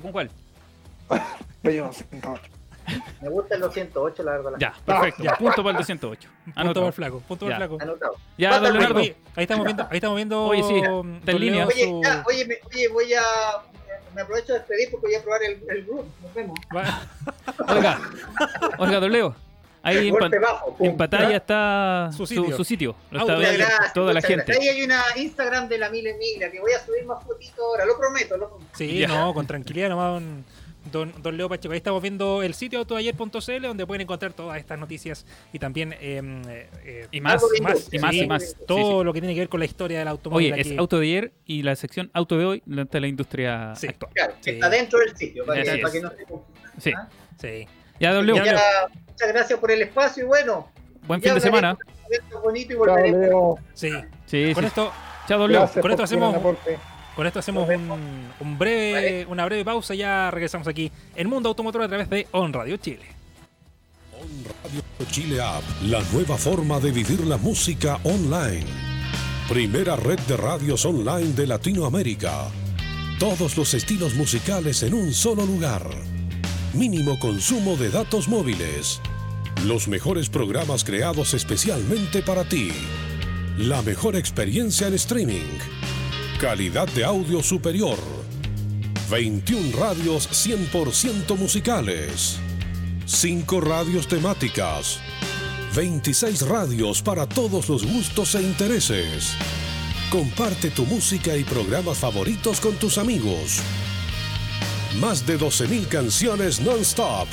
con 0.00 0.12
cuál? 0.12 0.30
Peugeot 1.62 1.92
108. 1.92 2.42
me 3.20 3.28
gustan 3.28 3.60
los 3.60 3.72
108, 3.74 4.22
la 4.22 4.32
verdad. 4.32 4.52
Ya, 4.58 4.74
perfecto. 4.84 5.22
ya. 5.22 5.36
Punto 5.36 5.56
para 5.62 5.70
el 5.72 5.76
208. 5.78 6.28
Punto 6.28 6.54
para 6.54 6.60
Anotado. 6.62 6.86
el 6.86 6.92
flaco, 6.92 7.20
punto 7.20 7.46
para 7.46 7.56
el 7.56 7.62
flaco. 7.62 7.78
Anotado. 7.82 8.14
Ya, 8.38 8.50
don 8.58 8.62
Oye, 8.64 8.72
Leonardo. 8.72 9.00
oye, 9.00 9.16
ahí 9.36 9.42
estamos 9.44 9.64
viendo, 9.64 9.82
ahí 9.90 9.96
estamos 9.96 10.16
viendo. 10.16 10.44
Oye, 10.46 10.62
sí, 10.62 10.80
don 10.82 11.16
está 11.16 11.32
en 11.32 11.40
Leo, 11.40 11.50
línea. 11.50 11.66
Oye, 11.66 11.84
su- 11.84 12.02
ya, 12.02 12.24
oye, 12.26 12.44
me, 12.46 12.56
oye, 12.72 12.88
voy 12.88 13.14
a. 13.14 13.22
Me 14.14 14.22
aprovecho 14.22 14.52
de 14.54 14.58
despedir 14.60 14.88
porque 14.90 15.06
voy 15.06 15.14
a 15.16 15.22
probar 15.22 15.42
el, 15.42 15.62
el 15.68 15.84
groove. 15.84 16.06
Nos 16.22 16.34
vemos. 16.34 16.58
Va- 16.74 17.02
Oiga, 17.74 18.00
oiga, 18.78 19.00
don 19.00 19.12
Leo. 19.12 19.36
Ahí 19.82 20.08
en, 20.08 20.16
pan- 20.16 20.30
bajo. 20.42 20.76
pum. 20.76 20.86
en 20.88 20.96
pantalla 20.96 21.36
está 21.36 22.10
Su 22.12 22.26
su, 22.26 22.34
sitio. 22.34 22.56
su 22.56 22.64
sitio. 22.64 22.96
Lo 23.10 23.20
está 23.20 23.36
viendo 23.36 23.64
toda 23.94 24.12
la 24.12 24.20
gente. 24.20 24.44
gracias. 24.46 24.58
Ahí 24.60 24.68
hay 24.68 24.82
una 24.84 25.02
Instagram 25.16 25.68
de 25.68 25.78
la 25.78 25.88
Mile 25.90 26.14
Migra 26.18 26.50
que 26.50 26.60
voy 26.60 26.72
a 26.72 26.84
subir 26.84 27.04
más 27.06 27.22
fotitos 27.24 27.58
ahora. 27.58 27.84
Lo 27.86 27.96
prometo, 27.98 28.36
lo 28.36 28.48
prometo. 28.48 28.70
Sí, 28.76 28.98
Ya. 28.98 29.08
no, 29.08 29.32
con 29.34 29.46
tranquilidad 29.46 29.88
nomás, 29.88 30.12
don, 30.20 30.44
don, 30.92 31.22
don 31.22 31.36
Leo 31.36 31.48
Pacheco. 31.48 31.72
Ahí 31.72 31.78
estamos 31.78 32.02
viendo 32.02 32.42
el 32.42 32.54
sitio 32.54 32.78
autoayer.cl 32.80 33.62
donde 33.62 33.86
pueden 33.86 34.00
encontrar 34.02 34.32
todas 34.32 34.58
estas 34.58 34.78
noticias 34.78 35.24
y 35.52 35.58
también 35.58 35.94
em, 36.00 36.42
eh, 36.48 36.68
eh, 36.84 37.06
Y 37.10 37.20
más, 37.20 37.42
más, 37.42 37.52
y 37.92 37.98
más, 37.98 38.12
sí, 38.14 38.20
y 38.22 38.26
más. 38.26 38.42
Sí, 38.50 38.56
todo 38.66 39.00
sí. 39.00 39.04
lo 39.04 39.12
que 39.12 39.20
tiene 39.20 39.34
que 39.34 39.40
ver 39.40 39.48
con 39.48 39.60
la 39.60 39.66
historia 39.66 39.98
del 40.00 40.08
automóvil. 40.08 40.52
Oye, 40.52 40.60
es 40.62 40.78
auto 40.78 40.98
de 40.98 41.06
ayer 41.06 41.32
y 41.44 41.62
la 41.62 41.76
sección 41.76 42.10
auto 42.14 42.36
de 42.36 42.44
hoy 42.44 42.62
de 42.66 43.00
la 43.00 43.06
industria 43.06 43.74
Sí. 43.76 43.86
actual. 43.88 44.12
Claro, 44.14 44.34
Sí. 44.40 44.50
está 44.50 44.68
dentro 44.70 44.98
del 44.98 45.16
sitio 45.16 45.44
para, 45.46 45.62
que, 45.62 45.70
es. 45.70 45.78
para 45.80 45.92
que 45.92 46.00
no 46.00 46.10
se 46.10 46.24
confunda. 46.24 46.72
Sí. 46.78 46.92
¿Ah? 46.96 47.08
Sí. 47.40 47.66
Ya, 48.00 48.12
don 48.12 48.26
Leo, 48.26 48.36
muchas 48.36 49.28
gracias 49.32 49.58
por 49.58 49.70
el 49.70 49.82
espacio 49.82 50.24
y 50.24 50.26
bueno. 50.26 50.68
buen 51.06 51.20
fin 51.20 51.34
de 51.34 51.40
semana. 51.40 51.76
bonito 52.42 52.72
y 52.74 53.28
Chao. 53.28 53.58
Sí. 53.74 53.90
Sí, 54.26 54.52
Con 54.54 54.62
sí. 54.64 54.68
esto, 54.68 54.92
Chao, 55.26 55.38
don 55.38 55.50
Leo. 55.50 55.60
Gracias 55.62 55.82
con 55.82 55.90
esto 55.90 56.02
hacemos- 56.04 56.36
con 57.16 57.26
esto 57.26 57.38
hacemos 57.40 57.68
un, 57.68 58.30
un 58.38 58.58
breve, 58.58 59.26
una 59.26 59.44
breve 59.44 59.64
pausa. 59.64 59.94
Ya 59.94 60.30
regresamos 60.30 60.68
aquí 60.68 60.90
en 61.16 61.28
Mundo 61.28 61.48
Automotor 61.48 61.82
a 61.82 61.88
través 61.88 62.08
de 62.08 62.28
On 62.30 62.52
Radio 62.52 62.76
Chile. 62.76 63.04
On 64.12 64.44
Radio 64.44 64.82
Chile 65.10 65.40
App, 65.40 65.62
la 65.82 66.00
nueva 66.12 66.36
forma 66.36 66.78
de 66.78 66.92
vivir 66.92 67.26
la 67.26 67.36
música 67.36 67.98
online. 68.04 68.66
Primera 69.48 69.96
red 69.96 70.20
de 70.20 70.36
radios 70.36 70.84
online 70.84 71.32
de 71.32 71.46
Latinoamérica. 71.48 72.46
Todos 73.18 73.56
los 73.56 73.74
estilos 73.74 74.14
musicales 74.14 74.82
en 74.84 74.94
un 74.94 75.12
solo 75.12 75.44
lugar. 75.44 75.82
Mínimo 76.74 77.18
consumo 77.18 77.76
de 77.76 77.88
datos 77.88 78.28
móviles. 78.28 79.00
Los 79.64 79.88
mejores 79.88 80.28
programas 80.28 80.84
creados 80.84 81.32
especialmente 81.32 82.22
para 82.22 82.44
ti. 82.44 82.70
La 83.56 83.80
mejor 83.80 84.16
experiencia 84.16 84.86
en 84.86 84.94
streaming. 84.94 85.58
Calidad 86.38 86.86
de 86.88 87.04
audio 87.04 87.42
superior. 87.42 87.98
21 89.10 89.76
radios 89.78 90.28
100% 90.28 91.36
musicales. 91.38 92.38
5 93.06 93.60
radios 93.62 94.06
temáticas, 94.06 94.98
26 95.74 96.46
radios 96.46 97.00
para 97.00 97.26
todos 97.26 97.70
los 97.70 97.86
gustos 97.86 98.34
e 98.34 98.42
intereses. 98.42 99.32
Comparte 100.10 100.70
tu 100.70 100.84
música 100.84 101.34
y 101.34 101.44
programas 101.44 101.96
favoritos 101.96 102.60
con 102.60 102.74
tus 102.74 102.98
amigos. 102.98 103.62
Más 104.96 105.26
de 105.26 105.38
12.000 105.38 105.86
canciones 105.86 106.60
non-stop. 106.60 107.28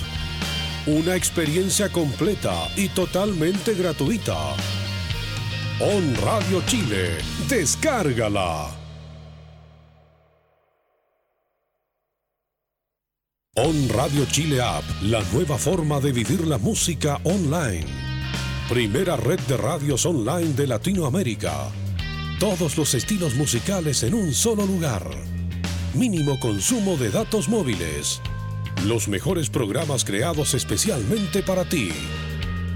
Una 0.87 1.15
experiencia 1.15 1.89
completa 1.89 2.67
y 2.75 2.89
totalmente 2.89 3.73
gratuita. 3.73 4.53
On 5.79 6.13
Radio 6.21 6.61
Chile, 6.67 7.17
descárgala. 7.47 8.75
On 13.55 13.89
Radio 13.89 14.25
Chile 14.25 14.61
App, 14.61 14.83
la 15.03 15.23
nueva 15.31 15.57
forma 15.57 16.01
de 16.01 16.11
vivir 16.11 16.45
la 16.45 16.57
música 16.57 17.19
online. 17.23 17.85
Primera 18.67 19.15
red 19.15 19.39
de 19.47 19.55
radios 19.55 20.05
online 20.05 20.53
de 20.53 20.67
Latinoamérica. 20.67 21.71
Todos 22.37 22.77
los 22.77 22.93
estilos 22.93 23.33
musicales 23.35 24.03
en 24.03 24.13
un 24.13 24.33
solo 24.33 24.65
lugar. 24.65 25.34
Mínimo 25.95 26.37
consumo 26.41 26.97
de 26.97 27.09
datos 27.09 27.47
móviles. 27.47 28.21
Los 28.85 29.07
mejores 29.07 29.49
programas 29.49 30.03
creados 30.03 30.53
especialmente 30.53 31.41
para 31.41 31.63
ti. 31.63 31.89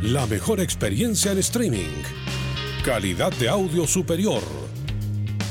la 0.02 0.26
mejor 0.26 0.62
experiencia 0.62 1.34
en 1.34 1.40
streaming. 1.40 2.02
Calidad 2.86 3.34
de 3.34 3.50
audio 3.50 3.86
superior. 3.86 4.42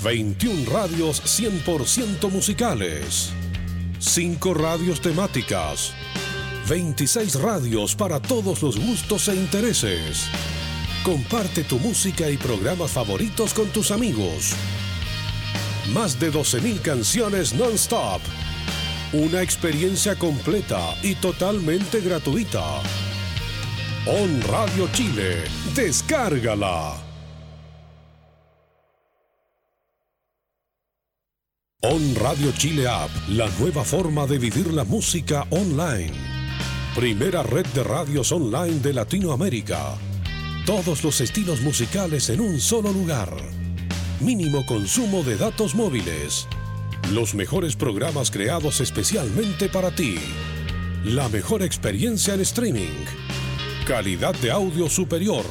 21 0.02 0.70
radios 0.70 1.22
100% 1.22 2.30
musicales. 2.30 3.30
5 3.98 4.54
radios 4.54 5.02
temáticas. 5.02 5.92
26 6.70 7.34
radios 7.34 7.94
para 7.94 8.18
todos 8.18 8.62
los 8.62 8.78
gustos 8.78 9.28
e 9.28 9.34
intereses. 9.34 10.30
Comparte 11.04 11.64
tu 11.64 11.78
música 11.78 12.30
y 12.30 12.38
programas 12.38 12.92
favoritos 12.92 13.52
con 13.52 13.66
tus 13.68 13.90
amigos. 13.90 14.54
Más 15.93 16.20
de 16.20 16.30
12.000 16.30 16.82
canciones 16.82 17.55
non-stop. 17.55 18.20
Una 19.12 19.41
experiencia 19.41 20.14
completa 20.16 20.95
y 21.03 21.14
totalmente 21.14 22.01
gratuita. 22.01 22.82
On 24.07 24.43
Radio 24.43 24.89
Chile, 24.93 25.45
descárgala. 25.74 26.95
On 31.82 32.14
Radio 32.16 32.53
Chile 32.53 32.86
App, 32.86 33.11
la 33.28 33.49
nueva 33.59 33.82
forma 33.82 34.26
de 34.26 34.39
vivir 34.39 34.72
la 34.74 34.84
música 34.84 35.47
online. 35.49 36.12
Primera 36.95 37.43
red 37.43 37.66
de 37.68 37.82
radios 37.82 38.30
online 38.32 38.80
de 38.80 38.93
Latinoamérica. 38.93 39.97
Todos 40.66 41.03
los 41.03 41.20
estilos 41.22 41.62
musicales 41.62 42.28
en 42.28 42.41
un 42.41 42.61
solo 42.61 42.93
lugar. 42.93 43.57
Mínimo 44.20 44.66
consumo 44.66 45.22
de 45.22 45.36
datos 45.36 45.76
móviles. 45.76 46.48
Los 47.12 47.36
mejores 47.36 47.76
programas 47.76 48.32
creados 48.32 48.80
especialmente 48.80 49.68
para 49.68 49.94
ti. 49.94 50.16
La 51.04 51.28
mejor 51.28 51.62
experiencia 51.62 52.34
en 52.34 52.40
streaming. 52.40 53.04
Calidad 53.86 54.34
de 54.34 54.50
audio 54.50 54.90
superior. 54.90 55.44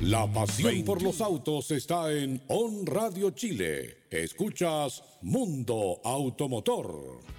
La 0.00 0.26
pasión 0.26 0.84
por 0.84 1.02
los 1.02 1.20
autos 1.20 1.70
está 1.70 2.10
en 2.14 2.42
On 2.48 2.86
Radio 2.86 3.28
Chile. 3.32 4.06
Escuchas 4.10 5.02
Mundo 5.20 6.00
Automotor. 6.02 7.33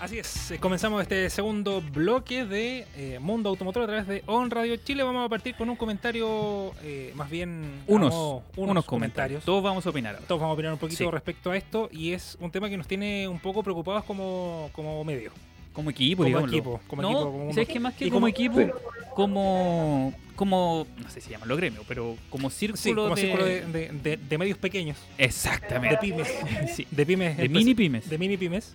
Así 0.00 0.18
es, 0.18 0.50
eh, 0.50 0.58
comenzamos 0.58 1.02
este 1.02 1.28
segundo 1.28 1.82
bloque 1.82 2.46
de 2.46 2.86
eh, 2.96 3.18
Mundo 3.20 3.50
Automotor 3.50 3.82
a 3.82 3.86
través 3.86 4.06
de 4.06 4.22
On 4.26 4.50
Radio 4.50 4.76
Chile. 4.76 5.02
Vamos 5.02 5.26
a 5.26 5.28
partir 5.28 5.54
con 5.54 5.68
un 5.68 5.76
comentario, 5.76 6.72
eh, 6.82 7.12
más 7.14 7.28
bien 7.28 7.82
Unos, 7.86 8.42
unos, 8.56 8.84
comentarios. 8.86 9.44
Todos 9.44 9.62
vamos 9.62 9.84
a 9.86 9.90
opinar. 9.90 10.14
ahora. 10.14 10.26
Todos 10.26 10.40
vamos 10.40 10.52
a 10.52 10.54
opinar 10.54 10.72
un 10.72 10.78
poquito 10.78 11.04
Sí. 11.04 11.10
respecto 11.10 11.50
a 11.50 11.56
esto 11.58 11.90
y 11.92 12.12
es 12.12 12.38
un 12.40 12.50
tema 12.50 12.70
que 12.70 12.78
nos 12.78 12.86
tiene 12.86 13.28
un 13.28 13.38
poco 13.40 13.62
preocupados 13.62 14.04
como, 14.04 14.70
como 14.72 15.04
medio. 15.04 15.32
Como 15.74 15.90
equipo, 15.90 16.24
Como 16.24 16.46
equipo, 16.48 16.80
como 16.88 17.02
no, 17.02 17.08
equipo, 17.10 17.24
como 17.32 17.52
¿sabes 17.52 17.68
qué 17.68 17.78
más 17.80 17.94
que 17.94 18.04
y 18.06 18.08
como, 18.08 18.20
como- 18.20 18.28
equipo? 18.28 18.58
Sí. 18.60 18.66
Como, 19.14 20.14
como, 20.34 20.86
no 20.96 21.10
sé 21.10 21.20
si 21.20 21.28
llaman 21.30 21.46
los 21.48 21.58
gremios, 21.58 21.84
pero 21.86 22.16
como 22.30 22.48
círculo, 22.48 22.78
Sí, 22.82 22.92
como 22.94 23.14
de... 23.14 23.20
círculo 23.20 23.44
de, 23.44 23.60
de- 23.66 23.88
de- 23.92 24.16
de 24.16 24.38
medios 24.38 24.56
pequeños, 24.56 24.96
Exactamente. 25.18 25.96
de 25.96 26.00
pymes, 26.00 26.28
Sí. 26.74 26.86
de 26.90 27.04
pymes, 27.06 27.36
De 27.36 27.48
mini 27.50 27.74
pymes. 27.74 28.08
de 28.08 28.16
mini 28.18 28.36
pymes, 28.38 28.74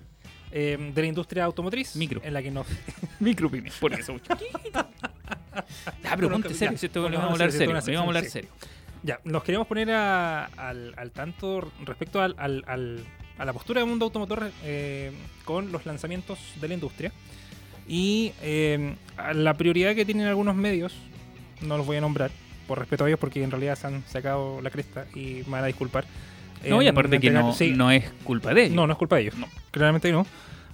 eh, 0.57 0.91
de 0.95 1.01
la 1.01 1.07
industria 1.07 1.43
automotriz, 1.43 1.95
Micro. 1.97 2.21
en 2.23 2.33
la 2.33 2.41
que 2.41 2.49
nos 2.49 2.65
Micro 3.19 3.49
pymes, 3.51 3.73
por 3.75 3.93
eso. 3.93 4.15
Ya, 6.03 6.15
pero 6.15 6.29
ponte 6.29 6.53
serio, 6.53 6.77
si 6.77 6.85
esto 6.87 7.01
vamos 7.03 7.19
a 7.19 7.25
hablar 7.31 7.51
serio. 7.51 7.73
vamos 7.73 7.87
a 7.89 8.01
hablar 8.01 8.25
serio. 8.25 8.49
Ya, 9.03 9.19
nos 9.23 9.43
queremos 9.43 9.67
poner 9.67 9.91
a- 9.91 10.45
al, 10.45 10.93
al 10.97 11.11
tanto 11.11 11.71
respecto 11.85 12.21
al, 12.21 12.35
al- 12.37 13.03
a 13.37 13.45
la 13.45 13.53
postura 13.53 13.79
del 13.81 13.89
mundo 13.89 14.05
automotor 14.05 14.51
eh, 14.63 15.11
con 15.45 15.71
los 15.71 15.85
lanzamientos 15.85 16.39
de 16.59 16.67
la 16.67 16.73
industria 16.73 17.11
y 17.87 18.31
eh, 18.41 18.95
a 19.17 19.33
la 19.33 19.53
prioridad 19.53 19.93
que 19.95 20.05
tienen 20.05 20.25
algunos 20.27 20.55
medios, 20.55 20.93
no 21.61 21.77
los 21.77 21.85
voy 21.85 21.97
a 21.97 22.01
nombrar 22.01 22.31
por 22.67 22.79
respeto 22.79 23.05
a 23.05 23.07
ellos 23.07 23.19
porque 23.19 23.43
en 23.43 23.51
realidad 23.51 23.75
se 23.77 23.87
han 23.87 24.03
sacado 24.07 24.61
la 24.61 24.69
cresta 24.71 25.05
y 25.13 25.43
me 25.45 25.51
van 25.51 25.63
a 25.63 25.67
disculpar. 25.67 26.05
No, 26.69 26.81
y 26.81 26.87
aparte 26.87 27.19
que 27.19 27.29
no, 27.31 27.53
sí, 27.53 27.71
no 27.71 27.91
es 27.91 28.09
culpa 28.23 28.53
de 28.53 28.65
ellos. 28.65 28.75
no, 28.75 28.87
no 28.87 28.93
es 28.93 28.99
culpa 28.99 29.15
de 29.17 29.23
ellos. 29.23 29.37
No. 29.37 29.47
Claramente 29.71 30.11
no. 30.11 30.25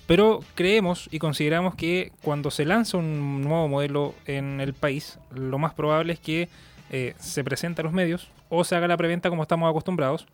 Pero 0.08 0.42
creemos 0.56 1.08
y 1.12 1.20
consideramos 1.20 1.76
que 1.76 2.12
cuando 2.22 2.52
se 2.52 2.66
lanza 2.66 2.98
un 2.98 3.42
nuevo 3.42 3.68
modelo 3.68 4.16
en 4.26 4.60
el 4.60 4.74
país, 4.74 5.20
lo 5.34 5.58
más 5.58 5.74
probable 5.74 6.14
es 6.14 6.20
que 6.20 6.50
eh, 6.90 7.14
se 7.18 7.44
presente 7.44 7.82
a 7.82 7.84
los 7.86 7.94
medios 7.94 8.30
o 8.50 8.64
se 8.64 8.76
haga 8.76 8.88
la 8.88 8.98
preventa 8.98 9.30
como 9.30 9.44
estamos 9.44 9.70
acostumbrados 9.70 10.28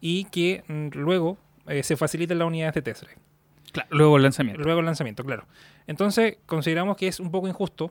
y 0.00 0.24
que 0.24 0.64
mm, 0.68 0.88
luego 0.98 1.38
eh, 1.66 1.82
se 1.82 1.96
faciliten 1.96 2.38
las 2.38 2.48
unidades 2.48 2.74
de 2.74 2.82
test. 2.82 3.04
Claro, 3.72 3.88
luego 3.90 4.16
el 4.18 4.22
lanzamiento. 4.22 4.62
Luego 4.62 4.80
el 4.80 4.86
lanzamiento, 4.86 5.24
claro. 5.24 5.46
Entonces, 5.86 6.36
consideramos 6.44 6.96
que 6.96 7.08
es 7.08 7.18
un 7.18 7.30
poco 7.30 7.48
injusto, 7.48 7.90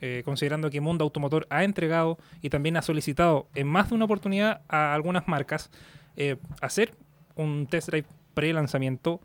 eh, 0.00 0.22
considerando 0.24 0.70
que 0.70 0.80
Mundo 0.80 1.04
Automotor 1.04 1.46
ha 1.50 1.64
entregado 1.64 2.18
y 2.40 2.48
también 2.48 2.76
ha 2.76 2.82
solicitado 2.82 3.48
en 3.54 3.66
más 3.66 3.90
de 3.90 3.96
una 3.96 4.06
oportunidad 4.06 4.62
a 4.68 4.94
algunas 4.94 5.28
marcas 5.28 5.70
eh, 6.18 6.36
hacer 6.60 6.92
un 7.36 7.66
test 7.66 7.88
drive 7.88 8.06
pre-lanzamiento 8.34 9.20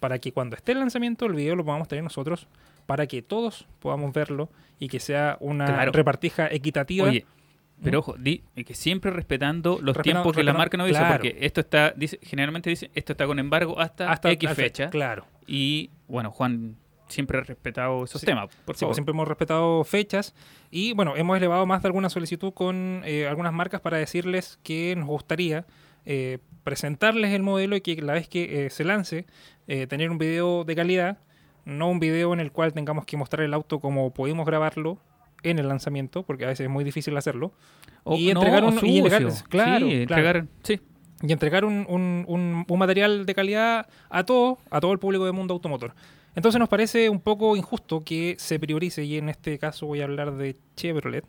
para 0.00 0.18
que 0.18 0.32
cuando 0.32 0.56
esté 0.56 0.72
el 0.72 0.78
lanzamiento 0.80 1.26
el 1.26 1.34
video 1.34 1.56
lo 1.56 1.64
podamos 1.64 1.88
tener 1.88 2.02
nosotros, 2.04 2.46
para 2.86 3.06
que 3.06 3.20
todos 3.22 3.66
podamos 3.80 4.12
verlo 4.12 4.48
y 4.78 4.88
que 4.88 5.00
sea 5.00 5.36
una 5.40 5.66
Claro. 5.66 5.92
repartija 5.92 6.46
equitativa. 6.48 7.08
Oye, 7.08 7.26
pero 7.82 7.98
ojo, 8.00 8.14
di 8.18 8.42
eh, 8.56 8.64
que 8.64 8.74
siempre 8.74 9.10
respetando 9.10 9.78
los 9.82 9.96
tiempos 9.98 10.34
que 10.34 10.42
la 10.42 10.52
marca 10.52 10.76
nos 10.76 10.86
dice, 10.86 10.98
claro. 11.00 11.14
porque 11.22 11.36
esto 11.40 11.60
está, 11.60 11.92
dice, 11.96 12.18
generalmente 12.22 12.70
dice, 12.70 12.90
esto 12.94 13.12
está 13.12 13.26
con 13.26 13.38
embargo 13.38 13.78
hasta, 13.78 14.10
hasta 14.10 14.30
X 14.32 14.50
hasta- 14.50 14.62
fecha. 14.62 14.90
Claro. 14.90 15.26
Y 15.46 15.90
bueno, 16.08 16.30
Juan 16.30 16.76
siempre 17.08 17.38
ha 17.38 17.40
respetado 17.42 18.04
esos 18.04 18.20
Sí. 18.20 18.26
temas, 18.26 18.48
por 18.64 18.74
Sí, 18.76 18.80
favor. 18.80 18.90
pues 18.90 18.96
siempre 18.96 19.12
hemos 19.12 19.26
respetado 19.28 19.82
fechas 19.84 20.34
y 20.70 20.92
bueno, 20.92 21.16
hemos 21.16 21.36
elevado 21.38 21.64
más 21.66 21.82
de 21.82 21.88
alguna 21.88 22.10
solicitud 22.10 22.52
con 22.52 23.02
eh, 23.04 23.26
algunas 23.26 23.52
marcas 23.52 23.80
para 23.80 23.96
decirles 23.96 24.58
que 24.62 24.94
nos 24.96 25.06
gustaría 25.08 25.64
eh, 26.10 26.38
presentarles 26.64 27.32
el 27.34 27.42
modelo 27.42 27.76
y 27.76 27.82
que 27.82 28.00
la 28.00 28.14
vez 28.14 28.28
que 28.28 28.66
eh, 28.66 28.70
se 28.70 28.82
lance, 28.84 29.26
eh, 29.66 29.86
tener 29.86 30.10
un 30.10 30.16
video 30.18 30.64
de 30.64 30.74
calidad, 30.74 31.18
no 31.66 31.90
un 31.90 32.00
video 32.00 32.32
en 32.32 32.40
el 32.40 32.50
cual 32.50 32.72
tengamos 32.72 33.04
que 33.04 33.16
mostrar 33.18 33.44
el 33.44 33.52
auto 33.52 33.78
como 33.78 34.12
pudimos 34.14 34.46
grabarlo 34.46 34.98
en 35.42 35.58
el 35.58 35.68
lanzamiento, 35.68 36.22
porque 36.22 36.44
a 36.44 36.48
veces 36.48 36.64
es 36.64 36.70
muy 36.70 36.82
difícil 36.82 37.14
hacerlo, 37.16 37.52
O- 38.04 38.16
y 38.16 38.30
entregar 38.30 38.64
un- 38.64 38.78
y 38.86 38.98
entregar- 38.98 39.22
claro, 39.48 39.86
Sí, 39.86 40.06
claro. 40.06 40.26
entregar, 40.28 40.46
sí. 40.62 40.80
y 41.22 41.32
entregar 41.32 41.64
un, 41.64 41.84
un- 41.88 42.24
un- 42.26 42.64
un 42.66 42.78
material 42.78 43.26
de 43.26 43.34
calidad 43.34 43.86
a 44.08 44.24
todo, 44.24 44.58
a 44.70 44.80
todo 44.80 44.92
el 44.92 44.98
público 44.98 45.24
del 45.26 45.34
mundo 45.34 45.52
automotor. 45.54 45.94
Entonces 46.34 46.58
nos 46.58 46.68
parece 46.68 47.08
un 47.10 47.20
poco 47.20 47.56
injusto 47.56 48.02
que 48.04 48.36
se 48.38 48.58
priorice, 48.58 49.04
y 49.04 49.18
en 49.18 49.28
este 49.28 49.58
caso 49.58 49.86
voy 49.86 50.00
a 50.00 50.04
hablar 50.04 50.36
de 50.36 50.56
Chevrolet, 50.76 51.24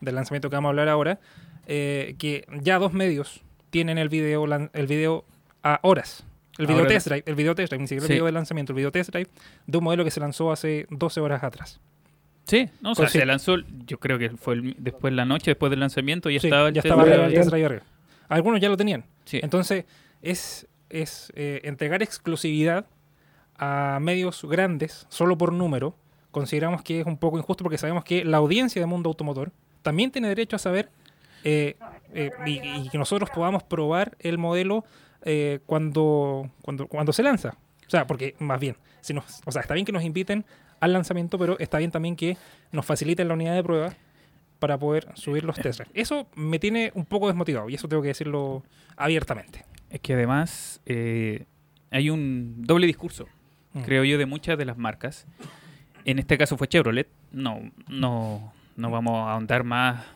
del 0.00 0.14
lanzamiento 0.14 0.48
que 0.50 0.56
vamos 0.56 0.68
a 0.68 0.70
hablar 0.70 0.88
ahora, 0.88 1.18
eh, 1.66 2.14
que 2.18 2.44
ya 2.62 2.78
dos 2.78 2.92
medios 2.92 3.42
tienen 3.70 3.98
el 3.98 4.08
video, 4.08 4.44
el 4.72 4.86
video 4.86 5.24
a 5.62 5.80
horas. 5.82 6.24
El 6.58 6.66
video 6.66 6.78
Ahora- 6.82 6.88
test 6.94 7.06
drive, 7.08 7.22
el 7.26 7.34
video 7.34 7.54
test 7.54 7.70
drive, 7.70 7.80
ni 7.82 7.86
siquiera 7.88 8.06
Sí. 8.06 8.12
el 8.12 8.16
video 8.16 8.26
de 8.26 8.32
lanzamiento, 8.32 8.72
el 8.72 8.76
video 8.76 8.90
test 8.92 9.10
drive 9.10 9.28
de 9.66 9.78
un 9.78 9.84
modelo 9.84 10.04
que 10.04 10.10
se 10.10 10.18
lanzó 10.20 10.50
hace 10.50 10.86
12 10.90 11.20
horas 11.20 11.42
atrás. 11.44 11.80
Sí, 12.44 12.68
no, 12.80 12.92
o 12.92 12.94
sea, 12.94 13.02
Pues 13.04 13.12
sí. 13.12 13.18
se 13.18 13.26
lanzó, 13.26 13.56
yo 13.86 13.98
creo 14.00 14.18
que 14.18 14.30
fue 14.30 14.54
el- 14.54 14.74
después 14.78 15.12
de 15.12 15.16
la 15.16 15.24
noche, 15.24 15.50
después 15.52 15.70
del 15.70 15.80
lanzamiento, 15.80 16.30
ya 16.30 16.40
Sí, 16.40 16.46
estaba 16.48 16.68
el 16.68 16.74
ya 16.74 16.82
test 16.82 16.86
estaba 16.86 17.02
drive. 17.02 17.14
arriba, 17.14 17.28
el 17.28 17.34
test 17.34 17.50
drive 17.50 17.66
arriba. 17.66 17.82
Algunos 18.28 18.60
ya 18.60 18.68
lo 18.68 18.76
tenían. 18.76 19.04
Sí. 19.24 19.38
Entonces, 19.42 19.84
es, 20.22 20.66
es 20.90 21.32
eh, 21.36 21.60
entregar 21.64 22.02
exclusividad 22.02 22.86
a 23.56 23.98
medios 24.00 24.42
grandes 24.44 25.06
solo 25.10 25.36
por 25.38 25.52
número. 25.52 25.94
Consideramos 26.30 26.82
que 26.82 27.00
es 27.00 27.06
un 27.06 27.18
poco 27.18 27.38
injusto 27.38 27.64
porque 27.64 27.78
sabemos 27.78 28.04
que 28.04 28.24
la 28.24 28.36
audiencia 28.38 28.80
de 28.80 28.86
Mundo 28.86 29.08
Automotor 29.10 29.50
también 29.82 30.10
tiene 30.10 30.28
derecho 30.28 30.56
a 30.56 30.58
saber 30.58 30.90
eh, 31.44 31.76
eh, 32.14 32.30
y, 32.46 32.60
y 32.84 32.88
que 32.90 32.98
nosotros 32.98 33.30
podamos 33.30 33.62
probar 33.62 34.16
el 34.20 34.38
modelo 34.38 34.84
eh, 35.22 35.60
cuando, 35.66 36.50
cuando, 36.62 36.86
cuando 36.86 37.12
se 37.12 37.22
lanza. 37.22 37.56
O 37.86 37.90
sea, 37.90 38.06
porque 38.06 38.34
más 38.38 38.60
bien, 38.60 38.76
si 39.00 39.14
nos, 39.14 39.40
o 39.46 39.52
sea, 39.52 39.62
está 39.62 39.74
bien 39.74 39.86
que 39.86 39.92
nos 39.92 40.04
inviten 40.04 40.44
al 40.80 40.92
lanzamiento, 40.92 41.38
pero 41.38 41.58
está 41.58 41.78
bien 41.78 41.90
también 41.90 42.16
que 42.16 42.36
nos 42.72 42.84
faciliten 42.86 43.28
la 43.28 43.34
unidad 43.34 43.54
de 43.54 43.62
prueba 43.62 43.94
para 44.58 44.78
poder 44.78 45.08
subir 45.14 45.44
los 45.44 45.56
test. 45.56 45.80
Eso 45.94 46.26
me 46.34 46.58
tiene 46.58 46.90
un 46.94 47.04
poco 47.06 47.28
desmotivado 47.28 47.68
y 47.70 47.74
eso 47.74 47.88
tengo 47.88 48.02
que 48.02 48.08
decirlo 48.08 48.62
abiertamente. 48.96 49.64
Es 49.90 50.00
que 50.00 50.14
además 50.14 50.80
eh, 50.86 51.46
hay 51.90 52.10
un 52.10 52.62
doble 52.64 52.86
discurso, 52.86 53.26
Mm. 53.74 53.82
creo 53.82 54.02
yo, 54.02 54.16
de 54.16 54.24
muchas 54.24 54.56
de 54.56 54.64
las 54.64 54.78
marcas. 54.78 55.26
En 56.06 56.18
este 56.18 56.38
caso 56.38 56.56
fue 56.56 56.68
Chevrolet. 56.68 57.06
No, 57.32 57.60
no, 57.86 58.52
no 58.76 58.90
vamos 58.90 59.14
a 59.28 59.32
ahondar 59.32 59.62
más 59.62 60.06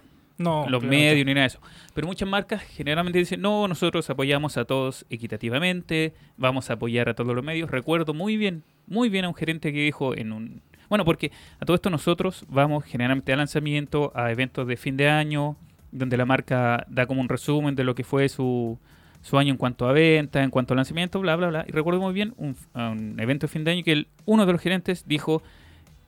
No, 0.43 0.67
los 0.69 0.83
medios 0.83 1.27
ni 1.27 1.35
nada 1.35 1.43
de 1.43 1.47
eso. 1.49 1.61
Pero 1.95 2.07
muchas 2.07 2.29
marcas 2.29 2.63
generalmente 2.63 3.19
dicen, 3.19 3.41
no, 3.41 3.69
nosotros 3.69 4.09
apoyamos 4.11 4.57
a 4.57 4.65
todos 4.65 5.05
equitativamente, 5.11 6.13
vamos 6.37 6.71
a 6.71 6.75
apoyar 6.75 7.09
a 7.09 7.15
todos 7.15 7.35
los 7.35 7.45
medios. 7.45 7.71
Recuerdo 7.71 8.15
muy 8.15 8.37
bien, 8.37 8.63
muy 8.87 9.09
bien 9.09 9.25
a 9.25 9.29
un 9.29 9.35
gerente 9.35 9.73
que 9.73 9.81
dijo 9.81 10.17
en 10.17 10.33
un... 10.33 10.63
Bueno, 10.89 11.05
porque 11.05 11.31
a 11.59 11.65
todo 11.65 11.75
esto 11.75 11.89
nosotros 11.91 12.45
vamos 12.49 12.85
generalmente 12.85 13.33
a 13.33 13.37
lanzamiento, 13.37 14.13
a 14.15 14.31
eventos 14.31 14.67
de 14.67 14.77
fin 14.77 14.97
de 14.97 15.09
año, 15.09 15.57
donde 15.91 16.17
la 16.17 16.25
marca 16.27 16.85
da 16.89 17.07
como 17.07 17.21
un 17.21 17.29
resumen 17.29 17.75
de 17.75 17.85
lo 17.85 17.95
que 17.95 18.05
fue 18.05 18.29
su, 18.29 18.79
su 19.23 19.39
año 19.39 19.51
en 19.53 19.57
cuanto 19.57 19.89
a 19.89 19.93
venta, 19.93 20.43
en 20.43 20.51
cuanto 20.51 20.75
a 20.75 20.77
lanzamiento, 20.77 21.21
bla, 21.21 21.37
bla, 21.37 21.49
bla. 21.49 21.65
Y 21.67 21.73
recuerdo 21.73 22.01
muy 22.01 22.13
bien 22.13 22.35
un, 22.37 22.57
un 22.75 23.19
evento 23.21 23.47
de 23.47 23.53
fin 23.53 23.65
de 23.65 23.71
año 23.73 23.83
que 23.85 23.93
el- 23.93 24.09
uno 24.27 24.45
de 24.45 24.53
los 24.53 24.61
gerentes 24.61 25.05
dijo 25.07 25.43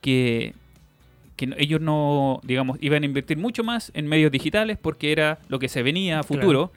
que 0.01 0.53
que 1.35 1.53
ellos 1.57 1.81
no, 1.81 2.39
digamos, 2.43 2.77
iban 2.81 3.03
a 3.03 3.05
invertir 3.05 3.37
mucho 3.37 3.63
más 3.63 3.91
en 3.93 4.07
medios 4.07 4.31
digitales 4.31 4.77
porque 4.81 5.11
era 5.11 5.39
lo 5.49 5.59
que 5.59 5.67
se 5.69 5.83
venía 5.83 6.19
a 6.19 6.23
futuro. 6.23 6.71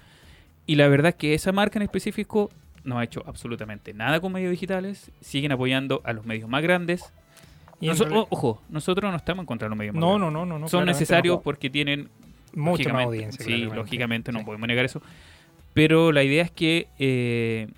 Y 0.67 0.75
la 0.75 0.89
verdad 0.89 1.11
es 1.11 1.15
que 1.15 1.35
esa 1.35 1.53
marca 1.53 1.79
en 1.79 1.83
específico 1.85 2.51
no 2.85 2.99
ha 2.99 3.05
hecho 3.05 3.23
absolutamente 3.27 3.95
nada 3.95 4.21
con 4.21 4.33
medios 4.33 4.51
digitales. 4.51 5.11
Siguen 5.21 5.53
apoyando 5.53 6.01
a 6.05 6.13
los 6.13 6.27
medios 6.27 6.49
más 6.49 6.63
grandes. 6.63 7.13
Y 7.81 7.89
ojo, 7.91 8.61
nosotros 8.69 9.11
no 9.11 9.17
estamos 9.17 9.45
en 9.45 9.47
contra 9.47 9.67
de 9.67 9.71
los 9.71 9.79
medios 9.79 9.95
más 9.95 10.01
no, 10.01 10.09
grandes. 10.19 10.33
no, 10.33 10.41
no, 10.41 10.47
no, 10.47 10.59
no. 10.59 10.69
Son 10.69 10.85
necesarios 10.85 11.37
no. 11.37 11.43
porque 11.43 11.71
tienen 11.71 12.09
Mucha 12.55 12.93
más 12.93 13.05
audiencia. 13.05 13.45
Sí, 13.45 13.65
lógicamente 13.65 14.33
no 14.33 14.41
Sí. 14.41 14.45
podemos 14.45 14.67
negar 14.67 14.85
eso. 14.85 15.01
Pero 15.75 16.11
la 16.11 16.25
idea 16.25 16.43
es 16.43 16.51
que 16.51 16.89
eh, 16.99 17.69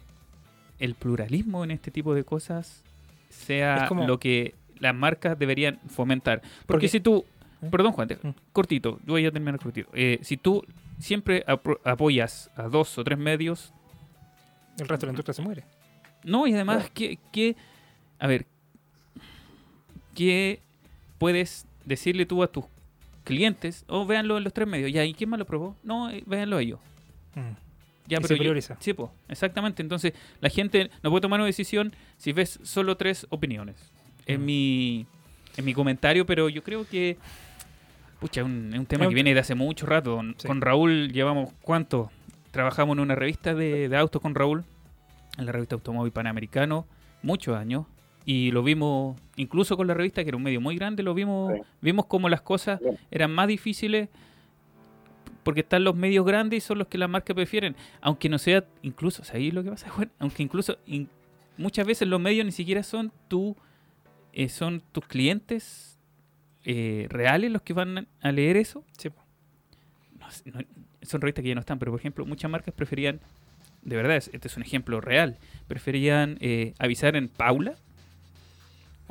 el 0.79 0.95
pluralismo 0.95 1.65
en 1.65 1.71
este 1.73 1.91
tipo 1.91 2.15
de 2.15 2.25
cosas 2.25 2.83
sea 3.29 3.85
como- 3.89 4.07
lo 4.07 4.19
que 4.19 4.55
las 4.81 4.95
marcas 4.95 5.39
deberían 5.39 5.79
fomentar. 5.89 6.41
Porque, 6.41 6.65
Porque- 6.67 6.89
si 6.89 7.01
tú, 7.01 7.25
¿Eh? 7.63 7.69
perdón 7.71 7.93
Juan, 7.93 8.09
te- 8.09 8.17
Mm. 8.17 8.35
cortito, 8.53 8.99
yo 9.07 9.13
voy 9.13 9.25
a 9.27 9.31
terminar 9.31 9.61
cortito. 9.61 9.89
Eh, 9.95 10.19
si 10.23 10.37
tú 10.37 10.65
siempre 10.99 11.45
apoyas 11.85 12.51
a 12.57 12.65
dos 12.65 12.99
o 12.99 13.05
tres 13.05 13.19
medios, 13.19 13.73
El 14.79 14.89
resto 14.89 15.07
de 15.07 15.09
la 15.09 15.13
industria 15.13 15.35
se 15.35 15.43
muere. 15.43 15.65
no, 16.25 16.47
y 16.47 16.55
además 16.55 16.91
que, 16.91 17.19
que 17.33 17.57
a 18.19 18.27
ver, 18.27 18.47
¿qué 20.15 20.61
puedes 21.19 21.67
decirle 21.85 22.27
tú 22.27 22.43
a 22.43 22.47
tus 22.49 22.65
clientes? 23.25 23.85
O 23.89 24.07
véanlo 24.07 24.39
en 24.39 24.45
los 24.45 24.53
tres 24.53 24.69
medios. 24.69 24.93
Ya, 24.93 25.05
¿y 25.05 25.15
quién 25.15 25.31
más 25.31 25.39
lo 25.39 25.45
probó? 25.47 25.77
No, 25.83 26.11
eh, 26.11 26.23
véanlo 26.27 26.59
ellos. 26.59 26.81
Mm. 27.35 27.41
Ya, 28.09 28.17
Y 28.19 28.21
pero 28.23 28.29
se 28.29 28.35
yo- 28.35 28.39
prioriza. 28.41 28.77
sí, 28.81 28.93
po, 28.93 29.13
exactamente. 29.29 29.83
Entonces, 29.83 30.13
la 30.41 30.49
gente 30.51 30.91
no 31.03 31.11
puede 31.11 31.21
tomar 31.23 31.39
una 31.41 31.47
decisión 31.47 31.95
si 32.17 32.33
ves 32.33 32.59
solo 32.63 32.97
tres 32.97 33.27
opiniones. 33.31 33.77
En 34.35 34.41
Mm. 34.43 34.45
mi 34.45 35.07
en 35.57 35.65
mi 35.65 35.75
comentario, 35.75 36.25
pero 36.25 36.49
yo 36.49 36.63
creo 36.63 36.87
que 36.89 37.19
pucha, 38.21 38.45
un- 38.45 38.71
es 38.73 38.79
un 38.79 38.87
tema 38.87 39.09
que 39.09 39.15
viene 39.15 39.35
de 39.35 39.41
hace 39.41 39.55
mucho 39.55 39.87
rato. 39.87 40.21
Sí. 40.39 40.47
Con 40.47 40.61
Raúl 40.61 41.11
llevamos 41.13 41.53
cuánto? 41.63 42.11
Trabajamos 42.51 42.95
en 42.97 43.01
una 43.01 43.15
revista 43.15 43.55
de, 43.55 43.89
de 43.89 43.97
autos 43.97 44.21
con 44.23 44.35
Raúl, 44.35 44.65
en 45.39 45.47
la 45.47 45.53
revista 45.53 45.75
Automóvil 45.75 46.13
Panamericano, 46.13 46.87
muchos 47.23 47.57
años. 47.57 47.87
Y 48.27 48.51
lo 48.53 48.63
vimos, 48.63 49.19
incluso 49.37 49.77
con 49.77 49.87
la 49.87 49.95
revista, 49.95 50.23
que 50.23 50.29
era 50.29 50.37
un 50.37 50.43
medio 50.43 50.61
muy 50.61 50.77
grande, 50.77 51.03
lo 51.03 51.15
vimos, 51.15 51.53
Sí. 51.55 51.61
vimos 51.81 52.07
como 52.07 52.29
las 52.29 52.43
cosas 52.43 52.79
eran 53.11 53.31
más 53.33 53.49
difíciles 53.49 54.09
porque 55.43 55.61
están 55.61 55.85
los 55.85 55.97
medios 55.97 56.25
grandes 56.27 56.59
y 56.59 56.61
son 56.67 56.79
los 56.79 56.87
que 56.89 56.99
las 56.99 57.09
marcas 57.09 57.35
prefieren. 57.35 57.75
Aunque 58.01 58.29
no 58.29 58.39
sea, 58.39 58.65
incluso, 58.83 59.25
¿sabéis 59.25 59.55
lo 59.55 59.63
que 59.65 59.71
pasa, 59.71 59.89
Juan? 59.91 60.11
Aunque 60.19 60.43
incluso 60.43 60.77
in- 60.87 61.09
muchas 61.57 61.87
veces 61.87 62.07
los 62.09 62.21
medios 62.21 62.45
ni 62.45 62.53
siquiera 62.53 62.83
son 62.83 63.11
tú, 63.29 63.57
eh, 64.33 64.49
son 64.49 64.83
tus 64.93 65.07
clientes 65.07 65.99
eh, 66.65 67.07
reales 67.11 67.51
los 67.51 67.63
que 67.63 67.73
van 67.73 68.07
a 68.21 68.33
leer 68.33 68.57
eso. 68.57 68.85
Sí, 68.99 69.11
po. 69.11 69.23
No 70.19 70.31
sé, 70.31 70.51
no- 70.51 70.61
son 71.03 71.21
revistas 71.23 71.43
que 71.43 71.49
ya 71.49 71.55
no 71.55 71.61
están, 71.61 71.79
pero 71.79 71.91
por 71.93 72.01
ejemplo, 72.01 72.27
muchas 72.27 72.51
marcas 72.51 72.75
preferían, 72.75 73.21
de 73.83 73.97
verdad, 73.97 74.17
es- 74.17 74.31
este 74.33 74.49
es 74.49 74.57
un 74.57 74.63
ejemplo 74.63 75.01
real, 75.01 75.39
preferían 75.67 76.37
eh, 76.41 76.75
avisar 76.79 77.17
en 77.17 77.29
Paula. 77.29 77.75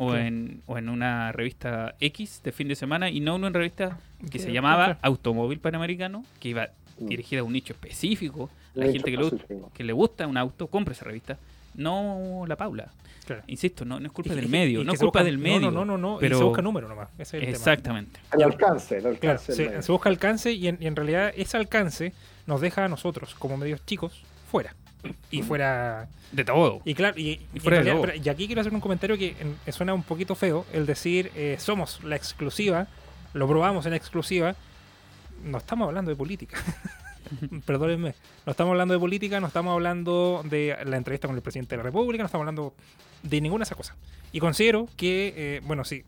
O, 0.01 0.15
en, 0.15 0.61
o 0.65 0.77
en 0.77 0.87
una 0.87 1.33
revista 1.33 1.93
X 1.99 2.39
de 2.41 2.53
fin 2.53 2.69
de 2.69 2.75
semana 2.75 3.09
y 3.09 3.19
no 3.19 3.35
en 3.35 3.41
una 3.43 3.49
revista 3.49 3.99
que 4.31 4.39
se 4.39 4.53
llamaba. 4.53 4.97
Automóvil 5.01 5.59
Panamericano, 5.59 6.23
que 6.39 6.49
iba 6.49 6.69
Mm. 6.97 7.07
dirigida 7.07 7.41
a 7.41 7.43
un 7.43 7.51
nicho 7.53 7.73
específico. 7.73 8.49
La 8.75 8.85
gente 8.85 9.11
que 9.11 9.29
que 9.73 9.83
le 9.83 9.91
gusta 9.93 10.25
un 10.27 10.37
auto, 10.37 10.67
compra 10.67 10.93
esa 10.93 11.03
revista. 11.05 11.37
No 11.75 12.43
la 12.47 12.55
Paula. 12.55 12.89
Claro. 13.25 13.43
Insisto, 13.47 13.85
no, 13.85 13.99
no 13.99 14.07
es 14.07 14.11
culpa 14.11 14.33
Y- 14.33 14.35
del 14.35 14.45
y- 14.45 14.49
medio, 14.49 14.81
y 14.81 14.85
no 14.85 14.93
es 14.93 14.99
se 14.99 15.05
culpa 15.05 15.19
busca- 15.19 15.25
del 15.25 15.37
medio. 15.37 15.59
No, 15.59 15.71
no, 15.71 15.85
no, 15.85 15.97
no, 15.97 16.17
pero- 16.19 16.35
y 16.35 16.39
se 16.39 16.43
busca 16.43 16.61
número 16.63 16.87
nomás. 16.87 17.09
Ese 17.13 17.21
es 17.21 17.33
el 17.35 17.39
tema. 17.41 17.51
Exactamente. 17.57 18.19
El 18.33 18.43
alcance, 18.43 18.95
el 18.95 19.01
Claro, 19.01 19.15
alcance. 19.15 19.53
se, 19.53 19.61
del 19.61 19.69
medio. 19.71 19.81
se 19.83 19.91
busca 19.91 20.09
alcance 20.09 20.51
y 20.51 20.67
en, 20.67 20.77
y 20.81 20.87
en 20.87 20.95
realidad 20.95 21.31
ese 21.35 21.57
alcance 21.57 22.13
nos 22.47 22.59
deja 22.61 22.85
a 22.85 22.87
nosotros, 22.87 23.35
como 23.35 23.55
medios 23.57 23.85
chicos, 23.85 24.23
fuera. 24.51 24.73
Y 25.31 25.43
fuera. 25.43 26.07
De 26.31 26.43
todo. 26.43 26.81
Y 26.85 26.93
claro, 26.95 27.17
y, 27.19 27.39
fuera 27.59 27.77
de 27.77 27.83
realidad- 27.83 27.93
todo. 27.93 28.01
pero- 28.01 28.15
y 28.23 28.29
aquí 28.29 28.47
quiero 28.47 28.61
hacer 28.61 28.73
un 28.73 28.81
comentario 28.81 29.17
que 29.17 29.35
en- 29.65 29.73
suena 29.73 29.93
un 29.93 30.03
poquito 30.03 30.33
feo: 30.35 30.65
el 30.73 30.85
decir 30.87 31.31
eh, 31.35 31.55
somos 31.59 32.03
la 32.03 32.15
exclusiva, 32.15 32.87
lo 33.33 33.47
probamos 33.47 33.85
en 33.85 33.93
exclusiva. 33.93 34.55
No 35.43 35.59
estamos 35.59 35.87
hablando 35.87 36.09
de 36.09 36.17
política. 36.17 36.57
Perdónenme. 37.65 38.15
No 38.45 38.51
estamos 38.51 38.71
hablando 38.71 38.93
de 38.93 38.99
política, 38.99 39.39
no 39.39 39.47
estamos 39.47 39.73
hablando 39.73 40.41
de 40.45 40.75
la 40.85 40.97
entrevista 40.97 41.27
con 41.27 41.35
el 41.35 41.41
presidente 41.41 41.71
de 41.75 41.77
la 41.77 41.83
República, 41.83 42.23
no 42.23 42.27
estamos 42.27 42.43
hablando 42.43 42.73
de 43.23 43.41
ninguna 43.41 43.63
de 43.63 43.67
esas 43.67 43.77
cosas. 43.77 43.95
Y 44.31 44.39
considero 44.39 44.87
que, 44.95 45.33
eh, 45.35 45.61
bueno, 45.65 45.83
si, 45.83 46.03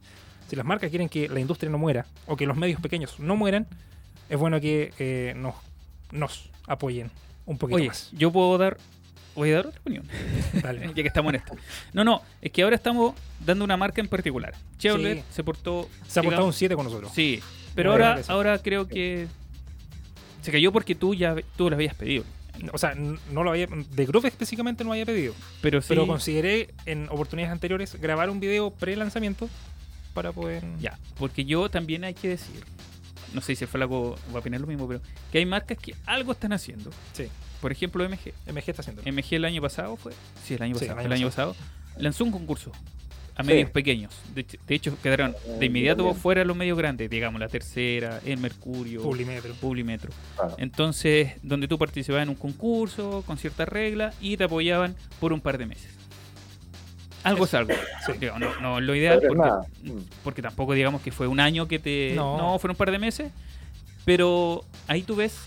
si 0.48 0.56
las 0.56 0.66
marcas 0.66 0.90
quieren 0.90 1.10
que 1.10 1.28
la 1.30 1.40
industria 1.40 1.70
no 1.72 1.78
muera 1.78 2.06
o 2.28 2.36
que 2.38 2.46
los 2.46 2.58
medios 2.58 2.80
pequeños 2.82 3.20
no 3.20 3.36
mueran, 3.36 3.68
es 4.30 4.38
bueno 4.38 4.60
que 4.62 4.94
eh, 5.00 5.34
nos, 5.36 5.56
nos 6.12 6.50
apoyen 6.68 7.12
un 7.46 7.58
poquito 7.58 7.78
Oye, 7.78 7.88
más. 7.88 8.10
yo 8.14 8.32
puedo 8.32 8.58
dar. 8.58 8.78
Voy 9.34 9.50
a 9.52 9.56
dar 9.56 9.68
otra 9.68 9.80
opinión, 9.80 10.06
Dale. 10.62 10.88
ya 10.88 10.94
que 10.94 11.08
estamos 11.08 11.34
en 11.34 11.40
esto. 11.40 11.56
No, 11.94 12.04
no, 12.04 12.22
es 12.42 12.52
que 12.52 12.64
ahora 12.64 12.76
estamos 12.76 13.16
dando 13.46 13.64
una 13.64 13.78
marca 13.78 14.02
en 14.02 14.10
particular. 14.10 14.54
Chevrolet 14.78 15.20
Sí. 15.20 15.24
se 15.32 15.44
portó. 15.44 15.88
Se 16.06 16.20
ha 16.20 16.24
portado 16.24 16.46
un 16.46 16.52
digamos, 16.52 16.56
7 16.58 16.76
con 16.76 16.86
nosotros. 16.86 17.12
Sí, 17.16 17.42
pero 17.74 17.92
ahora, 17.92 18.20
ahora 18.28 18.58
creo 18.60 18.88
que. 18.90 19.28
Se 20.42 20.52
cayó 20.52 20.72
porque 20.72 20.96
tú 20.96 21.14
ya 21.14 21.36
tú 21.56 21.70
lo 21.70 21.76
habías 21.76 21.96
pedido. 21.96 22.24
O 22.74 22.78
sea, 22.78 22.94
no 22.96 23.44
lo 23.44 23.52
había, 23.52 23.68
de 23.68 24.06
Groove 24.06 24.28
específicamente 24.28 24.84
no 24.84 24.90
lo 24.90 24.94
había 24.94 25.06
pedido. 25.06 25.34
Pero 25.62 25.82
sí. 25.82 25.88
Pero 25.90 26.06
consideré 26.06 26.70
en 26.86 27.08
oportunidades 27.10 27.52
anteriores 27.54 27.96
grabar 28.00 28.30
un 28.30 28.40
video 28.40 28.72
pre-lanzamiento 28.72 29.50
para 30.14 30.32
poder. 30.32 30.64
Ya, 30.80 31.00
porque 31.18 31.46
yo 31.46 31.70
también 31.70 32.04
hay 32.04 32.14
que 32.14 32.28
decir, 32.28 32.64
no 33.34 33.42
sé 33.42 33.56
si 33.56 33.64
el 33.64 33.70
flaco 33.70 34.16
va 34.32 34.36
a 34.38 34.40
opinar 34.40 34.60
lo 34.62 34.68
mismo, 34.68 34.88
pero 34.88 35.02
que 35.32 35.38
hay 35.40 35.46
marcas 35.46 35.78
que 35.78 35.96
algo 36.06 36.34
están 36.34 36.54
haciendo. 36.54 36.92
Sí, 37.14 37.28
Por 37.62 37.72
ejemplo, 37.72 38.04
MG. 38.08 38.34
MG 38.52 38.64
está 38.70 38.82
haciendo. 38.82 39.02
MG 39.04 39.36
el 39.36 39.46
año 39.46 39.62
pasado 39.62 39.96
fue. 39.96 40.14
Sí, 40.44 40.56
el 40.56 40.62
año 40.64 40.76
Sí, 40.76 40.86
pasado. 40.86 41.00
el 41.00 41.06
el 41.06 41.12
año 41.14 41.22
año 41.22 41.30
pasado. 41.30 41.56
Lanzó 41.98 42.24
un 42.26 42.32
concurso 42.32 42.72
a 43.36 43.44
Sí. 43.44 43.48
medios 43.50 43.70
pequeños. 43.70 44.14
De, 44.36 44.42
hecho- 44.42 44.58
de 44.68 44.76
hecho, 44.76 44.98
quedaron 45.02 45.32
Eh, 45.46 45.58
de 45.60 45.66
inmediato 45.66 46.04
también. 46.04 46.22
fuera 46.22 46.44
los 46.46 46.56
medios 46.56 46.78
grandes, 46.78 47.10
digamos, 47.10 47.40
la 47.40 47.48
tercera, 47.48 48.20
el 48.26 48.38
Mercurio, 48.40 49.02
Publimetro. 49.02 49.54
Publimetro. 49.56 50.12
Claro. 50.36 50.56
Entonces, 50.58 51.34
donde 51.42 51.68
tú 51.68 51.78
participabas 51.78 52.24
en 52.24 52.30
un 52.30 52.36
concurso 52.36 53.24
con 53.26 53.38
ciertas 53.38 53.68
reglas 53.70 54.16
y 54.22 54.38
te 54.38 54.44
apoyaban 54.46 54.96
por 55.20 55.34
un 55.34 55.40
par 55.42 55.58
de 55.58 55.66
meses. 55.66 55.92
Algo 57.24 57.46
es 57.46 57.54
algo. 57.54 57.72
Sí. 58.06 58.14
Digo, 58.20 58.40
no, 58.40 58.60
no 58.62 58.80
es 58.80 58.84
lo 58.84 58.96
ideal 58.96 59.22
porque. 59.26 59.50
Mm. 59.84 60.00
porque 60.24 60.42
tampoco 60.42 60.74
digamos 60.74 61.02
que 61.02 61.12
fue 61.12 61.28
un 61.28 61.40
año 61.40 61.68
que 61.68 61.78
te... 61.80 62.14
No. 62.16 62.38
No, 62.38 62.60
fueron 62.60 62.74
un 62.74 62.78
par 62.80 62.92
de 62.92 62.98
meses. 63.00 63.32
Pero 64.06 64.66
ahí 64.88 65.04
tú 65.04 65.16
ves 65.16 65.38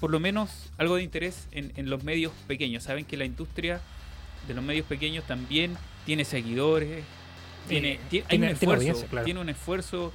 por 0.00 0.10
lo 0.10 0.20
menos 0.20 0.70
algo 0.78 0.96
de 0.96 1.02
interés 1.02 1.48
en, 1.50 1.72
en 1.76 1.90
los 1.90 2.04
medios 2.04 2.32
pequeños. 2.46 2.84
Saben 2.84 3.04
que 3.04 3.16
la 3.16 3.24
industria 3.24 3.80
de 4.46 4.54
los 4.54 4.62
medios 4.62 4.86
pequeños 4.86 5.24
también 5.24 5.76
tiene 6.06 6.24
seguidores, 6.24 7.02
tiene, 7.68 8.00
tiene, 8.10 8.26
hay 8.28 8.38
tiene- 8.38 8.46
un 8.46 8.52
esfuerzo, 8.52 9.06
claro. 9.10 9.24
tiene 9.24 9.40
un 9.40 9.48
esfuerzo 9.48 10.12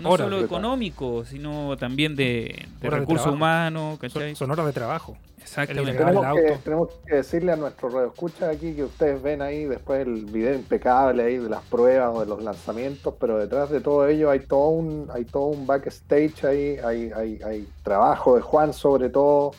no 0.00 0.08
Horas 0.10 0.24
solo 0.26 0.40
económico, 0.42 1.24
sino 1.26 1.76
también 1.76 2.16
de, 2.16 2.66
de 2.80 2.90
recursos 2.90 3.26
humanos, 3.34 3.98
Son, 3.98 4.08
¿cachai? 4.08 4.34
son 4.34 4.50
horas 4.50 4.64
de 4.66 4.72
trabajo. 4.72 5.16
Exactamente. 5.42 5.90
El 5.90 5.96
Tenemos 5.98 6.22
que, 6.22 6.26
auto. 6.48 6.60
tenemos 6.64 6.88
que 7.04 7.14
decirle 7.16 7.52
a 7.52 7.56
nuestros 7.56 7.92
radioescuchas 7.92 8.56
aquí 8.56 8.72
que 8.74 8.84
ustedes 8.84 9.20
ven 9.20 9.42
ahí 9.42 9.64
después 9.64 10.00
el 10.06 10.24
video 10.24 10.54
impecable 10.54 11.24
ahí 11.24 11.36
de 11.36 11.48
las 11.50 11.62
pruebas 11.64 12.10
o 12.14 12.20
de 12.20 12.26
los 12.26 12.42
lanzamientos, 12.42 13.12
pero 13.20 13.36
detrás 13.38 13.68
de 13.68 13.80
todo 13.80 14.06
ello 14.06 14.30
hay 14.30 14.40
todo 14.40 14.68
un, 14.68 15.08
hay 15.12 15.24
todo 15.26 15.46
un 15.46 15.66
backstage 15.66 16.44
ahí, 16.44 16.76
hay, 16.82 17.10
hay, 17.14 17.40
hay 17.44 17.68
trabajo 17.82 18.36
de 18.36 18.40
Juan 18.40 18.72
sobre 18.72 19.10
todo, 19.10 19.50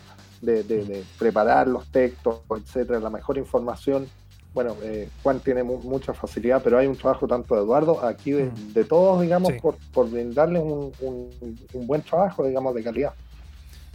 de, 0.42 0.64
de- 0.64 0.86
de 0.86 1.04
preparar 1.20 1.68
los 1.68 1.86
textos, 1.92 2.40
etcétera, 2.50 3.00
la 3.00 3.10
mejor 3.12 3.38
información. 3.38 4.08
Bueno, 4.54 4.76
eh, 4.84 5.10
Juan 5.24 5.39
tiene 5.39 5.64
mu- 5.64 5.82
mucha 5.82 6.14
facilidad, 6.14 6.62
pero 6.64 6.78
hay 6.78 6.86
un 6.88 6.95
trabajo 6.95 7.28
tanto 7.28 7.56
de 7.56 7.62
Eduardo, 7.62 8.06
aquí 8.06 8.32
de, 8.32 8.51
de 8.74 8.84
todos, 8.86 9.22
digamos, 9.22 9.51
Sí. 9.54 9.60
por, 9.60 9.78
por 9.91 10.10
brindarles 10.10 10.62
un, 10.62 10.91
un- 11.01 11.60
un 11.74 11.88
buen 11.88 12.01
trabajo, 12.04 12.45
digamos, 12.45 12.76
de 12.76 12.84
calidad. 12.84 13.14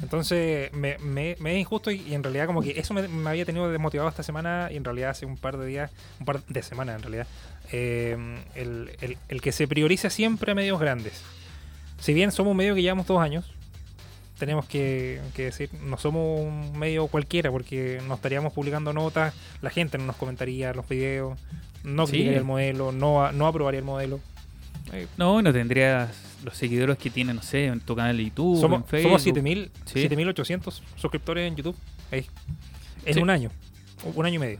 Entonces 0.02 0.72
me, 0.72 0.96
me- 0.98 1.36
me 1.40 1.54
es 1.54 1.58
injusto 1.60 1.90
y, 1.90 2.00
y 2.02 2.14
en 2.14 2.22
realidad 2.22 2.46
como 2.46 2.62
que 2.62 2.78
eso 2.78 2.94
me, 2.94 3.06
me 3.08 3.30
había 3.30 3.44
tenido 3.44 3.68
desmotivado 3.70 4.08
esta 4.08 4.22
semana 4.22 4.68
y 4.70 4.76
en 4.76 4.84
realidad 4.84 5.10
hace 5.10 5.26
un 5.26 5.36
par 5.36 5.56
de 5.58 5.66
días, 5.66 5.90
un 6.20 6.26
par 6.26 6.40
de 6.44 6.62
semanas 6.62 6.96
en 6.96 7.02
realidad, 7.02 7.26
eh, 7.72 8.16
el, 8.54 8.90
el- 9.00 9.18
el 9.28 9.40
que 9.40 9.52
se 9.52 9.66
prioriza 9.66 10.08
siempre 10.10 10.52
a 10.52 10.54
medios 10.54 10.78
grandes. 10.80 11.22
Si 12.00 12.14
bien 12.14 12.30
somos 12.30 12.52
un 12.52 12.56
medio 12.56 12.74
que 12.76 12.82
llevamos 12.82 13.06
dos 13.08 13.20
años, 13.20 13.52
tenemos 14.38 14.66
que, 14.66 15.20
que 15.34 15.44
decir, 15.46 15.70
no 15.82 15.96
somos 15.98 16.40
un 16.40 16.78
medio 16.78 17.06
cualquiera 17.08 17.50
porque 17.50 18.00
no 18.06 18.14
estaríamos 18.14 18.52
publicando 18.52 18.92
notas, 18.92 19.34
la 19.62 19.70
gente 19.70 19.98
no 19.98 20.04
nos 20.04 20.16
comentaría 20.16 20.72
los 20.72 20.88
videos, 20.88 21.38
no 21.84 22.06
Sí. 22.06 22.26
el 22.28 22.44
modelo, 22.44 22.92
no, 22.92 23.30
no 23.32 23.46
aprobaría 23.46 23.78
el 23.80 23.84
modelo. 23.84 24.20
Eh, 24.92 25.06
No, 25.16 25.42
no 25.42 25.52
tendrías 25.52 26.10
los 26.44 26.56
seguidores 26.56 26.96
que 26.98 27.10
tiene, 27.10 27.34
no 27.34 27.42
sé, 27.42 27.66
en 27.66 27.80
tu 27.80 27.94
canal 27.96 28.16
de 28.16 28.24
YouTube, 28.24 28.54
en 28.56 28.60
somos, 28.60 28.82
Facebook. 28.88 29.08
somos 29.10 29.22
7000, 29.22 29.70
Sí. 29.84 30.00
7800 30.02 30.82
suscriptores 30.96 31.46
en 31.48 31.56
YouTube. 31.56 31.76
Ahí. 32.10 32.26
En 33.04 33.14
Sí. 33.14 33.20
un 33.20 33.30
año. 33.30 33.50
Un 34.14 34.24
año 34.26 34.36
y 34.36 34.38
medio. 34.38 34.58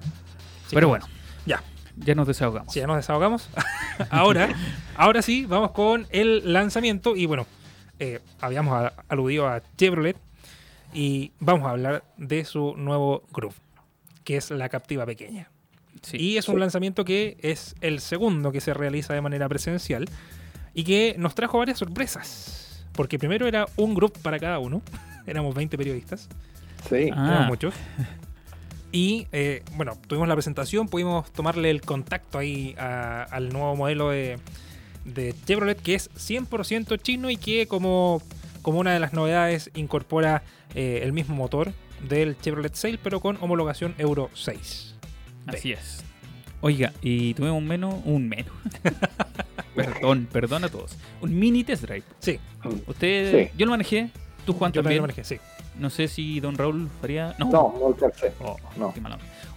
Así 0.67 0.75
Pero 0.75 0.89
bueno, 0.89 1.07
Ya. 1.47 1.63
Ya 2.01 2.15
nos 2.15 2.29
desahogamos. 2.29 2.73
Sí, 2.73 2.79
ya 2.79 2.87
nos 2.87 2.97
desahogamos. 2.97 3.49
ahora, 4.11 4.55
ahora 4.97 5.21
sí, 5.23 5.47
vamos 5.47 5.73
con 5.73 6.07
el 6.11 6.53
lanzamiento. 6.53 7.17
Y 7.17 7.27
bueno, 7.27 7.45
eh, 7.99 8.21
habíamos 8.41 8.75
a- 8.75 8.93
aludido 9.09 9.49
a 9.49 9.63
Chevrolet. 9.77 10.17
Y 10.95 11.33
vamos 11.39 11.67
a 11.67 11.71
hablar 11.71 12.05
de 12.17 12.45
su 12.47 12.75
nuevo 12.77 13.23
Groove, 13.33 13.55
que 14.25 14.37
es 14.39 14.51
la 14.51 14.69
captiva 14.71 15.05
pequeña. 15.05 15.51
Sí. 16.03 16.17
Y 16.17 16.37
es 16.39 16.49
un 16.49 16.61
lanzamiento 16.61 17.05
que 17.05 17.37
es 17.43 17.75
el 17.83 18.01
segundo 18.01 18.53
que 18.53 18.61
se 18.63 18.73
realiza 18.73 19.13
de 19.13 19.21
manera 19.21 19.49
presencial 19.49 20.09
y 20.73 20.85
que 20.85 21.15
nos 21.19 21.35
trajo 21.35 21.59
varias 21.59 21.79
sorpresas. 21.79 22.87
Porque 22.93 23.19
primero 23.19 23.47
era 23.47 23.67
un 23.77 23.95
grupo 23.95 24.19
para 24.21 24.39
cada 24.39 24.59
uno. 24.61 24.81
Éramos 25.27 25.55
20 25.55 25.77
periodistas. 25.77 26.29
Sí. 26.89 27.11
Ah. 27.13 27.27
Éramos 27.29 27.49
muchos. 27.49 27.75
Y 28.91 29.27
eh, 29.33 29.63
bueno, 29.77 29.99
tuvimos 30.07 30.27
la 30.29 30.35
presentación, 30.35 30.89
pudimos 30.89 31.31
tomarle 31.33 31.69
el 31.71 31.83
contacto 31.83 32.39
ahí 32.39 32.75
a- 32.79 33.25
al 33.25 33.51
nuevo 33.51 33.77
modelo 33.77 34.09
de, 34.09 34.39
de 35.15 35.35
Chevrolet 35.47 35.81
que 35.81 35.95
es 35.95 36.11
100% 36.15 37.01
chino 37.03 37.31
y 37.31 37.37
que 37.37 37.67
como, 37.67 38.23
como 38.63 38.79
una 38.81 38.93
de 38.93 39.01
las 39.01 39.13
novedades 39.13 39.71
incorpora 39.75 40.43
eh, 40.75 41.01
el 41.03 41.13
mismo 41.13 41.35
motor 41.35 41.73
del 42.09 42.39
Chevrolet 42.39 42.75
Sail 42.75 42.99
pero 43.03 43.21
con 43.21 43.37
homologación 43.41 43.95
Euro 43.99 44.31
6. 44.35 44.95
Así 45.47 45.73
es. 45.73 46.05
Oiga, 46.61 46.93
y 47.03 47.35
tuvimos 47.35 47.57
un 47.59 47.67
menos, 47.69 47.95
un 48.05 48.29
menos. 48.29 48.53
perdón, 49.75 50.29
perdón 50.31 50.65
a 50.65 50.69
todos. 50.69 50.97
Un 51.21 51.39
mini 51.39 51.65
test 51.65 51.83
drive. 51.85 52.03
Sí, 52.19 52.39
Usted, 52.87 53.47
Sí. 53.47 53.51
yo 53.57 53.67
lo 53.67 53.71
manejé. 53.73 54.11
Tú, 54.45 54.53
Juan, 54.55 54.73
yo 54.73 54.83
también 54.83 54.99
lo 55.03 55.03
manejé, 55.03 55.25
sí. 55.25 55.37
No 55.79 55.91
sé 55.91 56.09
si 56.09 56.41
Don 56.41 56.57
Raúl 56.57 56.89
faría. 57.01 57.35
No. 57.39 57.51
No, 57.51 57.75
no 57.79 57.87
alcancé. 57.89 58.33
Oh, 58.41 58.57
No. 58.77 58.93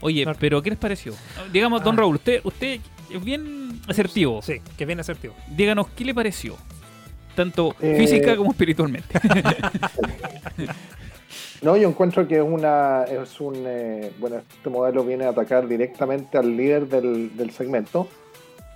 Oye, 0.02 0.26
No. 0.26 0.34
pero 0.36 0.62
¿qué 0.62 0.70
les 0.70 0.78
pareció? 0.80 1.14
Digamos, 1.52 1.84
Don 1.84 1.96
Ah. 1.96 2.02
Raúl, 2.02 2.16
usted, 2.16 2.42
usted 2.44 2.80
es 3.14 3.24
bien 3.24 3.80
asertivo. 3.88 4.42
Sí, 4.42 4.62
que 4.78 4.86
bien 4.86 5.00
asertivo. 5.00 5.34
Díganos, 5.56 5.88
¿qué 5.90 6.06
le 6.06 6.14
pareció? 6.14 6.56
Tanto 7.36 7.76
Eh, 7.82 7.96
física 7.98 8.36
como 8.36 8.52
espiritualmente. 8.52 9.20
No, 11.62 11.78
yo 11.78 11.88
encuentro 11.88 12.28
que 12.28 12.38
es 12.38 12.42
una 12.44 13.04
es 13.04 13.40
un 13.40 13.54
eh, 13.68 14.12
bueno 14.20 14.38
este 14.38 14.70
modelo 14.70 15.04
viene 15.06 15.26
a 15.26 15.30
atacar 15.30 15.68
directamente 15.68 16.38
al 16.38 16.58
líder 16.58 16.88
del, 16.88 17.38
del 17.38 17.52
segmento. 17.52 18.08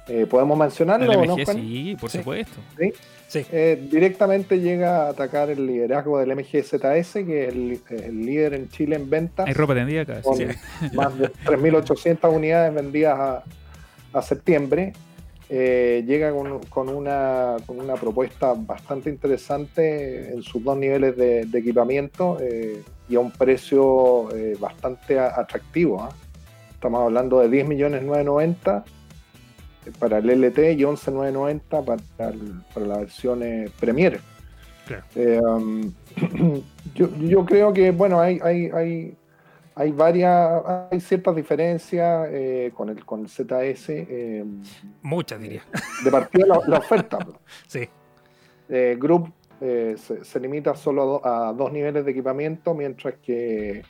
Eh, 0.07 0.27
Podemos 0.29 0.55
mencionarlo, 0.57 1.11
o 1.19 1.25
¿no? 1.25 1.33
Juan? 1.33 1.57
sí, 1.57 1.97
por 1.99 2.11
Sí. 2.11 2.19
supuesto. 2.19 2.57
Sí. 2.79 2.93
Sí, 3.27 3.43
Eh, 3.51 3.87
directamente 3.91 4.59
llega 4.59 5.07
a 5.07 5.09
atacar 5.09 5.49
el 5.49 5.65
liderazgo 5.65 6.19
del 6.19 6.29
MG 6.35 6.61
ZS, 6.63 7.25
que 7.25 7.47
es 7.47 7.53
el, 7.55 7.81
el 7.89 8.23
líder 8.23 8.53
en 8.53 8.69
Chile 8.69 8.97
en 8.97 9.09
ventas, 9.09 9.47
Hay 9.47 9.53
ropa 9.53 9.73
tendida 9.73 10.01
acá. 10.03 10.21
con 10.21 10.37
sí. 10.37 10.45
más 10.93 11.17
de 11.17 11.33
3.800 11.33 12.31
unidades 12.31 12.71
vendidas 12.71 13.19
a, 13.19 13.43
a 14.15 14.21
septiembre. 14.21 14.93
Eh, 15.47 16.03
llega 16.07 16.31
con, 16.31 16.59
con 16.69 16.89
una, 16.89 17.57
con 17.67 17.79
una 17.79 17.93
propuesta 17.93 18.53
bastante 18.57 19.11
interesante 19.11 20.33
en 20.33 20.41
sus 20.41 20.63
dos 20.63 20.75
niveles 20.75 21.15
de, 21.15 21.45
de 21.45 21.59
equipamiento 21.59 22.37
eh, 22.41 22.81
y 23.07 23.15
a 23.15 23.19
un 23.19 23.31
precio 23.31 24.35
eh, 24.35 24.57
bastante 24.59 25.19
atractivo. 25.19 26.01
¿ah? 26.01 26.09
Estamos 26.73 27.01
hablando 27.03 27.39
de 27.41 27.49
10.990 27.63 28.83
para 29.99 30.17
el 30.17 30.29
LT 30.31 30.57
y 30.73 30.81
11.990 30.83 31.85
para, 31.85 32.29
el- 32.31 32.61
para 32.73 32.85
la 32.87 32.97
versión 32.97 33.43
eh, 33.43 33.69
Premier. 33.79 34.19
Claro. 34.87 35.03
Eh, 35.15 35.39
um, 35.41 35.91
yo, 36.95 37.07
yo 37.19 37.45
creo 37.45 37.71
que, 37.71 37.91
bueno, 37.91 38.19
hay, 38.19 38.39
hay, 38.43 38.69
hay, 38.73 39.15
hay 39.75 39.91
varias, 39.91 40.61
hay 40.91 40.99
ciertas 41.01 41.35
diferencias 41.35 42.27
eh, 42.31 42.71
con, 42.73 42.89
el, 42.89 43.03
con 43.05 43.21
el 43.21 43.29
ZS. 43.29 43.89
eh, 43.89 44.45
muchas 45.01 45.39
diría. 45.41 45.63
de 46.03 46.11
partida 46.11 46.45
la, 46.47 46.59
la 46.67 46.77
oferta. 46.79 47.17
pues. 47.19 47.37
Sí, 47.67 47.87
Eh, 48.69 48.97
Group 48.99 49.31
eh, 49.61 49.95
se, 49.97 50.23
se 50.25 50.39
limita 50.39 50.75
solo 50.75 51.01
a, 51.01 51.05
do- 51.05 51.25
a 51.49 51.53
dos 51.53 51.71
niveles 51.71 52.03
de 52.05 52.11
equipamiento, 52.11 52.73
mientras 52.73 53.15
que, 53.23 53.83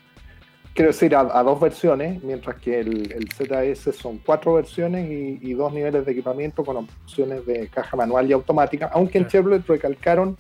quiero 0.74 0.92
decir, 0.92 1.16
a, 1.16 1.22
a 1.22 1.44
dos 1.44 1.60
versiones, 1.60 2.22
mientras 2.24 2.56
que 2.58 2.80
el, 2.82 3.12
el 3.12 3.30
ZS 3.32 3.96
son 3.96 4.18
cuatro 4.20 4.54
versiones 4.56 5.10
y, 5.10 5.40
y 5.42 5.54
dos 5.54 5.72
niveles 5.72 6.06
de 6.06 6.12
equipamiento 6.12 6.64
con 6.66 6.78
opciones 6.78 7.46
de 7.46 7.68
caja 7.70 7.96
manual 7.96 8.30
y 8.30 8.34
automática, 8.34 8.90
aunque 8.94 9.18
en. 9.20 9.28
Chevrolet 9.28 9.66
recalcaron, 9.66 10.38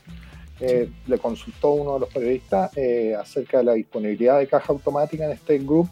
eh, 0.59 0.89
le 1.07 1.17
consultó 1.17 1.71
uno 1.71 1.95
de 1.95 1.99
los 2.01 2.13
periodistas 2.13 2.71
eh, 2.77 3.15
acerca 3.19 3.57
de 3.59 3.63
la 3.65 3.73
disponibilidad 3.73 4.39
de 4.39 4.47
caja 4.47 4.71
automática 4.71 5.25
en 5.25 5.31
este 5.31 5.57
Group 5.59 5.89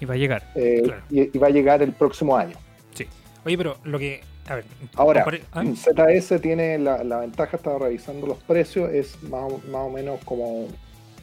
Y 0.00 0.04
va 0.04 0.14
a 0.14 0.16
llegar. 0.16 0.42
eh, 0.54 0.82
Claro. 0.84 1.02
y, 1.10 1.36
y 1.36 1.38
va 1.38 1.46
a 1.46 1.50
llegar 1.50 1.82
el 1.82 1.92
próximo 1.92 2.36
año. 2.36 2.56
Oye, 3.44 3.56
pero 3.58 3.76
lo 3.82 3.98
que. 3.98 4.20
A 4.46 4.54
ver. 4.54 4.64
Ahora, 4.94 5.24
¿ah? 5.52 5.64
ZS 5.74 6.40
tiene 6.40 6.78
la, 6.78 7.02
la 7.02 7.18
ventaja, 7.18 7.56
estaba 7.56 7.78
revisando 7.80 8.24
los 8.28 8.38
precios, 8.38 8.88
es 8.92 9.20
más, 9.24 9.50
o- 9.52 9.60
más 9.70 9.82
o 9.82 9.90
menos 9.90 10.20
como 10.24 10.68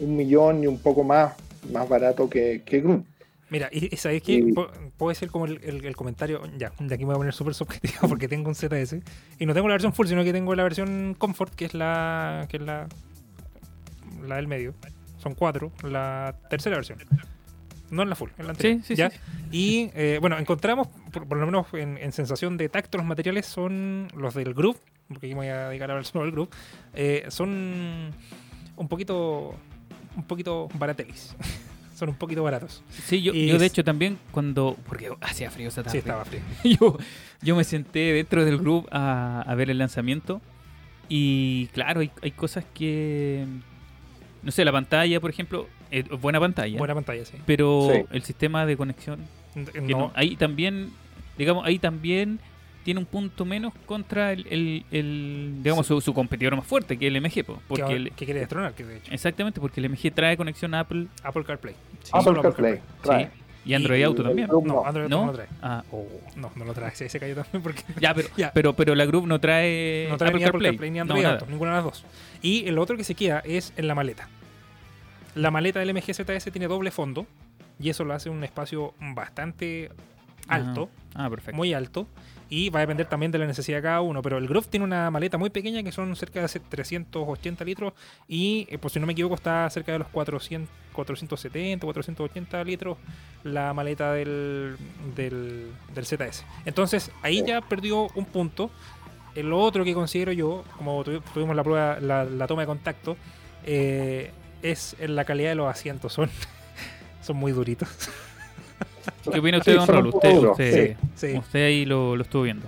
un 0.02 0.16
millón 0.18 0.62
y 0.64 0.68
un 0.68 0.80
poco 0.80 1.04
más, 1.06 1.34
más 1.72 1.88
barato 1.88 2.30
que, 2.30 2.62
que 2.66 2.82
Group. 2.82 3.06
Mira, 3.52 3.70
y, 3.72 3.94
y 3.94 3.98
sabéis 3.98 4.22
que 4.24 4.54
puede 4.98 5.16
ser 5.16 5.30
como 5.30 5.46
el, 5.46 5.60
el- 5.64 5.86
el 5.86 5.96
comentario. 5.96 6.42
Ya, 6.58 6.72
de 6.80 6.94
aquí 6.96 7.04
me 7.04 7.08
voy 7.08 7.16
a 7.16 7.18
poner 7.18 7.34
súper 7.34 7.54
subjetivo 7.56 8.00
porque 8.10 8.28
tengo 8.28 8.50
un 8.50 8.56
ZS. 8.56 8.98
Y 9.40 9.46
no 9.46 9.54
tengo 9.54 9.68
la 9.68 9.74
versión 9.74 9.94
full, 9.94 10.08
sino 10.08 10.24
que 10.24 10.32
tengo 10.34 10.54
la 10.56 10.64
versión 10.64 11.16
Comfort, 11.18 11.54
que 11.56 11.66
es 11.66 11.74
la. 11.74 12.46
que 12.50 12.58
es 12.58 12.64
la. 12.64 12.88
la 14.28 14.36
del 14.36 14.48
medio. 14.48 14.74
Son 15.18 15.34
cuatro. 15.36 15.72
La 15.84 16.36
tercera 16.50 16.76
versión. 16.76 17.00
No 17.92 18.04
en 18.04 18.10
la 18.10 18.16
full, 18.16 18.30
en 18.38 18.46
la 18.46 18.52
anterior. 18.52 18.82
Sí, 18.84 18.88
sí, 18.90 18.96
¿ya? 18.96 19.10
sí. 19.10 19.18
Y 19.52 19.90
eh, 19.96 20.20
bueno, 20.22 20.38
encontramos, 20.38 20.88
por, 21.12 21.28
por 21.28 21.40
lo 21.40 21.46
menos 21.48 21.66
en, 21.74 21.98
en 21.98 22.12
sensación 22.12 22.56
de 22.56 22.70
tacto, 22.70 23.00
los 23.00 23.08
materiales 23.08 23.48
son 23.48 24.10
los 24.16 24.36
del 24.36 24.54
Groove, 24.54 24.78
porque 25.08 25.26
aquí 25.26 25.34
me 25.34 25.40
voy 25.42 25.48
a 25.48 25.70
dedicar 25.70 25.90
a 25.90 25.94
hablar 25.94 26.06
solo 26.06 26.26
del 26.26 26.34
Groove, 26.34 26.50
eh, 26.94 27.26
son 27.30 28.12
un 28.76 28.88
poquito 28.88 29.56
un 30.16 30.24
poquito 30.24 30.68
baratelis. 30.76 31.36
son 32.00 32.10
un 32.10 32.16
poquito 32.16 32.42
baratos. 32.44 32.82
Sí, 33.06 33.22
yo, 33.22 33.34
de 33.34 33.66
hecho 33.66 33.84
también 33.84 34.18
cuando... 34.32 34.78
Porque 34.88 35.10
hacía 35.22 35.52
frío 35.52 35.68
esa 35.68 35.84
tarde. 35.84 35.92
Sí, 35.92 35.98
estaba 36.00 36.24
frío. 36.26 36.42
yo, 36.80 36.98
yo 37.42 37.56
me 37.56 37.64
senté 37.66 38.14
dentro 38.14 38.46
del 38.46 38.58
grupo 38.58 38.88
a, 38.92 39.42
a 39.42 39.56
ver 39.56 39.70
el 39.70 39.78
lanzamiento 39.78 40.42
y 41.10 41.68
claro, 41.74 42.00
hay, 42.02 42.12
hay 42.22 42.32
cosas 42.32 42.64
que... 42.74 43.46
No 44.42 44.52
sé, 44.52 44.64
la 44.64 44.72
pantalla, 44.72 45.20
por 45.20 45.30
ejemplo, 45.30 45.68
buena 46.22 46.40
pantalla, 46.40 46.78
Buena 46.78 46.94
pantalla, 46.96 47.26
sí. 47.26 47.36
pero 47.46 47.90
Sí. 47.94 48.02
el 48.12 48.24
sistema 48.24 48.66
de 48.66 48.78
conexión, 48.78 49.20
que 49.74 49.82
No, 49.82 49.98
no- 49.98 50.12
ahí 50.16 50.38
también, 50.38 50.92
digamos, 51.38 51.66
ahí 51.66 51.78
también 51.78 52.40
tiene 52.84 53.00
un 53.00 53.06
punto 53.06 53.46
menos 53.46 53.74
contra 53.86 54.32
el, 54.32 54.46
el- 54.50 54.86
el, 54.92 55.54
digamos, 55.62 55.86
su, 55.88 56.00
su 56.02 56.14
competidor 56.14 56.56
más 56.56 56.66
fuerte, 56.66 56.98
que 56.98 57.08
es 57.08 57.14
el 57.14 57.22
MG, 57.22 57.44
po, 57.46 57.56
que, 57.56 57.62
porque 57.68 57.94
el- 57.96 58.12
que 58.12 58.26
quiere 58.26 58.40
destronar, 58.40 58.74
que 58.74 58.84
de 58.86 58.98
hecho. 58.98 59.12
exactamente, 59.14 59.60
porque 59.60 59.80
el 59.82 59.90
MG 59.90 60.12
trae 60.14 60.36
conexión 60.38 60.74
a 60.74 60.80
Apple 60.82 61.08
Apple 61.24 61.44
CarPlay. 61.44 61.76
sí, 62.04 62.12
Apple 62.14 62.32
Apple 62.32 62.42
CarPlay 62.44 62.74
CarPlay. 62.78 62.82
trae. 63.02 63.26
sí, 63.26 63.32
y 63.66 63.74
Android 63.74 64.00
Y 64.00 64.04
Auto 64.04 64.22
el 64.22 64.28
también. 64.30 64.48
No, 64.48 64.62
no. 64.62 64.86
Android 64.86 65.10
¿No? 65.10 65.20
no 65.22 65.26
lo 65.28 65.34
trae. 65.34 65.48
Ah, 65.62 65.84
oh. 65.92 66.08
No, 66.38 66.52
no 66.56 66.66
lo 66.66 66.74
trae. 66.74 66.96
Sí, 66.96 67.10
se 67.10 67.20
cayó 67.20 67.36
también 67.36 67.62
porque 67.62 67.84
Ya, 68.00 68.14
pero, 68.14 68.30
Ya. 68.38 68.52
pero, 68.54 68.74
pero 68.74 68.96
la 68.96 69.06
Group 69.06 69.28
no 69.28 69.40
trae, 69.40 70.08
no 70.10 70.18
trae 70.18 70.30
Apple 70.30 70.40
ni 70.40 70.46
Apple 70.46 70.52
CarPlay. 70.52 70.72
CarPlay 70.72 70.92
ni 70.92 70.98
No, 70.98 71.02
Android 71.02 71.22
nada. 71.24 71.34
Auto, 71.36 71.46
ninguna 71.48 71.72
de 71.72 71.76
las 71.76 71.84
dos. 71.84 72.06
Y 72.42 72.66
el 72.68 72.80
otro 72.80 72.96
que 72.98 73.04
se 73.04 73.14
queda 73.16 73.40
es 73.46 73.74
en 73.76 73.88
la 73.88 73.96
maleta. 73.96 74.30
La 75.36 75.52
maleta 75.52 75.80
del 75.82 75.94
MG 75.94 76.14
ZS 76.14 76.52
tiene 76.52 76.68
doble 76.68 76.90
fondo 76.90 77.28
y 77.80 77.90
eso 77.90 78.04
lo 78.06 78.14
hace 78.14 78.30
un 78.30 78.44
espacio 78.44 78.94
bastante 79.00 79.92
alto, 80.50 80.90
Ah, 81.16 81.30
perfecto. 81.30 81.56
muy 81.58 81.74
alto. 81.74 82.08
Y 82.52 82.70
va 82.72 82.80
a 82.80 82.82
depender 82.82 83.06
también 83.06 83.32
de 83.32 83.38
la 83.38 83.46
necesidad 83.46 83.78
de 83.78 83.84
cada 83.84 84.02
uno. 84.02 84.22
Pero 84.24 84.40
el 84.40 84.48
Groove 84.48 84.68
tiene 84.68 84.84
una 84.84 85.12
maleta 85.12 85.38
muy 85.38 85.52
pequeña 85.52 85.84
que 85.84 85.92
son 85.92 86.16
cerca 86.16 86.42
de 86.42 86.48
380 86.48 87.64
litros. 87.64 87.94
Y, 88.28 88.66
eh, 88.72 88.78
por 88.80 88.90
si 88.90 89.00
no 89.00 89.06
me 89.06 89.14
equivoco, 89.14 89.36
está 89.36 89.70
cerca 89.70 89.92
de 89.92 90.00
los 90.00 90.08
400, 90.08 90.68
470, 90.94 91.86
480 91.86 92.64
litros 92.64 92.98
la 93.44 93.72
maleta 93.74 94.14
del, 94.14 94.78
del, 95.16 95.68
del 95.94 96.06
ZS. 96.06 96.44
Entonces, 96.66 97.12
ahí 97.22 97.44
ya 97.46 97.62
perdió 97.62 98.08
un 98.16 98.26
punto. 98.26 98.72
El 99.36 99.54
otro 99.54 99.84
que 99.86 99.94
considero 99.94 100.32
yo, 100.32 100.64
como 100.76 101.04
tuvi- 101.06 101.22
tuvimos 101.34 101.56
la 101.56 101.64
prueba, 101.64 102.00
la, 102.00 102.24
la 102.26 102.48
toma 102.48 102.64
de 102.64 102.68
contacto, 102.68 103.16
eh, 103.64 104.32
es 104.64 104.96
en 105.00 105.16
la 105.16 105.24
calidad 105.24 105.50
de 105.50 105.56
los 105.56 105.68
asientos. 105.70 106.14
Son, 106.14 106.30
son 107.22 107.38
muy 107.38 107.52
duritos. 107.52 107.88
¿Qué 109.32 109.40
opina 109.40 109.58
usted, 109.58 109.72
Sí, 109.74 109.78
don 109.78 109.88
Raúl? 109.88 110.08
Usted, 110.08 110.38
usted, 110.38 110.96
Sí. 111.16 111.38
usted 111.38 111.66
ahí 111.66 111.86
lo, 111.86 112.16
lo 112.16 112.24
estuvo 112.24 112.44
viendo. 112.44 112.66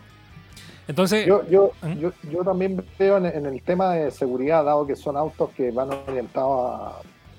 Entonces, 0.87 1.25
Yo, 1.25 1.47
yo, 1.49 1.71
¿Mm? 1.81 1.93
yo, 1.99 2.11
yo 2.31 2.43
también 2.43 2.83
veo 2.99 3.17
en, 3.17 3.25
en 3.27 3.45
el 3.45 3.61
tema 3.61 3.93
de 3.93 4.11
seguridad, 4.11 4.65
dado 4.65 4.85
que 4.85 4.95
son 4.95 5.15
autos 5.15 5.49
que 5.55 5.71
van 5.71 5.89
orientados 6.07 6.81
a, 6.81 6.87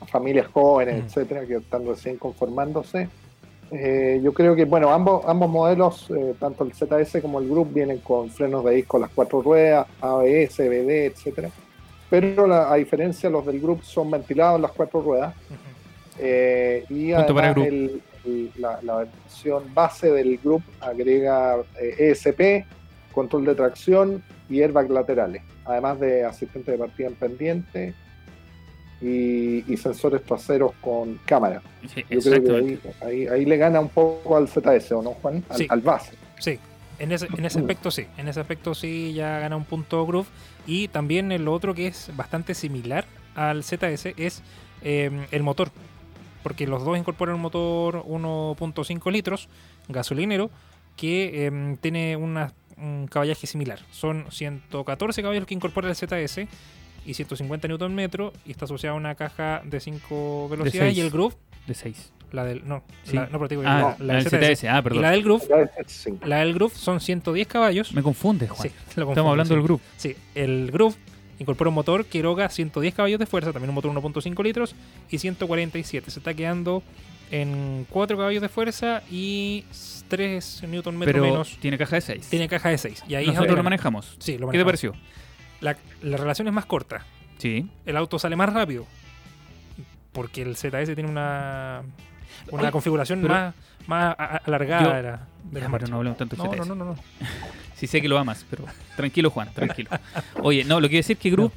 a 0.00 0.07
familias 0.07 0.46
jóvenes, 0.46 1.03
Mm. 1.03 1.07
etcétera, 1.07 1.46
que 1.46 1.57
están 1.57 1.86
recién 1.86 2.16
conformándose. 2.16 3.09
eh, 3.74 4.20
yo 4.22 4.34
creo 4.34 4.55
que, 4.55 4.66
bueno, 4.66 4.90
ambos, 4.92 5.24
ambos 5.26 5.48
modelos, 5.50 6.11
eh, 6.11 6.34
tanto 6.38 6.62
el 6.64 6.72
ZS 6.74 7.22
como 7.22 7.38
el 7.40 7.48
Group, 7.48 7.72
vienen 7.72 7.98
con 7.98 8.28
frenos 8.30 8.62
de 8.66 8.72
disco, 8.74 8.98
las 8.98 9.09
cuatro 9.14 9.40
ruedas, 9.40 9.86
ABS, 10.00 10.59
BD, 10.68 11.07
etcétera. 11.07 11.48
Pero 12.11 12.46
la- 12.46 12.70
a 12.70 12.76
diferencia, 12.76 13.30
los 13.30 13.46
del 13.46 13.59
Group 13.61 13.82
son 13.82 14.11
ventilados 14.11 14.61
las 14.61 14.72
cuatro 14.72 15.00
ruedas. 15.00 15.34
Eh, 16.18 16.84
y 16.90 17.12
para 17.12 17.24
además 17.24 17.55
Group. 17.55 17.66
el, 17.66 17.74
el- 17.74 18.03
la, 18.58 18.78
la 18.82 18.96
versión 18.96 19.72
base 19.74 20.10
del 20.12 20.38
Group 20.38 20.62
agrega 20.80 21.56
eh, 21.80 22.10
ESP, 22.10 22.66
control 23.12 23.44
de 23.44 23.54
tracción 23.54 24.22
y 24.48 24.62
airbag 24.62 24.90
laterales, 24.90 25.42
además 25.64 26.00
de 26.00 26.24
asistente 26.24 26.72
de 26.72 26.78
partida 26.78 27.08
en 27.08 27.14
pendiente 27.14 27.94
y, 29.00 29.70
y 29.72 29.76
sensores 29.76 30.22
traseros 30.22 30.72
con 30.80 31.18
cámara. 31.24 31.60
Sí, 31.92 32.04
Yo 32.08 32.20
creo 32.20 32.42
que 32.44 32.50
ahí, 32.56 32.80
ahí, 33.00 33.26
ahí 33.26 33.44
le 33.44 33.56
gana 33.56 33.80
un 33.80 33.88
poco 33.88 34.36
al 34.36 34.48
ZS, 34.48 34.92
¿o 34.92 35.02
no, 35.02 35.10
Juan? 35.14 35.42
Al, 35.48 35.56
Sí. 35.58 35.66
al 35.68 35.80
base. 35.80 36.12
Sí, 36.38 36.58
en 36.98 37.10
ese, 37.12 37.26
en 37.36 37.44
ese 37.44 37.58
aspecto 37.58 37.90
sí. 37.90 38.06
En 38.16 38.28
ese 38.28 38.38
aspecto 38.40 38.74
sí 38.74 39.12
ya 39.12 39.40
gana 39.40 39.56
un 39.56 39.64
punto 39.64 40.06
Groove. 40.06 40.28
Y 40.66 40.86
también 40.88 41.32
el 41.32 41.48
otro 41.48 41.74
que 41.74 41.88
es 41.88 42.10
bastante 42.16 42.54
similar 42.54 43.04
al 43.34 43.64
ZS 43.64 44.06
es 44.16 44.42
eh, 44.82 45.10
el 45.32 45.42
motor. 45.42 45.70
Porque 46.43 46.66
los 46.66 46.84
dos 46.84 46.99
incorporan 46.99 47.34
un 47.36 47.40
motor 47.43 48.03
1.5 48.07 49.11
litros 49.12 49.49
gasolinero 49.88 50.51
que 50.97 51.47
eh, 51.47 51.76
tiene 51.80 52.16
una- 52.16 52.53
un 52.76 53.07
caballaje 53.09 53.47
similar. 53.47 53.78
Son 53.90 54.26
114 54.30 55.22
caballos 55.22 55.47
que 55.47 55.55
incorpora 55.55 55.88
el 55.88 55.95
ZS 55.97 56.49
y 57.07 57.14
150 57.14 57.68
Nm 57.68 58.01
y 58.45 58.51
está 58.51 58.64
asociado 58.64 58.95
a 58.97 58.99
una 58.99 59.14
caja 59.14 59.62
de 59.64 59.80
5 59.80 60.49
velocidades 60.51 60.97
y 60.97 61.01
el 61.01 61.11
Groove, 61.11 61.34
De 61.66 61.74
6. 61.74 62.12
la 62.32 62.45
del 62.45 62.66
no, 62.66 62.82
Sí. 63.05 63.14
la, 63.16 63.22
no, 63.26 63.38
pero 63.38 63.49
te 63.49 63.55
digo, 63.57 63.62
Ah, 63.66 63.97
la, 63.99 64.05
la 64.07 64.18
el 64.18 64.24
del 64.24 64.30
ZS. 64.32 64.61
ZS. 64.62 64.68
Ah, 64.68 64.78
Y 64.78 64.82
perdón. 64.82 65.03
la 65.03 65.11
del 65.12 65.22
Groove, 65.22 65.45
la 66.26 66.38
del 66.38 66.55
Groove 66.55 66.74
son 66.74 67.01
110 67.01 67.47
caballos. 67.47 67.93
Me 67.93 68.03
confundes, 68.03 68.51
Juan. 68.51 68.68
Sí, 68.68 68.74
lo 68.97 69.07
confundo, 69.07 69.12
Estamos 69.12 69.30
hablando 69.30 69.49
sí. 69.49 69.55
del 69.55 69.62
grupo. 69.62 69.84
Sí, 69.97 70.16
el 70.34 70.70
Groove 70.72 70.97
incorpora 71.43 71.68
un 71.68 71.74
motor 71.74 72.07
que 72.07 72.18
eroga 72.18 72.49
110 72.49 72.95
caballos 72.95 73.18
de 73.18 73.26
fuerza, 73.26 73.53
también 73.53 73.68
un 73.70 73.74
motor 73.74 73.93
1.5 73.93 74.43
litros 74.43 74.74
y 75.11 75.18
147. 75.18 76.11
Se 76.11 76.18
está 76.20 76.34
quedando 76.34 76.82
en 77.30 77.86
4 77.90 78.16
caballos 78.16 78.43
de 78.43 78.49
fuerza 78.49 79.03
y 79.11 79.64
3 80.09 80.64
Newton 80.68 80.97
metro 80.99 81.12
Pero 81.12 81.24
menos. 81.24 81.57
tiene 81.61 81.78
caja 81.78 81.97
de 81.97 82.03
6. 82.03 82.28
Tiene 82.28 82.49
caja 82.49 82.68
de 82.70 82.78
6. 82.78 83.05
Y 83.09 83.14
ahí 83.14 83.22
es 83.24 83.28
Nosotros 83.28 83.49
donde 83.49 83.57
lo 83.59 83.64
manejamos. 83.64 84.16
Sí, 84.18 84.38
lo 84.38 84.49
¿Qué 84.51 84.59
te 84.59 84.64
manejamos. 84.64 84.66
pareció? 84.66 84.95
La, 85.61 85.76
la 86.03 86.16
relación 86.16 86.49
es 86.49 86.55
más 86.55 86.66
corta. 86.66 87.05
Sí. 87.38 87.66
El 87.86 87.97
auto 87.97 88.18
sale 88.18 88.36
más 88.36 88.53
rápido. 88.53 88.86
Porque 90.12 90.43
el 90.43 90.57
ZS 90.57 90.95
tiene 90.95 91.07
una, 91.09 91.82
una 92.51 92.70
configuración 92.70 93.22
más, 93.22 93.55
más 93.86 94.14
alargada 94.44 94.82
Yo- 94.82 94.92
de 94.94 95.02
la, 95.02 95.26
de 95.50 95.60
Ya, 95.60 95.68
la 95.68 95.72
pero 95.78 95.86
no 95.88 95.96
hablemos 95.96 96.18
tanto 96.18 96.36
de 96.36 96.42
no, 96.42 96.54
no, 96.56 96.64
no, 96.64 96.74
no, 96.74 96.84
no. 96.84 96.96
Sí 97.76 97.86
sé 97.88 98.00
que 98.00 98.08
lo 98.08 98.16
amas, 98.18 98.46
pero 98.48 98.64
tranquilo, 98.96 99.28
Juan, 99.30 99.48
tranquilo. 99.52 99.90
Oye, 100.42 100.64
no, 100.64 100.78
lo 100.80 100.88
que 100.88 100.96
decir 100.96 101.16
que 101.16 101.30
Group 101.30 101.52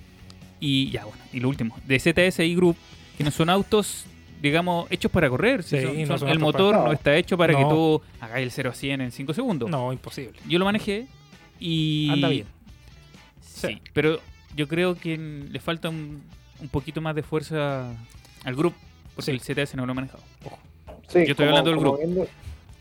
y 0.59 0.89
ya, 0.89 1.05
bueno, 1.05 1.21
y 1.31 1.39
lo 1.39 1.49
último, 1.49 1.77
de 1.85 1.99
ZS 1.99 2.39
y 2.45 2.55
Group, 2.55 2.75
que 3.17 3.23
no 3.23 3.29
son 3.29 3.49
autos, 3.49 4.05
digamos, 4.41 4.87
hechos 4.89 5.11
para 5.11 5.29
correr. 5.29 5.61
si 5.61 5.77
Sí, 5.77 5.83
son- 5.85 5.99
no 6.01 6.07
son- 6.07 6.19
son 6.19 6.29
el 6.29 6.39
motor 6.39 6.73
para- 6.73 6.85
no 6.85 6.91
está 6.93 7.15
hecho 7.15 7.37
para 7.37 7.53
que 7.53 7.61
No. 7.61 7.69
tú 7.69 8.01
hagas 8.19 8.39
el 8.39 8.49
0 8.51 8.71
a 8.71 8.73
100 8.73 9.01
en 9.01 9.11
5 9.11 9.33
segundos. 9.33 9.69
No, 9.69 9.93
imposible. 9.93 10.39
Yo 10.47 10.57
lo 10.57 10.65
manejé 10.65 11.05
y... 11.59 12.09
Anda 12.11 12.29
bien. 12.29 12.47
Sí, 13.41 13.67
Sí. 13.67 13.81
pero 13.93 14.19
yo 14.55 14.67
creo 14.67 14.95
que 14.97 15.17
le 15.17 15.59
falta 15.59 15.89
un, 15.89 16.23
un 16.59 16.67
poquito 16.69 17.01
más 17.01 17.13
de 17.15 17.21
fuerza 17.23 17.91
al 18.43 18.55
Group, 18.55 18.73
porque 19.15 19.31
Sí. 19.31 19.31
el 19.31 19.41
ZS 19.41 19.75
no 19.77 19.85
lo 19.85 19.91
he 19.91 19.95
manejado. 19.95 20.23
Ojo. 20.43 20.57
Sí, 21.07 21.25
Yo 21.25 21.31
estoy 21.31 21.47
hablando 21.47 21.71
del 21.71 21.79
como 21.79 21.97
grupo. 21.97 22.25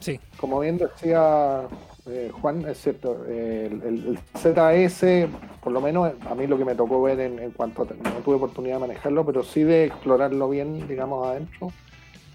Sí, 0.00 0.20
como 0.36 0.60
bien 0.60 0.76
decía 0.78 1.62
eh, 2.06 2.30
Juan, 2.40 2.66
es 2.68 2.78
cierto, 2.82 3.24
eh, 3.26 3.70
el, 3.70 3.82
el- 4.06 4.18
ZS, 4.36 5.28
por 5.62 5.72
lo 5.72 5.80
menos 5.80 6.12
a 6.28 6.34
mí 6.34 6.46
lo 6.46 6.58
que 6.58 6.64
me 6.66 6.74
tocó 6.74 7.00
ver 7.02 7.20
en, 7.20 7.38
en 7.38 7.50
cuanto 7.52 7.82
a, 7.82 7.86
no 7.86 8.16
tuve 8.22 8.34
oportunidad 8.36 8.74
de 8.76 8.80
manejarlo, 8.80 9.24
pero 9.24 9.42
sí 9.42 9.62
de 9.62 9.86
explorarlo 9.86 10.48
bien, 10.50 10.86
digamos, 10.86 11.26
adentro. 11.26 11.72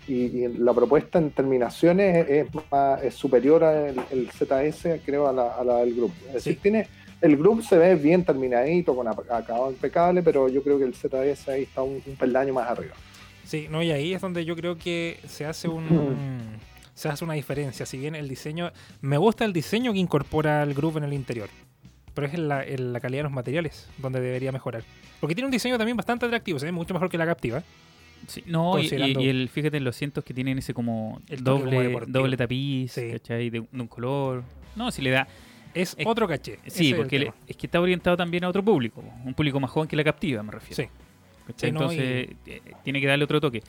Y, 0.08 0.14
y 0.44 0.48
la 0.58 0.74
propuesta 0.74 1.20
en 1.20 1.30
terminaciones 1.30 2.28
es, 2.28 2.48
más- 2.72 3.04
es 3.04 3.14
superior 3.14 3.64
al 3.64 3.96
el 4.10 4.32
ZS, 4.32 5.02
creo, 5.06 5.28
a 5.28 5.34
la, 5.34 5.54
a 5.54 5.64
la 5.64 5.78
del 5.78 5.94
grupo. 5.94 6.14
Es 6.30 6.34
decir, 6.34 6.58
tiene, 6.60 6.88
el 7.22 7.38
grupo 7.38 7.62
se 7.62 7.78
ve 7.78 7.94
bien 7.94 8.24
terminadito, 8.26 8.96
con 8.96 9.08
acabado 9.08 9.70
impecable, 9.70 10.24
pero 10.24 10.48
yo 10.48 10.64
creo 10.64 10.80
que 10.80 10.86
el 10.86 10.96
ZS 10.96 11.50
ahí 11.50 11.64
está 11.64 11.84
un, 11.84 12.02
un 12.04 12.16
peldaño 12.16 12.54
más 12.56 12.68
arriba. 12.68 12.96
Sí, 13.50 13.66
no, 13.70 13.82
y 13.82 13.90
ahí 13.92 14.14
es 14.14 14.22
donde 14.22 14.46
yo 14.46 14.56
creo 14.56 14.78
que 14.78 15.20
se 15.28 15.44
hace 15.46 15.68
un 15.68 16.38
se 16.94 17.10
hace 17.10 17.24
una 17.26 17.34
diferencia. 17.34 17.86
Si 17.88 17.98
bien 17.98 18.14
el 18.14 18.28
diseño, 18.30 18.72
me 19.02 19.18
gusta 19.18 19.44
el 19.46 19.54
diseño 19.54 19.92
que 19.92 19.98
incorpora 20.00 20.62
el 20.62 20.74
groove 20.76 20.98
en 20.98 21.06
el 21.06 21.14
interior, 21.14 21.50
pero 22.14 22.28
es 22.28 22.34
en 22.36 22.48
la, 22.48 22.64
en 22.64 22.94
la 22.94 23.00
calidad 23.00 23.20
de 23.20 23.24
los 23.24 23.32
materiales 23.32 23.90
donde 23.98 24.20
debería 24.22 24.52
mejorar. 24.52 24.84
Porque 25.20 25.34
tiene 25.34 25.46
un 25.48 25.52
diseño 25.52 25.78
también 25.80 25.98
bastante 25.98 26.26
atractivo, 26.28 26.60
se 26.60 26.66
ve 26.68 26.72
mucho 26.72 26.94
mejor 26.94 27.10
que 27.10 27.18
la 27.18 27.26
captiva. 27.26 27.64
Sí, 28.28 28.44
no, 28.46 28.78
y, 28.78 28.88
y- 28.94 29.30
el, 29.30 29.50
fíjate 29.50 29.78
en 29.78 29.84
los 29.86 29.96
cientos 29.96 30.24
que 30.26 30.34
tienen 30.34 30.58
ese 30.60 30.74
como 30.74 31.22
El 31.30 31.44
toque 31.44 31.64
como 31.64 31.72
doble, 31.84 32.06
doble 32.08 32.38
tapiz, 32.38 32.92
Sí. 32.92 33.12
¿cachai? 33.14 33.50
De, 33.50 33.62
de 33.72 33.82
un 33.82 33.88
color. 33.88 34.44
No, 34.76 34.92
si 34.92 35.02
le 35.02 35.10
da. 35.10 35.28
Es, 35.74 35.96
Es- 35.98 36.06
otro 36.06 36.28
caché. 36.28 36.60
ese 36.66 36.78
Sí, 36.78 36.90
es 36.92 36.96
porque 36.98 37.18
le- 37.18 37.26
tema. 37.28 37.38
es 37.48 37.56
que 37.56 37.66
está 37.68 37.80
orientado 37.80 38.16
también 38.18 38.44
a 38.44 38.50
otro 38.50 38.62
público, 38.64 39.02
un 39.26 39.34
público 39.34 39.60
más 39.60 39.72
joven 39.72 39.88
que 39.88 39.96
la 39.96 40.04
captiva, 40.04 40.44
me 40.44 40.52
refiero. 40.52 40.76
Sí. 40.76 40.90
¿Cachai? 41.50 41.70
Sí, 41.70 41.74
no, 41.74 41.82
Entonces, 41.92 42.30
eh, 42.48 42.62
tiene 42.84 43.02
que 43.02 43.08
darle 43.08 43.24
otro 43.26 43.40
toque. 43.42 43.62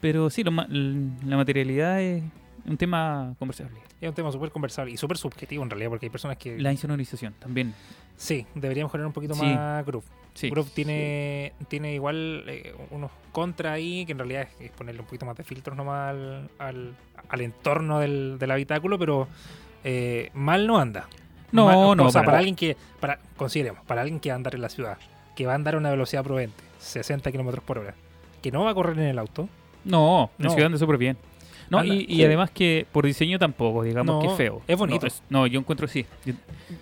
Pero 0.00 0.30
sí, 0.30 0.42
lo 0.44 0.50
la 0.50 1.36
materialidad 1.36 2.00
es 2.00 2.22
un 2.66 2.76
tema 2.76 3.34
conversable. 3.38 3.76
Es 4.00 4.08
un 4.08 4.14
tema 4.14 4.32
súper 4.32 4.50
conversable 4.50 4.92
y 4.92 4.96
súper 4.96 5.16
subjetivo 5.16 5.62
en 5.62 5.70
realidad, 5.70 5.90
porque 5.90 6.06
hay 6.06 6.10
personas 6.10 6.36
que 6.36 6.58
La 6.58 6.72
insonorización 6.72 7.34
también. 7.38 7.72
sí, 8.16 8.46
debería 8.54 8.82
mejorar 8.84 9.06
un 9.06 9.12
poquito 9.12 9.34
Sí. 9.34 9.42
más 9.44 9.86
groove. 9.86 10.04
Sí. 10.34 10.48
Groove 10.50 10.70
tiene, 10.74 11.52
tiene 11.68 11.94
igual 11.94 12.44
eh, 12.48 12.74
unos 12.90 13.10
contra 13.32 13.72
ahí, 13.74 14.04
que 14.06 14.12
en 14.12 14.18
realidad 14.18 14.48
es, 14.60 14.70
ponerle 14.70 15.00
un 15.02 15.06
poquito 15.06 15.26
más 15.26 15.36
de 15.36 15.44
filtros 15.44 15.76
nomás 15.76 16.10
al, 16.10 16.48
al, 16.58 16.94
al 17.28 17.40
entorno 17.42 17.98
del, 18.00 18.38
del 18.40 18.50
habitáculo, 18.50 18.98
pero 18.98 19.28
eh, 19.84 20.30
mal 20.34 20.66
no 20.66 20.78
anda. 20.78 21.06
No, 21.52 21.66
Mal- 21.66 21.96
no, 21.96 22.06
O 22.06 22.10
sea, 22.10 22.24
para 22.24 22.38
alguien 22.38 22.56
que, 22.56 22.76
para, 22.98 23.18
consideremos, 23.36 23.84
para 23.84 24.00
alguien 24.00 24.18
que 24.20 24.30
va 24.30 24.34
a 24.34 24.36
andar 24.36 24.54
en 24.54 24.62
la 24.62 24.68
ciudad, 24.70 24.96
que 25.36 25.44
va 25.46 25.52
a 25.52 25.54
andar 25.54 25.74
a 25.74 25.78
una 25.78 25.90
velocidad 25.90 26.24
prudente, 26.24 26.61
60 26.82 27.30
kilómetros 27.32 27.64
por 27.64 27.78
hora, 27.78 27.94
que 28.42 28.50
no 28.50 28.64
va 28.64 28.70
a 28.70 28.74
correr 28.74 28.98
en 28.98 29.06
el 29.06 29.18
auto, 29.18 29.48
No, 29.84 30.30
en 30.38 30.44
No. 30.44 30.50
ciudad 30.50 30.66
anda 30.66 30.78
súper 30.78 30.96
bien. 30.98 31.16
No, 31.70 31.78
Anda, 31.78 31.94
y, 31.94 32.04
y 32.08 32.16
sí. 32.16 32.24
además 32.24 32.50
que 32.50 32.86
por 32.92 33.04
diseño 33.06 33.38
tampoco, 33.38 33.82
digamos 33.82 34.14
No, 34.14 34.20
que 34.20 34.26
es 34.28 34.34
feo. 34.36 34.62
es 34.68 34.76
bonito. 34.78 35.06
No, 35.30 35.40
No, 35.40 35.46
yo 35.46 35.58
encuentro 35.58 35.88
sí. 35.88 36.04
Yo, 36.24 36.34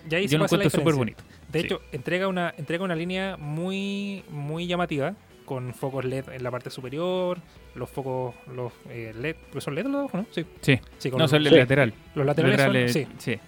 ya 0.09 0.19
yo 0.19 0.37
lo 0.37 0.43
encuentro 0.45 0.69
súper 0.69 0.93
bonito. 0.95 1.23
De 1.49 1.59
Sí. 1.61 1.65
hecho, 1.65 1.81
entrega 1.91 2.27
una, 2.27 2.53
entrega 2.57 2.83
una 2.83 2.95
línea 2.95 3.37
muy, 3.37 4.23
muy 4.29 4.67
llamativa, 4.67 5.15
con 5.45 5.73
focos 5.73 6.05
LED 6.05 6.29
en 6.29 6.43
la 6.43 6.51
parte 6.51 6.69
superior, 6.69 7.39
los 7.75 7.89
focos, 7.89 8.35
los 8.53 8.71
eh, 8.89 9.13
LED, 9.19 9.35
¿pues 9.51 9.63
son 9.63 9.75
LED 9.75 9.85
los 9.85 10.05
ojos, 10.05 10.13
no? 10.21 10.25
Sí, 10.31 10.45
Sí. 10.61 10.79
sí, 10.97 11.09
No, 11.11 11.17
los, 11.19 11.31
son 11.31 11.43
Sí. 11.43 11.49
lateral. 11.49 11.93
los 12.15 12.25
laterales 12.25 12.57
son- 12.59 12.67
Laterales, 12.73 12.93
sí. 12.93 13.07
sí. 13.17 13.39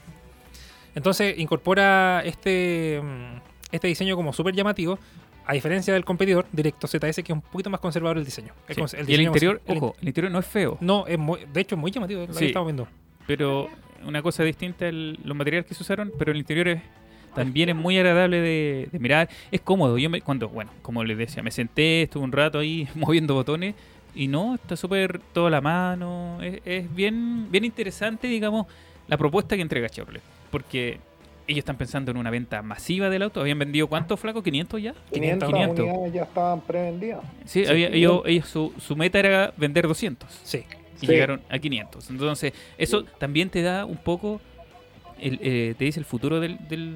Entonces 0.95 1.37
incorpora 1.37 2.21
este, 2.25 3.01
mm, 3.03 3.39
este 3.71 3.87
diseño 3.87 4.15
como 4.15 4.33
súper 4.33 4.53
llamativo, 4.55 4.99
a 5.45 5.53
diferencia 5.53 5.93
del 5.93 6.05
competidor 6.05 6.45
directo 6.51 6.87
ZS, 6.87 7.15
que 7.23 7.31
es 7.31 7.35
un 7.35 7.41
poquito 7.41 7.69
más 7.69 7.79
conservador 7.79 8.17
el 8.17 8.25
diseño. 8.25 8.53
El 8.67 8.75
Sí. 8.75 8.97
y 9.07 9.13
el 9.13 9.19
más- 9.21 9.27
interior, 9.27 9.61
el 9.65 9.77
ojo, 9.77 9.95
el 10.01 10.07
interior 10.07 10.31
no 10.31 10.39
es 10.39 10.45
feo, 10.45 10.77
no, 10.81 11.05
es 11.07 11.17
muy, 11.19 11.39
de 11.51 11.61
hecho 11.61 11.75
es 11.75 11.81
muy 11.81 11.91
llamativo, 11.91 12.21
lo 12.21 12.27
que 12.27 12.33
Sí. 12.33 12.45
estamos 12.45 12.67
viendo. 12.67 12.87
pero 13.27 13.69
una 14.05 14.21
cosa 14.21 14.43
distinta 14.43 14.87
el, 14.87 15.17
los 15.23 15.35
materiales 15.37 15.65
que 15.65 15.73
se 15.73 15.81
usaron, 15.83 16.11
pero 16.19 16.31
el 16.31 16.37
interior 16.37 16.67
es 16.67 16.81
también 17.35 17.69
es 17.69 17.75
muy 17.75 17.97
agradable 17.97 18.41
de, 18.41 18.89
de 18.91 18.99
mirar, 18.99 19.27
es 19.51 19.59
cómodo. 19.61 19.97
Yo 19.97 20.07
me, 20.09 20.21
cuando, 20.21 20.49
bueno, 20.49 20.69
como 20.83 21.03
les 21.03 21.17
decía, 21.17 21.41
me 21.41 21.49
senté, 21.51 22.03
estuve 22.03 22.23
un 22.23 22.31
rato 22.31 22.59
ahí 22.59 22.87
moviendo 22.95 23.33
botones 23.33 23.73
y 24.13 24.27
no, 24.27 24.53
está 24.55 24.75
súper 24.75 25.19
todo 25.33 25.47
a 25.47 25.49
la 25.49 25.59
mano, 25.61 26.37
es, 26.43 26.59
es 26.65 26.93
bien, 26.93 27.47
bien 27.49 27.65
interesante, 27.65 28.27
digamos, 28.27 28.67
la 29.07 29.17
propuesta 29.17 29.55
que 29.55 29.61
entrega 29.63 29.89
Chevrolet, 29.89 30.21
porque 30.51 30.99
ellos 31.47 31.59
están 31.59 31.77
pensando 31.77 32.11
en 32.11 32.17
una 32.17 32.29
venta 32.29 32.61
masiva 32.61 33.09
del 33.09 33.23
auto. 33.23 33.41
¿Habían 33.41 33.59
vendido 33.59 33.87
cuántos 33.87 34.19
flacos? 34.19 34.43
¿500 34.43 34.79
ya? 34.81 34.93
500, 35.11 35.49
500. 35.49 35.79
unidades 35.85 36.13
ya 36.13 36.23
estaban 36.23 36.61
prevendidas. 36.61 37.21
Sí, 37.45 37.65
Sí. 37.65 37.71
había- 37.71 37.89
ellos, 37.89 38.21
ellos 38.25 38.47
su, 38.47 38.73
su 38.79 38.95
meta 38.95 39.19
era 39.19 39.53
vender 39.57 39.87
200 39.87 40.29
Sí, 40.43 40.63
y 40.97 40.99
Sí. 40.99 41.07
llegaron 41.07 41.41
a 41.49 41.59
500. 41.59 42.09
Entonces, 42.09 42.53
eso 42.77 43.03
también 43.03 43.49
te 43.49 43.61
da 43.61 43.85
un 43.85 43.97
poco, 43.97 44.39
el, 45.19 45.39
eh, 45.41 45.75
te 45.77 45.85
dice 45.85 45.99
el 45.99 46.05
futuro 46.05 46.39
del, 46.39 46.57
del, 46.67 46.95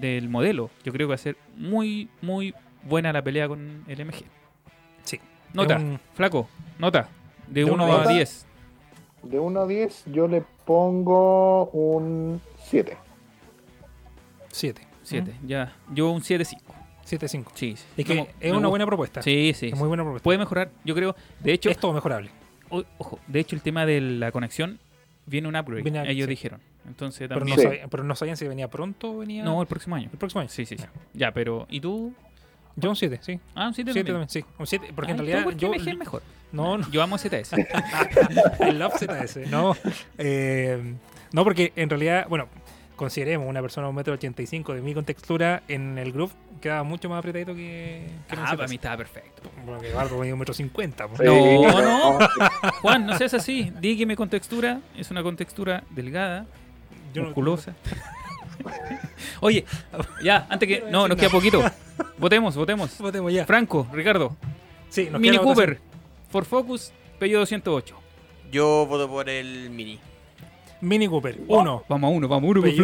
del 0.00 0.28
modelo. 0.28 0.70
Yo 0.84 0.92
creo 0.92 1.06
que 1.06 1.10
va 1.10 1.14
a 1.14 1.18
ser 1.18 1.36
muy, 1.56 2.08
muy 2.20 2.54
buena 2.82 3.12
la 3.12 3.22
pelea 3.22 3.48
con 3.48 3.84
el 3.88 4.00
MG. 4.00 4.24
Sí. 5.04 5.18
Nota, 5.54 5.76
un- 5.78 6.00
flaco, 6.14 6.48
nota, 6.78 7.08
de 7.48 7.64
De 7.64 7.64
1 7.64 7.84
uno 7.84 7.96
a 7.96 8.02
a 8.02 8.08
10. 8.08 8.46
De 9.22 9.38
1 9.38 9.60
a 9.60 9.66
10 9.66 10.04
yo 10.12 10.28
le 10.28 10.42
pongo 10.66 11.66
un 11.70 12.40
7. 12.58 12.96
7. 14.54 14.82
7, 15.02 15.34
ya. 15.46 15.76
Yo 15.92 16.10
un 16.10 16.22
7-5. 16.22 16.58
7-5. 17.04 17.46
Sí, 17.54 17.76
sí. 17.76 17.84
Es 17.98 18.04
que 18.06 18.14
Me- 18.14 18.20
es 18.40 18.52
me 18.52 18.56
una 18.58 18.68
buena 18.68 18.86
propuesta. 18.86 19.20
Sí, 19.22 19.52
sí. 19.54 19.66
es 19.66 19.72
sí. 19.72 19.78
muy 19.78 19.88
buena 19.88 20.02
propuesta. 20.02 20.24
Puede 20.24 20.38
mejorar, 20.38 20.70
yo 20.84 20.94
creo. 20.94 21.14
De 21.40 21.52
hecho, 21.52 21.68
es 21.70 21.78
todo 21.78 21.92
mejorable. 21.92 22.30
o- 22.70 22.82
ojo, 22.98 23.20
de 23.26 23.40
hecho 23.40 23.54
el 23.54 23.62
tema 23.62 23.84
de 23.86 24.00
la 24.00 24.32
conexión 24.32 24.78
viene 25.26 25.46
un 25.48 25.54
upgrade, 25.56 25.82
Viene- 25.82 26.10
ellos 26.10 26.24
sí. 26.24 26.30
dijeron. 26.30 26.60
Entonces 26.88 27.28
Pero 27.28 27.40
también... 27.40 27.56
no, 27.56 27.62
Sí. 27.62 27.68
sabían, 27.68 27.88
pero 27.90 28.04
no 28.04 28.16
sabían 28.16 28.36
si 28.36 28.48
venía 28.48 28.68
pronto 28.68 29.12
o 29.12 29.18
venía 29.18 29.44
No, 29.44 29.60
el 29.60 29.66
próximo 29.68 29.96
año. 29.96 30.08
el 30.12 30.18
próximo 30.18 30.40
año. 30.40 30.48
Sí, 30.50 30.64
sí, 30.66 30.76
sí. 30.78 30.84
Ya, 31.12 31.30
pero 31.32 31.66
¿y 31.70 31.80
tú? 31.80 32.14
Yo 32.76 32.90
un 32.90 32.96
7, 32.96 33.18
sí. 33.22 33.38
Ah, 33.54 33.68
un 33.68 33.74
7 33.74 33.92
7 33.92 34.10
también. 34.10 34.26
también, 34.26 34.28
sí. 34.28 34.44
Un 34.58 34.66
7, 34.66 34.92
porque 34.96 35.12
en 35.12 35.20
Ay, 35.20 35.26
realidad 35.26 35.38
¿tú 35.40 35.44
por 35.44 35.54
qué 35.54 35.60
yo... 35.60 35.72
MG 35.72 35.88
es 35.92 35.98
mejor. 35.98 36.22
No, 36.52 36.78
no. 36.78 36.90
Yo 36.90 37.02
amo 37.02 37.16
ZS. 37.18 37.52
el 38.60 38.78
Love 38.78 38.94
ZS, 38.98 39.46
no. 39.50 39.76
Eh, 40.18 40.94
no, 41.32 41.44
porque 41.44 41.72
en 41.76 41.90
realidad, 41.90 42.26
bueno, 42.28 42.48
consideremos 42.96 43.48
una 43.48 43.60
persona 43.60 43.88
de 43.88 43.92
1,85m 43.92 44.74
de 44.74 44.80
mi 44.82 44.94
contextura 44.94 45.62
en 45.68 45.98
el 45.98 46.12
groove 46.12 46.32
quedaba 46.60 46.82
mucho 46.82 47.08
más 47.08 47.18
apretadito 47.18 47.54
que, 47.54 48.06
que 48.28 48.36
ah, 48.36 48.54
para 48.56 48.68
mí 48.68 48.76
estaba 48.76 48.96
perfecto. 48.96 49.50
Bueno, 49.66 49.80
que 49.80 49.92
Bardo 49.92 50.18
medía 50.18 50.34
1,50m. 50.34 51.08
pues. 51.08 51.18
Sí, 51.18 51.24
No, 51.26 52.18
no. 52.18 52.28
Juan, 52.82 53.06
no 53.06 53.18
seas 53.18 53.34
así. 53.34 53.70
Di 53.80 53.98
que 53.98 54.06
mi 54.06 54.16
contextura 54.16 54.80
es 54.96 55.10
una 55.10 55.22
contextura 55.22 55.84
delgada, 55.90 56.46
Yo 57.12 57.22
no- 57.22 57.28
musculosa. 57.28 57.74
Oye, 59.40 59.64
ya, 60.22 60.46
antes 60.48 60.68
que. 60.68 60.84
No, 60.90 61.08
nos 61.08 61.18
queda 61.18 61.28
poquito. 61.30 61.62
Votemos, 62.18 62.56
votemos. 62.56 62.96
Votemos 62.98 63.32
ya. 63.32 63.44
Franco, 63.44 63.86
Ricardo, 63.92 64.36
Sí, 64.88 65.08
nos 65.10 65.20
Mini 65.20 65.38
Cooper, 65.38 65.80
Ford 66.30 66.44
Focus, 66.46 66.92
Peugeot 67.18 67.40
208. 67.40 67.96
Yo 68.52 68.86
voto 68.86 69.08
por 69.08 69.28
el 69.28 69.68
Mini. 69.70 69.98
Mini 70.84 71.08
Cooper, 71.08 71.40
1. 71.48 71.84
Vamos 71.88 72.08
a 72.08 72.14
uno, 72.14 72.28
vamos 72.28 72.48
a 72.48 72.50
uno, 72.50 72.60
pues. 72.60 72.76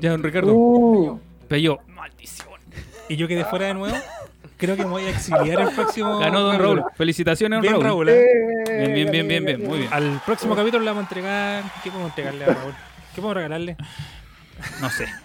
Ya, 0.00 0.10
don 0.10 0.22
Ricardo. 0.22 0.52
Uh, 0.54 1.20
Peugeot. 1.48 1.80
Maldición. 1.88 2.48
Y 3.08 3.16
yo 3.16 3.28
quedé 3.28 3.44
fuera 3.44 3.66
de 3.66 3.74
nuevo. 3.74 3.96
Creo 4.56 4.76
que 4.76 4.84
me 4.84 4.90
voy 4.90 5.02
a 5.02 5.10
exiliar 5.10 5.60
el 5.60 5.74
próximo. 5.74 6.18
Ganó 6.18 6.40
don 6.40 6.52
capítulo. 6.52 6.82
Raúl. 6.82 6.92
Felicitaciones, 6.96 7.56
don 7.58 7.62
Bien, 7.62 7.74
Raúl. 7.74 8.06
Raúl. 8.06 8.08
¿eh? 8.08 8.24
Bien, 8.68 8.94
bien, 8.94 9.10
bien, 9.10 9.28
bien, 9.28 9.44
bien. 9.44 9.68
Muy 9.68 9.78
bien. 9.80 9.92
Al 9.92 10.20
próximo 10.24 10.54
capítulo 10.54 10.84
le 10.84 10.90
vamos 10.90 11.02
a 11.02 11.04
entregar. 11.04 11.64
¿Qué 11.82 11.90
podemos 11.90 12.10
entregarle 12.10 12.44
a 12.44 12.54
Raúl? 12.54 12.72
¿Qué 13.14 13.20
podemos 13.20 13.34
regalarle? 13.34 13.76
No 14.80 14.90
sé. 14.90 15.06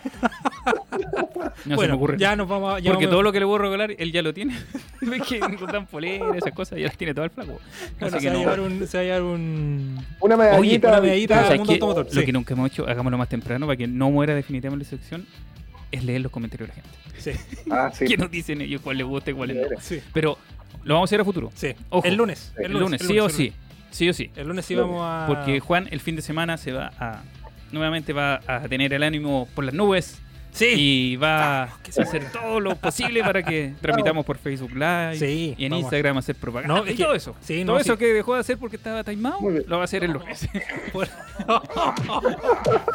No 1.66 1.72
se 1.72 1.76
bueno, 1.76 1.94
me 1.94 1.98
ocurre. 1.98 2.18
ya 2.18 2.36
nos 2.36 2.48
vamos 2.48 2.74
a. 2.76 2.80
ya 2.80 2.92
Porque 2.92 3.06
vamos- 3.06 3.16
todo 3.16 3.24
lo 3.24 3.32
que 3.32 3.40
le 3.40 3.46
voy 3.46 3.60
a 3.60 3.62
regalar, 3.62 3.92
él 3.98 4.12
ya 4.12 4.22
lo 4.22 4.34
tiene. 4.34 4.58
Ves 5.02 5.22
que 5.24 5.40
no 5.40 5.66
dan 5.68 5.86
polera, 5.86 6.36
esas 6.36 6.54
cosas, 6.54 6.80
ya 6.80 6.88
las 6.88 6.98
tiene 6.98 7.14
todo 7.14 7.26
el 7.26 7.32
flaco. 7.32 7.60
Bueno, 8.00 8.18
Así 8.18 8.20
se, 8.20 8.20
que 8.20 8.28
va 8.28 8.32
a 8.32 8.34
no. 8.34 8.40
llevar 8.40 8.60
un, 8.60 8.88
se 8.88 8.98
va 8.98 9.02
a 9.02 9.06
llevar 9.06 9.22
un. 9.24 10.06
una 10.22 10.38
medallita. 10.38 10.88
una 10.90 11.02
medallita 11.02 11.36
¿Sabes 11.36 11.52
al 11.52 11.58
mundo 11.60 11.74
automotor. 11.74 12.06
Lo 12.06 12.12
Sí. 12.22 12.26
que 12.26 12.32
nunca 12.32 12.54
hemos 12.54 12.72
hecho, 12.72 12.88
hagámoslo 12.88 13.18
más 13.18 13.30
temprano 13.30 13.66
para 13.66 13.78
que 13.78 13.88
no 13.88 14.10
muera 14.12 14.34
definitivamente 14.36 14.86
la 14.86 14.90
sección, 14.90 15.26
es 15.92 16.04
leer 16.04 16.22
los 16.22 16.32
comentarios 16.32 16.70
de 16.70 16.76
la 16.76 16.82
gente. 16.82 16.98
Sí, 17.20 17.62
Ah, 17.72 17.92
sí. 17.94 18.06
¿Qué 18.08 18.18
nos 18.18 18.32
dicen 18.32 18.62
ellos? 18.62 18.82
¿Cuál 18.82 18.98
les 18.98 19.06
gusta 19.06 19.32
y 19.32 19.34
cuál 19.34 19.56
no? 19.56 19.62
sí, 19.80 20.02
Pero 20.14 20.38
lo 20.84 20.94
vamos 20.96 21.08
a 21.08 21.10
hacer 21.10 21.22
a 21.22 21.26
futuro. 21.26 21.52
sí. 21.56 21.74
Ojo. 21.90 22.08
El 22.08 22.16
lunes. 22.16 22.54
El 22.58 22.66
El 22.68 22.74
lunes, 22.74 23.02
sí 23.06 23.20
o 23.20 23.30
sí. 23.30 23.54
Sí 23.92 24.10
o 24.10 24.14
sí. 24.14 24.32
El 24.36 24.48
lunes 24.48 24.66
sí 24.66 24.76
vamos 24.76 25.02
a. 25.04 25.26
Porque 25.28 25.60
Juan 25.60 25.88
el 25.92 26.00
fin 26.02 26.16
de 26.16 26.22
semana 26.22 26.58
se 26.58 26.72
va 26.72 26.92
a... 27.00 27.22
Nuevamente 27.72 28.14
va 28.14 28.40
a 28.48 28.62
tener 28.68 28.94
el 28.94 29.04
ánimo 29.04 29.48
por 29.56 29.64
las 29.66 29.74
nubes 29.74 30.20
Sí. 30.52 30.74
y 30.76 31.16
va 31.18 31.64
a 31.64 31.78
hacer 32.00 32.32
todo 32.32 32.60
lo 32.60 32.76
posible 32.78 33.22
para 33.22 33.44
que 33.44 33.74
transmitamos 33.82 34.26
por 34.26 34.38
Facebook 34.40 34.72
Live 34.74 35.18
Sí, 35.18 35.54
y 35.58 35.66
en 35.66 35.72
vamos 35.72 35.84
a- 35.84 35.86
Instagram 35.88 36.18
hacer 36.18 36.36
propaganda. 36.36 36.74
No, 36.76 36.86
es 36.86 36.94
y 36.94 36.98
que- 36.98 37.04
todo 37.04 37.14
eso. 37.14 37.36
sí, 37.42 37.64
todo 37.64 37.76
no, 37.76 37.80
eso 37.80 37.94
sí. 37.94 38.00
que 38.00 38.06
dejó 38.14 38.34
de 38.34 38.40
hacer 38.40 38.58
porque 38.58 38.78
estaba 38.78 39.04
bien. 39.52 39.66
lo 39.68 39.76
va 39.76 39.84
a 39.84 39.86
hacer 39.86 40.04
el 40.04 40.12
lunes. 40.14 40.48
Por- 40.94 41.08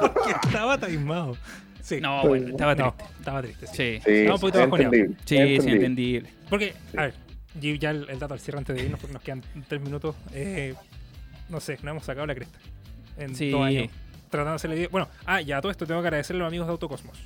Porque 0.01 0.31
estaba 0.45 0.79
taimado. 0.79 1.37
Sí. 1.83 2.01
no, 2.01 2.27
bueno, 2.27 2.49
estaba 2.49 2.75
No, 2.75 2.93
triste. 2.95 3.15
estaba 3.19 3.43
triste. 3.43 3.67
Sí. 3.67 4.01
Sí, 4.05 4.27
un 4.29 4.39
poquito 4.41 4.61
entendible. 4.63 5.17
sí, 5.25 5.37
es 5.37 5.65
sí, 5.65 5.71
entendible. 5.71 5.75
entendible. 5.87 6.31
Porque, 6.49 6.75
a 6.97 7.03
ver, 7.03 7.15
ya 7.79 7.91
el, 7.91 8.09
el 8.09 8.19
dato 8.19 8.35
al 8.35 8.41
cierre 8.41 8.59
antes 8.59 8.77
de 8.77 8.83
irnos, 8.85 9.01
porque 9.01 9.13
nos 9.15 9.23
quedan 9.23 9.43
tres 9.69 9.81
minutos. 9.81 10.15
Eh, 10.33 10.75
no 11.49 11.61
sé, 11.61 11.79
no 11.83 11.91
hemos 11.91 12.05
sacado 12.05 12.27
la 12.27 12.35
cresta. 12.35 12.59
En 13.19 13.35
años. 13.65 13.89
Tratando 14.33 14.51
de 14.53 14.57
hacerle 14.57 14.77
video. 14.77 14.91
Bueno, 14.91 15.09
ah, 15.27 15.41
ya 15.43 15.61
todo 15.61 15.71
esto 15.71 15.87
tengo 15.87 16.01
que 16.01 16.09
agradecerle 16.09 16.41
a 16.41 16.45
los 16.45 16.49
amigos 16.49 16.67
de 16.67 16.73
Autocosmos. 16.73 17.19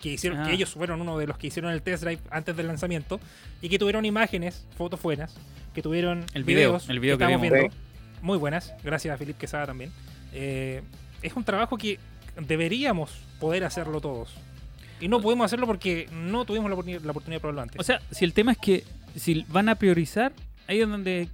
Que 0.00 0.10
hicieron, 0.12 0.38
Ah. 0.40 0.46
que 0.46 0.52
ellos 0.52 0.70
fueron 0.72 1.00
uno 1.00 1.18
de 1.18 1.26
los 1.26 1.36
que 1.36 1.48
hicieron 1.48 1.72
el 1.72 1.82
test 1.82 2.04
drive 2.04 2.20
antes 2.30 2.56
del 2.56 2.68
lanzamiento. 2.68 3.18
Y 3.60 3.68
que 3.68 3.78
tuvieron 3.78 4.04
imágenes, 4.04 4.64
fotos 4.78 5.02
buenas. 5.02 5.34
Que 5.74 5.82
tuvieron 5.82 6.24
El 6.32 6.44
video, 6.44 6.70
videos 6.70 6.88
el 6.88 7.00
video 7.00 7.18
que 7.18 7.24
estamos 7.24 7.42
vimos. 7.42 7.58
viendo. 7.58 7.76
Muy 8.22 8.38
buenas. 8.38 8.72
Gracias 8.84 9.12
a 9.14 9.18
Felipe 9.18 9.38
Quesada 9.40 9.66
también. 9.66 9.90
Eh, 10.32 10.80
es 11.22 11.34
un 11.34 11.42
trabajo 11.44 11.76
que 11.76 11.98
deberíamos 12.40 13.10
poder 13.40 13.64
hacerlo 13.64 14.00
todos. 14.00 14.32
Y 15.00 15.08
no 15.08 15.20
podemos 15.20 15.44
hacerlo 15.46 15.66
porque 15.66 16.08
no 16.12 16.44
tuvimos 16.44 16.70
la 16.70 16.74
oportunidad 16.76 17.00
de 17.02 17.40
probarlo 17.40 17.62
antes. 17.62 17.80
O 17.80 17.82
sea, 17.82 18.00
si 18.12 18.24
el 18.24 18.32
tema 18.32 18.52
es 18.52 18.58
que 18.58 18.84
si 19.16 19.44
van 19.48 19.68
a 19.68 19.74
priorizar, 19.74 20.32
ahí 20.68 20.80
es 20.80 20.88
donde, 20.88 21.28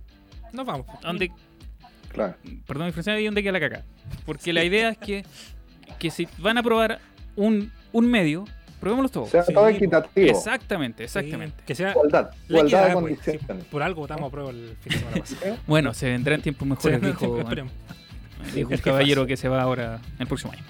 nos 0.52 0.64
vamos. 0.64 0.86
donde 1.02 1.30
Claro. 2.12 2.34
perdón 2.66 2.86
mi 2.86 2.92
francés, 2.92 3.14
ahí 3.14 3.24
es 3.24 3.28
donde 3.28 3.42
queda 3.42 3.52
la 3.52 3.60
caca. 3.60 3.84
Porque 4.26 4.52
la 4.52 4.64
idea 4.64 4.90
es 4.90 4.98
que, 4.98 5.24
que 5.98 6.10
si 6.10 6.26
van 6.38 6.58
a 6.58 6.62
probar 6.62 6.98
un, 7.36 7.70
un 7.92 8.10
medio, 8.10 8.44
probémoslos 8.80 9.12
todos. 9.12 9.30
Sea 9.30 9.42
Sí, 9.44 9.54
todo 9.54 9.68
equitativo. 9.68 10.28
Exactamente, 10.28 11.04
exactamente. 11.04 11.56
Sí, 11.58 11.64
que 11.66 11.74
sea 11.74 11.90
Igualdad. 11.92 12.30
Igualdad 12.48 12.86
de 12.88 12.92
pues, 12.94 13.18
condiciones. 13.20 13.64
por 13.66 13.82
algo 13.82 14.00
votamos 14.02 14.28
a 14.28 14.30
prueba 14.30 14.50
el 14.50 14.76
fin 14.80 14.92
de 14.92 14.98
semana 14.98 15.16
pasado. 15.20 15.56
Bueno, 15.66 15.94
se 15.94 16.08
vendrán 16.10 16.42
tiempos 16.42 16.66
mejores, 16.66 17.00
Sí, 17.00 17.06
dijo, 17.06 17.38
esperemos. 17.38 17.72
Dijo 18.54 18.68
un 18.68 18.74
El 18.74 18.80
caballero 18.82 19.26
que 19.26 19.36
se 19.36 19.48
va 19.48 19.62
ahora 19.62 20.00
el 20.18 20.26
próximo 20.26 20.52
año. 20.52 20.62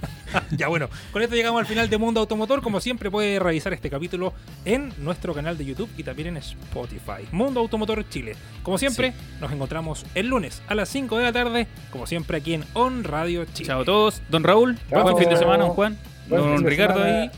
ya 0.56 0.68
bueno, 0.68 0.88
con 1.12 1.22
esto 1.22 1.34
llegamos 1.34 1.60
al 1.60 1.66
final 1.66 1.88
de 1.90 1.98
Mundo 1.98 2.20
Automotor. 2.20 2.62
Como 2.62 2.80
siempre 2.80 3.10
puede 3.10 3.38
revisar 3.38 3.72
este 3.72 3.90
capítulo 3.90 4.32
en 4.64 4.92
nuestro 4.98 5.34
canal 5.34 5.56
de 5.58 5.64
YouTube 5.64 5.88
y 5.96 6.02
también 6.02 6.28
en 6.28 6.36
Spotify. 6.38 7.26
Mundo 7.32 7.60
Automotor 7.60 8.08
Chile. 8.08 8.36
Como 8.62 8.78
siempre, 8.78 9.12
nos 9.40 9.50
encontramos 9.52 10.04
el 10.14 10.28
lunes 10.28 10.62
a 10.68 10.74
las 10.74 10.88
5 10.88 11.18
de 11.18 11.24
la 11.24 11.32
tarde, 11.32 11.66
como 11.90 12.06
siempre 12.06 12.38
aquí 12.38 12.54
en 12.54 12.64
On 12.74 13.04
Radio 13.04 13.44
Chile. 13.46 13.66
Chao 13.68 13.82
a 13.82 13.84
todos. 13.84 14.22
Don 14.28 14.44
Raúl, 14.44 14.78
Chao. 14.90 15.02
buen 15.02 15.16
fin 15.16 15.28
de 15.28 15.36
semana, 15.36 15.64
don 15.64 15.72
Juan. 15.74 15.98
Buen 16.28 16.42
don 16.42 16.64
Ricardo 16.64 17.02
ahí. 17.02 17.30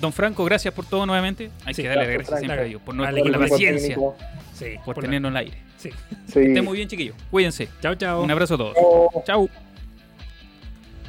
Don 0.00 0.12
Franco, 0.12 0.44
gracias 0.44 0.72
por 0.72 0.86
todo 0.86 1.04
nuevamente. 1.06 1.50
Hay 1.66 1.74
Sí, 1.74 1.82
que 1.82 1.88
darle 1.88 2.04
las 2.06 2.14
gracias, 2.14 2.38
siempre 2.40 2.60
a. 2.60 2.64
Dios 2.64 2.80
por, 2.82 2.94
no- 2.94 3.04
por 3.04 3.30
la 3.30 3.38
paciencia. 3.38 3.96
Sí, 4.54 4.66
por 4.84 4.96
la- 4.96 5.02
tenernos 5.02 5.30
al 5.30 5.36
aire. 5.36 5.58
Sí. 5.76 5.90
Sí. 6.32 6.38
Estén 6.40 6.64
muy 6.64 6.76
bien, 6.78 6.88
chiquillos. 6.88 7.14
Cuídense. 7.30 7.68
Chao, 7.82 7.94
chao. 7.94 8.22
Un 8.22 8.30
abrazo 8.30 8.54
a 8.54 8.58
todos. 8.58 8.76
Chao. 9.26 9.48